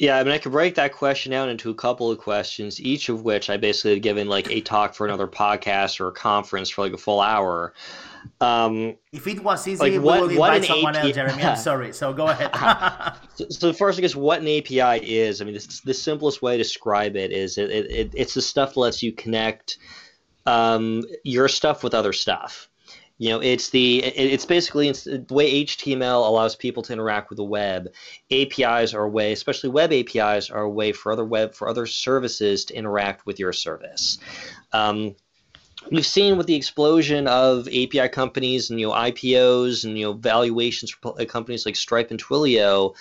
Yeah, 0.00 0.16
I 0.16 0.24
mean, 0.24 0.32
I 0.32 0.38
could 0.38 0.52
break 0.52 0.76
that 0.76 0.94
question 0.94 1.30
down 1.30 1.50
into 1.50 1.68
a 1.68 1.74
couple 1.74 2.10
of 2.10 2.16
questions, 2.16 2.80
each 2.80 3.10
of 3.10 3.22
which 3.22 3.50
I 3.50 3.58
basically 3.58 3.90
have 3.90 4.00
given 4.00 4.28
like 4.28 4.50
a 4.50 4.62
talk 4.62 4.94
for 4.94 5.06
another 5.06 5.26
podcast 5.26 6.00
or 6.00 6.08
a 6.08 6.12
conference 6.12 6.70
for 6.70 6.80
like 6.80 6.94
a 6.94 6.96
full 6.96 7.20
hour. 7.20 7.74
Um, 8.40 8.96
if 9.12 9.26
it 9.26 9.44
was 9.44 9.68
easy, 9.68 9.78
like 9.78 10.02
what, 10.02 10.22
we 10.22 10.38
would 10.38 10.54
invite 10.54 10.64
someone 10.64 10.96
API, 10.96 11.08
else, 11.08 11.14
Jeremy. 11.16 11.42
I'm 11.42 11.56
sorry. 11.58 11.92
So 11.92 12.14
go 12.14 12.28
ahead. 12.28 12.50
so, 13.34 13.44
so, 13.50 13.72
first, 13.74 13.98
I 13.98 14.00
guess 14.00 14.16
what 14.16 14.40
an 14.40 14.48
API 14.48 15.06
is. 15.06 15.42
I 15.42 15.44
mean, 15.44 15.52
this, 15.52 15.80
the 15.80 15.92
simplest 15.92 16.40
way 16.40 16.56
to 16.56 16.62
describe 16.62 17.14
it 17.14 17.30
is 17.30 17.58
it, 17.58 17.70
it, 17.70 18.10
it's 18.14 18.32
the 18.32 18.40
stuff 18.40 18.72
that 18.72 18.80
lets 18.80 19.02
you 19.02 19.12
connect 19.12 19.76
um, 20.46 21.04
your 21.24 21.46
stuff 21.46 21.84
with 21.84 21.92
other 21.92 22.14
stuff 22.14 22.69
you 23.20 23.28
know 23.28 23.38
it's 23.38 23.68
the 23.68 23.98
it's 23.98 24.46
basically 24.46 24.88
it's 24.88 25.04
the 25.04 25.22
way 25.28 25.62
html 25.66 26.26
allows 26.26 26.56
people 26.56 26.82
to 26.82 26.94
interact 26.94 27.28
with 27.28 27.36
the 27.36 27.44
web. 27.44 27.92
Apis 28.30 28.94
are 28.94 29.04
a 29.04 29.08
way 29.08 29.32
especially 29.32 29.68
web 29.68 29.92
apis 29.92 30.48
are 30.48 30.62
a 30.62 30.70
way 30.70 30.90
for 30.90 31.12
other 31.12 31.24
web 31.24 31.54
for 31.54 31.68
other 31.68 31.84
services 31.84 32.64
to 32.64 32.74
interact 32.74 33.26
with 33.26 33.38
your 33.38 33.52
service. 33.52 34.18
Um, 34.72 35.14
we've 35.90 36.06
seen 36.06 36.38
with 36.38 36.46
the 36.46 36.54
explosion 36.54 37.26
of 37.26 37.68
API 37.68 38.08
companies 38.08 38.70
and 38.70 38.80
you 38.80 38.88
know 38.88 38.94
IPOs 38.94 39.84
and 39.84 39.98
you 39.98 40.06
know 40.06 40.12
valuations 40.14 40.90
for 40.90 41.12
companies 41.26 41.66
like 41.66 41.76
Stripe 41.76 42.10
and 42.10 42.22
Twilio, 42.22 42.94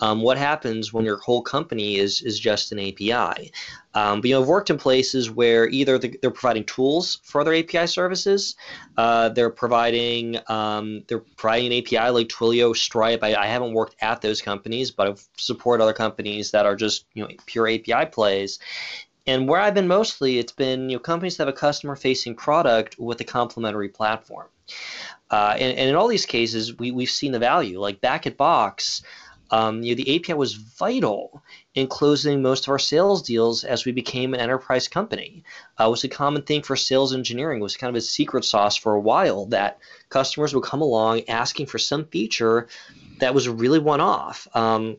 um, 0.00 0.22
what 0.22 0.38
happens 0.38 0.92
when 0.92 1.04
your 1.04 1.18
whole 1.18 1.42
company 1.42 1.96
is 1.96 2.22
is 2.22 2.38
just 2.38 2.72
an 2.72 2.78
API. 2.78 3.52
Um, 3.94 4.20
but 4.20 4.28
you 4.28 4.34
know, 4.34 4.42
I've 4.42 4.48
worked 4.48 4.70
in 4.70 4.78
places 4.78 5.30
where 5.30 5.68
either 5.68 5.98
they're 5.98 6.30
providing 6.30 6.64
tools 6.64 7.20
for 7.22 7.40
other 7.40 7.54
API 7.54 7.86
services, 7.86 8.56
uh, 8.96 9.28
they're 9.28 9.50
providing 9.50 10.38
um, 10.48 11.04
they're 11.06 11.24
providing 11.36 11.72
an 11.72 11.78
API 11.78 12.10
like 12.10 12.28
Twilio, 12.28 12.76
Stripe. 12.76 13.22
I, 13.22 13.34
I, 13.34 13.46
haven't 13.46 13.72
worked 13.72 13.96
at 14.00 14.20
those 14.20 14.42
companies, 14.42 14.90
but 14.90 15.08
I've 15.08 15.24
supported 15.36 15.82
other 15.82 15.92
companies 15.92 16.50
that 16.50 16.66
are 16.66 16.76
just 16.76 17.06
you 17.14 17.22
know 17.22 17.30
pure 17.46 17.68
API 17.68 18.06
plays. 18.10 18.58
And 19.26 19.48
where 19.48 19.60
I've 19.60 19.74
been 19.74 19.88
mostly, 19.88 20.38
it's 20.38 20.52
been 20.52 20.90
you 20.90 20.96
know 20.96 21.00
companies 21.00 21.36
that 21.36 21.46
have 21.46 21.54
a 21.54 21.56
customer-facing 21.56 22.34
product 22.34 22.96
with 22.98 23.20
a 23.20 23.24
complementary 23.24 23.88
platform. 23.88 24.48
Uh, 25.30 25.54
and, 25.58 25.76
and, 25.78 25.90
in 25.90 25.96
all 25.96 26.06
these 26.06 26.26
cases, 26.26 26.78
we, 26.78 26.90
we've 26.90 27.10
seen 27.10 27.32
the 27.32 27.38
value. 27.38 27.80
Like 27.80 28.00
back 28.00 28.26
at 28.26 28.36
Box, 28.36 29.02
um, 29.50 29.82
you 29.82 29.94
know, 29.94 30.02
the 30.02 30.16
API 30.16 30.34
was 30.34 30.54
vital 30.54 31.42
in 31.74 31.86
closing 31.86 32.42
most 32.42 32.64
of 32.64 32.70
our 32.70 32.78
sales 32.78 33.22
deals 33.22 33.64
as 33.64 33.84
we 33.84 33.92
became 33.92 34.34
an 34.34 34.40
enterprise 34.40 34.88
company. 34.88 35.44
Uh, 35.78 35.86
it 35.86 35.90
was 35.90 36.04
a 36.04 36.08
common 36.08 36.42
thing 36.42 36.62
for 36.62 36.76
sales 36.76 37.14
engineering. 37.14 37.60
It 37.60 37.62
was 37.62 37.76
kind 37.76 37.90
of 37.90 37.96
a 37.96 38.00
secret 38.00 38.44
sauce 38.44 38.76
for 38.76 38.94
a 38.94 39.00
while 39.00 39.46
that 39.46 39.78
customers 40.08 40.54
would 40.54 40.64
come 40.64 40.82
along 40.82 41.28
asking 41.28 41.66
for 41.66 41.78
some 41.78 42.06
feature 42.06 42.68
that 43.20 43.34
was 43.34 43.48
really 43.48 43.78
one-off. 43.78 44.48
Um, 44.54 44.96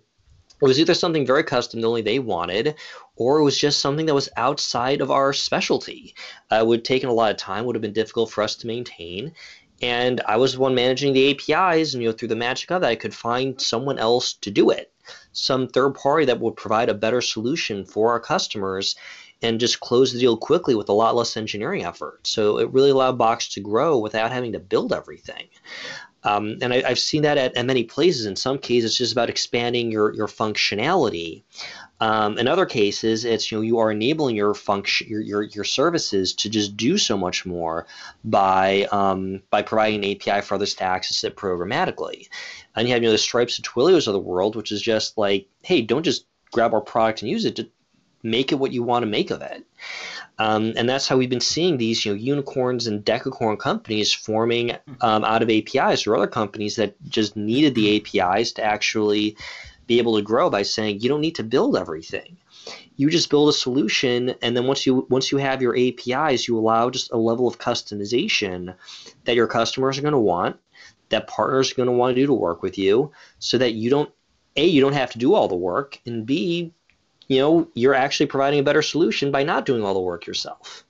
it 0.61 0.65
was 0.65 0.79
either 0.79 0.93
something 0.93 1.25
very 1.25 1.43
custom 1.43 1.81
that 1.81 1.87
only 1.87 2.01
they 2.01 2.19
wanted, 2.19 2.75
or 3.17 3.39
it 3.39 3.43
was 3.43 3.57
just 3.57 3.79
something 3.79 4.05
that 4.05 4.15
was 4.15 4.29
outside 4.37 5.01
of 5.01 5.11
our 5.11 5.33
specialty. 5.33 6.15
Uh, 6.49 6.57
it 6.57 6.67
would 6.67 6.79
have 6.79 6.83
taken 6.83 7.09
a 7.09 7.13
lot 7.13 7.31
of 7.31 7.37
time, 7.37 7.65
would 7.65 7.75
have 7.75 7.81
been 7.81 7.93
difficult 7.93 8.31
for 8.31 8.41
us 8.41 8.55
to 8.55 8.67
maintain, 8.67 9.33
and 9.85 10.19
I 10.25 10.37
was 10.37 10.53
the 10.53 10.59
one 10.59 10.73
managing 10.73 11.13
the 11.13 11.29
APIs, 11.29 11.93
and 11.93 12.01
you 12.01 12.09
know 12.09 12.15
through 12.15 12.29
the 12.29 12.35
magic 12.35 12.71
of 12.71 12.81
that, 12.81 12.89
I 12.89 12.95
could 12.95 13.13
find 13.13 13.61
someone 13.61 13.99
else 13.99 14.33
to 14.33 14.49
do 14.49 14.71
it, 14.71 14.91
some 15.31 15.67
third 15.67 15.93
party 15.93 16.25
that 16.25 16.39
would 16.39 16.55
provide 16.55 16.89
a 16.89 16.95
better 16.95 17.21
solution 17.21 17.85
for 17.85 18.09
our 18.09 18.19
customers, 18.19 18.95
and 19.43 19.59
just 19.59 19.81
close 19.81 20.11
the 20.11 20.19
deal 20.19 20.37
quickly 20.37 20.73
with 20.73 20.89
a 20.89 20.93
lot 20.93 21.15
less 21.15 21.37
engineering 21.37 21.85
effort. 21.85 22.25
So 22.25 22.57
it 22.57 22.73
really 22.73 22.89
allowed 22.89 23.19
Box 23.19 23.49
to 23.49 23.59
grow 23.59 23.99
without 23.99 24.31
having 24.31 24.53
to 24.53 24.59
build 24.59 24.91
everything. 24.91 25.49
Um, 26.23 26.57
and 26.63 26.73
I, 26.73 26.81
have 26.81 26.97
seen 26.97 27.21
that 27.21 27.37
at, 27.37 27.55
at, 27.55 27.67
many 27.67 27.83
places. 27.83 28.25
In 28.25 28.35
some 28.35 28.57
cases, 28.57 28.89
it's 28.89 28.97
just 28.97 29.11
about 29.11 29.29
expanding 29.29 29.91
your, 29.91 30.11
your 30.15 30.25
functionality. 30.25 31.43
Um, 32.01 32.37
in 32.37 32.47
other 32.47 32.65
cases, 32.65 33.23
it's 33.23 33.51
you 33.51 33.57
know 33.57 33.61
you 33.61 33.79
are 33.79 33.91
enabling 33.91 34.35
your 34.35 34.53
function 34.53 35.07
your, 35.07 35.21
your, 35.21 35.43
your 35.43 35.63
services 35.63 36.33
to 36.33 36.49
just 36.49 36.75
do 36.75 36.97
so 36.97 37.17
much 37.17 37.45
more 37.45 37.87
by 38.23 38.87
um, 38.91 39.41
by 39.49 39.61
providing 39.61 40.03
an 40.03 40.11
API 40.11 40.41
for 40.41 40.55
others 40.55 40.75
to 40.75 40.83
access 40.83 41.23
it 41.23 41.37
programmatically. 41.37 42.27
And 42.75 42.87
you 42.87 42.93
have 42.93 43.01
you 43.01 43.07
know 43.07 43.13
the 43.13 43.17
Stripes 43.17 43.57
and 43.57 43.65
Twilios 43.65 44.07
of 44.07 44.13
the 44.13 44.19
world, 44.19 44.55
which 44.55 44.71
is 44.71 44.81
just 44.81 45.17
like, 45.17 45.47
hey, 45.63 45.81
don't 45.81 46.03
just 46.03 46.25
grab 46.51 46.73
our 46.73 46.81
product 46.81 47.21
and 47.21 47.31
use 47.31 47.45
it. 47.45 47.55
Just 47.55 47.69
make 48.23 48.51
it 48.51 48.55
what 48.55 48.73
you 48.73 48.83
want 48.83 49.03
to 49.03 49.09
make 49.09 49.31
of 49.31 49.41
it. 49.41 49.63
Um, 50.37 50.73
and 50.75 50.89
that's 50.89 51.07
how 51.07 51.15
we've 51.15 51.29
been 51.29 51.39
seeing 51.39 51.77
these, 51.77 52.03
you 52.03 52.11
know, 52.11 52.19
unicorns 52.19 52.87
and 52.87 53.05
decacorn 53.05 53.57
companies 53.57 54.11
forming 54.11 54.71
um, 55.01 55.23
out 55.23 55.41
of 55.41 55.49
APIs 55.49 56.05
or 56.05 56.15
other 56.15 56.27
companies 56.27 56.75
that 56.75 57.01
just 57.07 57.37
needed 57.37 57.73
the 57.75 57.97
APIs 57.97 58.51
to 58.53 58.63
actually 58.63 59.37
be 59.87 59.99
able 59.99 60.15
to 60.15 60.21
grow 60.21 60.49
by 60.49 60.63
saying 60.63 60.99
you 60.99 61.09
don't 61.09 61.21
need 61.21 61.35
to 61.35 61.43
build 61.43 61.77
everything. 61.77 62.37
You 62.95 63.09
just 63.09 63.29
build 63.29 63.49
a 63.49 63.53
solution, 63.53 64.35
and 64.41 64.55
then 64.55 64.65
once 64.65 64.85
you 64.85 65.05
once 65.09 65.31
you 65.31 65.37
have 65.37 65.61
your 65.61 65.77
APIs, 65.77 66.47
you 66.47 66.57
allow 66.57 66.89
just 66.89 67.11
a 67.11 67.17
level 67.17 67.47
of 67.47 67.59
customization 67.59 68.75
that 69.25 69.35
your 69.35 69.47
customers 69.47 69.97
are 69.97 70.01
going 70.01 70.13
to 70.13 70.17
want, 70.17 70.57
that 71.09 71.27
partners 71.27 71.71
are 71.71 71.75
going 71.75 71.87
to 71.87 71.93
want 71.93 72.15
to 72.15 72.21
do 72.21 72.27
to 72.27 72.33
work 72.33 72.63
with 72.63 72.77
you, 72.77 73.11
so 73.39 73.57
that 73.57 73.73
you 73.73 73.89
don't 73.89 74.09
a 74.55 74.65
you 74.65 74.81
don't 74.81 74.93
have 74.93 75.11
to 75.11 75.19
do 75.19 75.33
all 75.33 75.47
the 75.47 75.55
work, 75.55 75.99
and 76.05 76.25
b 76.25 76.73
you 77.27 77.39
know 77.39 77.67
you're 77.73 77.93
actually 77.93 78.27
providing 78.27 78.59
a 78.59 78.63
better 78.63 78.81
solution 78.81 79.31
by 79.31 79.43
not 79.43 79.65
doing 79.65 79.83
all 79.83 79.93
the 79.93 79.99
work 79.99 80.25
yourself. 80.25 80.85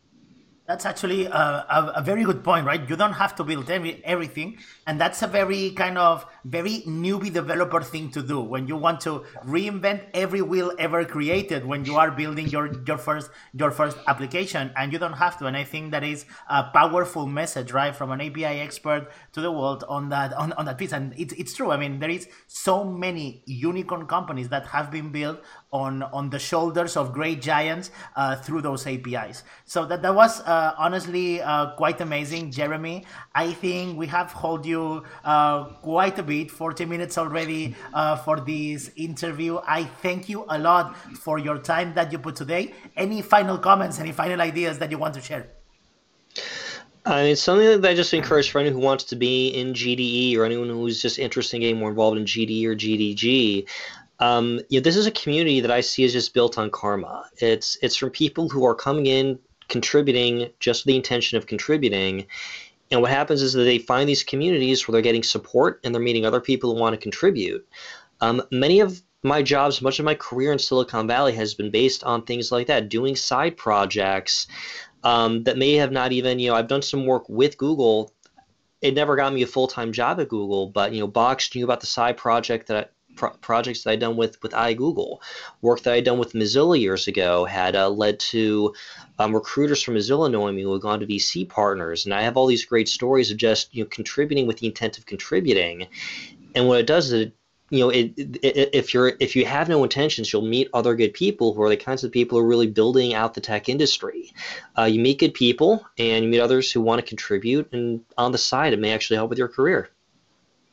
That's 0.68 0.86
actually 0.86 1.26
a, 1.26 1.30
a, 1.30 1.94
a, 1.98 2.02
very 2.02 2.24
good 2.24 2.44
point, 2.44 2.66
right? 2.66 2.90
You 2.90 2.96
don't 2.96 3.14
have 3.14 3.36
to 3.36 3.44
build 3.44 3.70
every, 3.70 4.04
everything. 4.04 4.58
And 4.88 5.00
that's 5.00 5.22
a 5.22 5.28
very 5.28 5.70
kind 5.72 5.96
of 5.96 6.26
very 6.46 6.82
newbie 6.88 7.34
developer 7.34 7.82
thing 7.82 8.10
to 8.12 8.22
do 8.22 8.40
when 8.40 8.68
you 8.68 8.76
want 8.76 9.02
to 9.02 9.26
reinvent 9.46 10.04
every 10.14 10.42
wheel 10.42 10.72
ever 10.78 11.04
created 11.04 11.66
when 11.66 11.84
you 11.86 11.96
are 11.96 12.12
building 12.12 12.48
your, 12.48 12.72
your 12.86 12.98
first 12.98 13.32
your 13.54 13.72
first 13.72 13.98
application. 14.08 14.72
And 14.78 14.94
you 14.94 15.00
don't 15.00 15.14
have 15.14 15.38
to. 15.40 15.48
And 15.48 15.58
I 15.58 15.64
think 15.64 15.92
that 15.92 16.04
is 16.04 16.26
a 16.50 16.64
powerful 16.64 17.26
message, 17.26 17.72
right? 17.72 17.96
From 17.96 18.12
an 18.12 18.22
API 18.22 18.62
expert 18.68 19.12
to 19.34 19.42
the 19.42 19.52
world 19.52 19.84
on 19.90 20.10
that 20.10 20.34
on, 20.34 20.54
on 20.54 20.66
that 20.66 20.78
piece. 20.78 20.94
And 20.94 21.14
it's 21.18 21.34
it's 21.34 21.54
true. 21.54 21.72
I 21.72 21.78
mean, 21.78 22.00
there 22.00 22.12
is 22.12 22.28
so 22.48 22.84
many 22.84 23.42
unicorn 23.46 24.06
companies 24.06 24.50
that 24.50 24.68
have 24.68 24.92
been 24.92 25.12
built 25.12 25.40
on 25.72 26.04
on 26.04 26.30
the 26.30 26.40
shoulders 26.40 26.96
of 26.96 27.12
great 27.12 27.42
giants 27.42 27.92
uh, 28.16 28.36
through 28.36 28.62
those 28.62 28.88
APIs. 28.88 29.44
So 29.66 29.86
that 29.86 30.02
that 30.04 30.14
was 30.16 30.42
uh, 30.42 30.74
honestly 30.78 31.42
uh, 31.42 31.76
quite 31.76 32.00
amazing, 32.02 32.52
Jeremy. 32.52 33.06
I 33.34 33.52
think 33.52 33.98
we 33.98 34.08
have 34.08 34.32
hold 34.32 34.66
you 34.66 35.04
uh, 35.24 35.66
quite 35.82 36.18
a 36.20 36.24
bit, 36.24 36.35
40 36.44 36.86
minutes 36.86 37.18
already 37.18 37.76
uh, 37.94 38.18
for 38.18 38.42
this 38.42 38.92
interview. 38.98 39.60
I 39.66 39.86
thank 39.86 40.28
you 40.28 40.46
a 40.50 40.60
lot 40.60 40.98
for 40.98 41.40
your 41.40 41.60
time 41.60 41.94
that 41.94 42.12
you 42.12 42.20
put 42.20 42.36
today. 42.36 42.74
Any 42.98 43.22
final 43.22 43.58
comments, 43.58 44.00
any 44.00 44.12
final 44.12 44.42
ideas 44.42 44.78
that 44.80 44.92
you 44.92 44.98
want 44.98 45.14
to 45.14 45.22
share? 45.22 45.48
I 47.06 47.24
mean, 47.24 47.36
something 47.36 47.82
that 47.82 47.90
I 47.90 47.94
just 47.94 48.14
encourage 48.14 48.50
for 48.50 48.60
anyone 48.60 48.80
who 48.80 48.86
wants 48.86 49.04
to 49.06 49.16
be 49.16 49.50
in 49.50 49.74
GDE 49.74 50.36
or 50.38 50.44
anyone 50.44 50.70
who's 50.70 51.02
just 51.02 51.20
interested 51.20 51.58
in 51.58 51.62
getting 51.62 51.80
more 51.80 51.90
involved 51.90 52.18
in 52.18 52.26
GDE 52.26 52.66
or 52.66 52.76
GDG. 52.76 53.68
Um, 54.20 54.60
you 54.70 54.80
know, 54.80 54.84
this 54.84 54.96
is 54.96 55.06
a 55.06 55.12
community 55.12 55.60
that 55.60 55.72
I 55.72 55.82
see 55.82 56.04
as 56.04 56.14
just 56.14 56.34
built 56.34 56.58
on 56.58 56.72
karma. 56.72 57.26
It's 57.38 57.78
it's 57.82 57.96
from 57.96 58.10
people 58.10 58.50
who 58.50 58.66
are 58.66 58.74
coming 58.74 59.06
in, 59.06 59.38
contributing 59.68 60.50
just 60.60 60.86
the 60.86 60.96
intention 60.96 61.38
of 61.38 61.46
contributing, 61.46 62.26
and 62.92 63.02
what 63.02 63.12
happens 63.12 63.42
is 63.42 63.54
that 63.54 63.64
they 63.64 63.80
find 63.80 64.08
these 64.08 64.24
communities 64.24 64.88
where 64.88 64.94
they're 64.94 65.02
getting 65.02 65.24
support 65.24 65.80
and 65.84 65.94
they're 65.94 66.02
meeting 66.02 66.26
other 66.26 66.42
people 66.42 66.74
who 66.74 66.80
want 66.80 66.94
to 66.94 67.02
contribute. 67.02 67.68
Um, 68.22 68.42
many 68.52 68.80
of 68.80 69.02
my 69.24 69.42
jobs, 69.42 69.82
much 69.82 70.00
of 70.00 70.06
my 70.06 70.16
career 70.16 70.52
in 70.52 70.60
Silicon 70.60 71.08
Valley 71.08 71.34
has 71.34 71.56
been 71.56 71.72
based 71.72 72.04
on 72.04 72.24
things 72.24 72.52
like 72.52 72.68
that, 72.68 72.90
doing 72.90 73.16
side 73.16 73.58
projects 73.58 74.48
um, 75.04 75.44
that 75.44 75.58
may 75.58 75.74
have 75.74 75.92
not 75.92 76.12
even, 76.12 76.40
you 76.40 76.50
know, 76.50 76.56
I've 76.56 76.68
done 76.68 76.84
some 76.84 77.06
work 77.06 77.28
with 77.28 77.58
Google. 77.58 78.14
It 78.82 78.94
never 78.94 79.16
got 79.16 79.34
me 79.34 79.42
a 79.42 79.48
full 79.48 79.68
time 79.68 79.92
job 79.92 80.20
at 80.20 80.30
Google, 80.30 80.68
but 80.68 80.94
you 80.94 81.00
know, 81.00 81.08
Box 81.08 81.54
knew 81.56 81.64
about 81.64 81.80
the 81.80 81.88
side 81.88 82.18
project 82.18 82.68
that 82.68 82.92
pro- 83.16 83.32
projects 83.32 83.84
that 83.84 83.92
I'd 83.92 84.00
done 84.00 84.18
with 84.18 84.42
with 84.44 84.52
iGoogle, 84.52 85.20
work 85.62 85.82
that 85.84 85.94
I'd 85.94 86.06
done 86.06 86.20
with 86.20 86.34
Mozilla 86.34 86.80
years 86.80 87.08
ago 87.08 87.46
had 87.46 87.76
uh, 87.76 87.90
led 87.90 88.20
to 88.32 88.74
um, 89.20 89.34
recruiters 89.34 89.82
from 89.82 89.96
Mozilla 89.96 90.32
knowing 90.32 90.56
me 90.56 90.64
who 90.64 90.74
had 90.74 90.82
gone 90.82 91.00
to 91.00 91.06
VC 91.06 91.48
partners, 91.48 92.06
and 92.06 92.14
I 92.14 92.22
have 92.22 92.38
all 92.38 92.48
these 92.48 92.66
great 92.66 92.90
stories 92.90 93.32
of 93.32 93.38
just 93.38 93.74
you 93.74 93.84
know 93.84 93.90
contributing 93.90 94.48
with 94.48 94.58
the 94.58 94.68
intent 94.68 94.98
of 94.98 95.06
contributing, 95.06 95.88
and 96.54 96.68
what 96.68 96.80
it 96.80 96.88
does 96.88 97.08
is 97.08 97.14
it 97.14 97.34
you 97.72 97.80
know, 97.80 97.90
it, 97.90 98.14
it, 98.18 98.70
if 98.74 98.94
you're 98.94 99.14
if 99.20 99.36
you 99.36 99.46
have 99.46 99.70
no 99.70 99.84
intentions, 99.84 100.32
you'll 100.32 100.44
meet 100.44 100.70
other 100.74 100.96
good 100.96 101.14
people 101.14 101.54
who 101.54 101.64
are 101.64 101.70
the 101.70 101.78
kinds 101.78 102.04
of 102.04 102.12
people 102.12 102.38
who 102.38 102.46
are 102.46 102.48
really 102.48 102.68
building 102.68 103.14
out 103.14 103.34
the 103.34 103.42
tech 103.42 103.70
industry. 103.70 104.32
Uh, 104.78 104.84
you 104.84 105.00
meet 105.00 105.20
good 105.20 105.34
people, 105.34 105.84
and 105.98 106.24
you 106.24 106.30
meet 106.30 106.40
others 106.40 106.72
who 106.72 106.82
want 106.82 107.02
to 107.02 107.08
contribute, 107.08 107.68
and 107.74 108.02
on 108.18 108.32
the 108.32 108.38
side, 108.38 108.74
it 108.74 108.80
may 108.80 108.92
actually 108.92 109.18
help 109.18 109.30
with 109.30 109.40
your 109.40 109.48
career. 109.48 109.90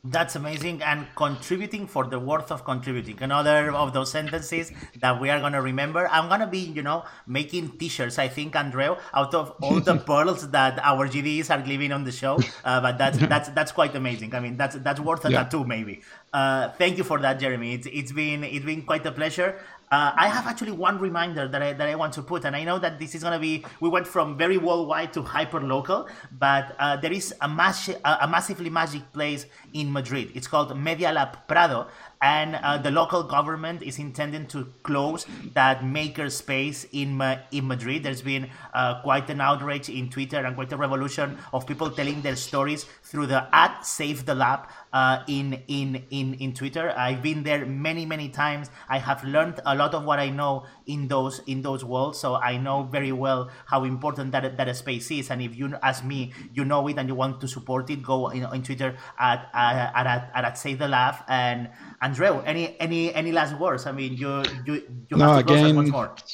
That's 0.05 0.35
amazing 0.35 0.83
and 0.83 1.07
contributing 1.15 1.87
for 1.87 2.03
the 2.03 2.19
worth 2.19 2.51
of 2.51 2.65
contributing. 2.65 3.19
Another 3.21 3.71
of 3.71 3.93
those 3.93 4.11
sentences 4.11 4.69
that 4.99 5.21
we 5.21 5.29
are 5.29 5.39
gonna 5.39 5.61
remember. 5.61 6.09
I'm 6.09 6.27
gonna 6.27 6.45
be, 6.45 6.59
you 6.59 6.81
know, 6.81 7.05
making 7.25 7.77
T-shirts. 7.77 8.19
I 8.19 8.27
think, 8.27 8.53
Andreu, 8.53 8.99
out 9.13 9.33
of 9.33 9.51
all 9.61 9.79
the 9.79 9.95
pearls 10.09 10.49
that 10.51 10.77
our 10.83 11.07
GDEs 11.07 11.49
are 11.49 11.61
giving 11.61 11.93
on 11.93 12.03
the 12.03 12.11
show. 12.11 12.37
Uh, 12.65 12.81
but 12.81 12.97
that's 12.97 13.17
that's 13.17 13.47
that's 13.49 13.71
quite 13.71 13.95
amazing. 13.95 14.35
I 14.35 14.41
mean, 14.41 14.57
that's 14.57 14.75
that's 14.75 14.99
worth 14.99 15.23
a 15.23 15.31
yeah. 15.31 15.43
tattoo, 15.45 15.63
maybe. 15.63 16.01
Uh, 16.33 16.69
thank 16.71 16.97
you 16.97 17.05
for 17.05 17.19
that, 17.19 17.39
Jeremy. 17.39 17.75
It's, 17.75 17.87
it's 17.87 18.11
been 18.11 18.43
it's 18.43 18.65
been 18.65 18.81
quite 18.81 19.05
a 19.05 19.11
pleasure. 19.13 19.55
Uh, 19.91 20.11
I 20.15 20.27
have 20.27 20.47
actually 20.47 20.71
one 20.71 20.97
reminder 20.97 21.47
that 21.47 21.61
I, 21.61 21.73
that 21.73 21.87
I 21.87 21.95
want 21.95 22.13
to 22.13 22.23
put, 22.23 22.45
and 22.45 22.55
I 22.55 22.63
know 22.63 22.79
that 22.79 22.97
this 22.97 23.13
is 23.13 23.21
going 23.21 23.33
to 23.33 23.39
be, 23.39 23.63
we 23.79 23.89
went 23.89 24.07
from 24.07 24.37
very 24.37 24.57
worldwide 24.57 25.13
to 25.13 25.21
hyper 25.21 25.61
local, 25.61 26.07
but 26.31 26.75
uh, 26.79 26.97
there 26.97 27.11
is 27.11 27.33
a, 27.41 27.47
mass, 27.47 27.89
a 27.89 28.27
massively 28.27 28.69
magic 28.69 29.11
place 29.13 29.45
in 29.73 29.91
Madrid. 29.91 30.31
It's 30.33 30.47
called 30.47 30.75
Media 30.77 31.11
Lab 31.11 31.47
Prado, 31.47 31.87
and 32.23 32.55
uh, 32.55 32.77
the 32.77 32.89
local 32.89 33.21
government 33.21 33.83
is 33.83 33.99
intending 33.99 34.47
to 34.47 34.71
close 34.81 35.25
that 35.53 35.85
maker 35.85 36.29
space 36.29 36.87
in, 36.93 37.21
in 37.51 37.67
Madrid. 37.67 38.03
There's 38.03 38.21
been 38.21 38.49
uh, 38.73 39.01
quite 39.01 39.29
an 39.29 39.41
outrage 39.41 39.89
in 39.89 40.09
Twitter 40.09 40.37
and 40.37 40.55
quite 40.55 40.71
a 40.71 40.77
revolution 40.77 41.37
of 41.51 41.67
people 41.67 41.89
telling 41.91 42.21
their 42.21 42.37
stories 42.37 42.85
through 43.03 43.27
the 43.27 43.53
at 43.53 43.85
Save 43.85 44.25
the 44.25 44.35
Lab 44.35 44.69
uh, 44.93 45.23
in, 45.27 45.61
in, 45.67 46.01
in, 46.11 46.35
in 46.35 46.53
Twitter. 46.53 46.93
I've 46.95 47.21
been 47.21 47.43
there 47.43 47.65
many, 47.65 48.05
many 48.05 48.29
times. 48.29 48.69
I 48.87 48.99
have 48.99 49.23
learned 49.25 49.59
a 49.65 49.75
lot 49.75 49.93
of 49.93 50.05
what 50.05 50.19
I 50.19 50.29
know 50.29 50.65
in 50.85 51.09
those 51.09 51.41
in 51.47 51.61
those 51.61 51.83
worlds, 51.83 52.19
so 52.19 52.35
I 52.35 52.57
know 52.57 52.83
very 52.83 53.11
well 53.11 53.49
how 53.65 53.83
important 53.83 54.31
that, 54.31 54.55
that 54.55 54.75
space 54.77 55.11
is. 55.11 55.29
And 55.29 55.41
if 55.41 55.57
you, 55.57 55.75
as 55.83 56.03
me, 56.03 56.31
you 56.53 56.63
know 56.63 56.87
it 56.87 56.97
and 56.97 57.09
you 57.09 57.15
want 57.15 57.41
to 57.41 57.47
support 57.47 57.89
it, 57.89 58.01
go 58.01 58.29
in, 58.29 58.63
Twitter 58.63 58.95
at, 59.19 59.49
at, 59.53 59.91
at, 59.95 60.07
at, 60.07 60.45
at 60.45 60.57
Save 60.57 60.79
the 60.79 60.87
Lab. 60.87 61.15
and 61.27 61.69
And 62.01 62.12
Andreu, 62.13 62.43
any 62.45 62.79
any 62.79 63.13
any 63.13 63.31
last 63.31 63.57
words? 63.59 63.85
I 63.85 63.91
mean, 63.91 64.15
you 64.15 64.43
you, 64.65 64.73
you 65.09 65.17
no, 65.17 65.37
again, 65.37 65.91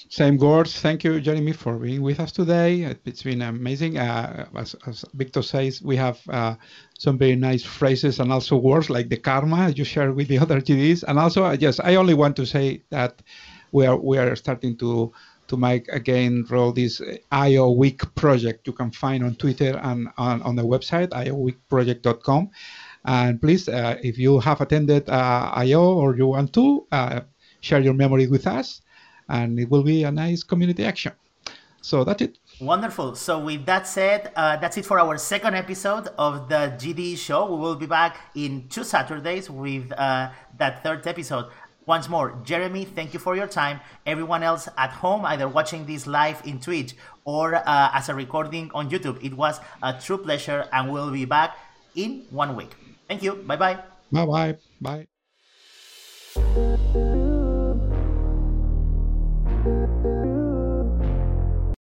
Same 0.10 0.38
words. 0.38 0.80
Thank 0.80 1.04
you, 1.04 1.20
Jeremy, 1.22 1.54
for 1.54 1.78
being 1.78 2.02
with 2.02 2.20
us 2.20 2.32
today. 2.32 2.96
It's 3.06 3.24
been 3.24 3.42
amazing. 3.42 3.98
Uh, 3.98 4.48
as, 4.56 4.76
as 4.88 5.06
Victor 5.14 5.42
says, 5.42 5.82
we 5.82 5.96
have 5.96 6.20
uh, 6.30 6.56
some 6.98 7.18
very 7.18 7.36
nice 7.36 7.64
phrases 7.64 8.20
and 8.20 8.32
also 8.32 8.58
words 8.58 8.90
like 8.90 9.10
the 9.10 9.18
karma 9.18 9.70
you 9.70 9.84
share 9.84 10.12
with 10.12 10.28
the 10.28 10.40
other 10.44 10.60
GDEs. 10.60 11.04
And 11.08 11.18
also, 11.18 11.50
yes, 11.52 11.80
I 11.80 11.96
only 11.96 12.14
want 12.14 12.36
to 12.38 12.46
say 12.46 12.84
that 12.90 13.22
we 13.72 13.86
are 13.86 13.98
we 13.98 14.18
are 14.18 14.36
starting 14.36 14.76
to 14.78 15.14
to 15.50 15.58
make 15.58 15.88
again 15.90 16.46
roll 16.50 16.72
this 16.72 17.02
IO 17.32 17.72
Week 17.72 18.02
project 18.16 18.68
you 18.68 18.74
can 18.74 18.92
find 18.92 19.24
on 19.24 19.36
Twitter 19.36 19.78
and 19.82 20.08
on, 20.18 20.42
on 20.44 20.56
the 20.56 20.64
website 20.64 21.10
ioweekproject.com. 21.10 22.50
And 23.10 23.42
please, 23.42 23.68
uh, 23.68 23.98
if 24.04 24.20
you 24.20 24.40
have 24.40 24.62
attended 24.62 25.10
uh, 25.10 25.50
IO 25.56 25.98
or 25.98 26.16
you 26.16 26.28
want 26.28 26.54
to, 26.54 26.86
uh, 26.92 27.22
share 27.60 27.82
your 27.82 27.96
memory 27.96 28.28
with 28.28 28.46
us, 28.46 28.82
and 29.28 29.60
it 29.60 29.68
will 29.68 29.82
be 29.82 30.04
a 30.04 30.12
nice 30.12 30.44
community 30.44 30.86
action. 30.86 31.14
So 31.82 32.04
that's 32.04 32.22
it. 32.22 32.38
Wonderful. 32.62 33.16
So 33.16 33.40
with 33.40 33.66
that 33.66 33.88
said, 33.88 34.32
uh, 34.36 34.58
that's 34.58 34.78
it 34.78 34.86
for 34.86 35.00
our 35.00 35.18
second 35.18 35.56
episode 35.56 36.10
of 36.20 36.50
the 36.50 36.78
GDE 36.78 37.18
show. 37.18 37.52
We 37.52 37.58
will 37.58 37.76
be 37.76 37.88
back 37.88 38.18
in 38.36 38.68
two 38.70 38.84
Saturdays 38.84 39.50
with 39.50 39.92
uh, 39.94 40.30
that 40.60 40.84
third 40.84 41.08
episode. 41.08 41.46
Once 41.88 42.08
more, 42.10 42.38
Jeremy, 42.44 42.86
thank 42.86 43.16
you 43.16 43.20
for 43.20 43.36
your 43.36 43.48
time. 43.48 43.80
Everyone 44.06 44.44
else 44.44 44.70
at 44.78 44.92
home, 44.92 45.26
either 45.26 45.48
watching 45.48 45.88
this 45.88 46.06
live 46.06 46.46
in 46.46 46.60
Twitch 46.60 46.94
or 47.26 47.56
uh, 47.56 47.90
as 47.92 48.08
a 48.10 48.14
recording 48.14 48.70
on 48.76 48.92
YouTube, 48.92 49.18
it 49.24 49.34
was 49.34 49.60
a 49.82 49.94
true 49.94 50.20
pleasure, 50.20 50.70
and 50.72 50.92
we'll 50.92 51.10
be 51.10 51.26
back 51.26 51.58
in 51.96 52.28
one 52.30 52.56
week. 52.56 52.76
Thank 53.10 53.24
you. 53.24 53.34
Bye 53.42 53.58
bye. 53.58 53.80
Bye 54.12 54.26
bye. 54.26 55.08
Bye. 56.38 56.66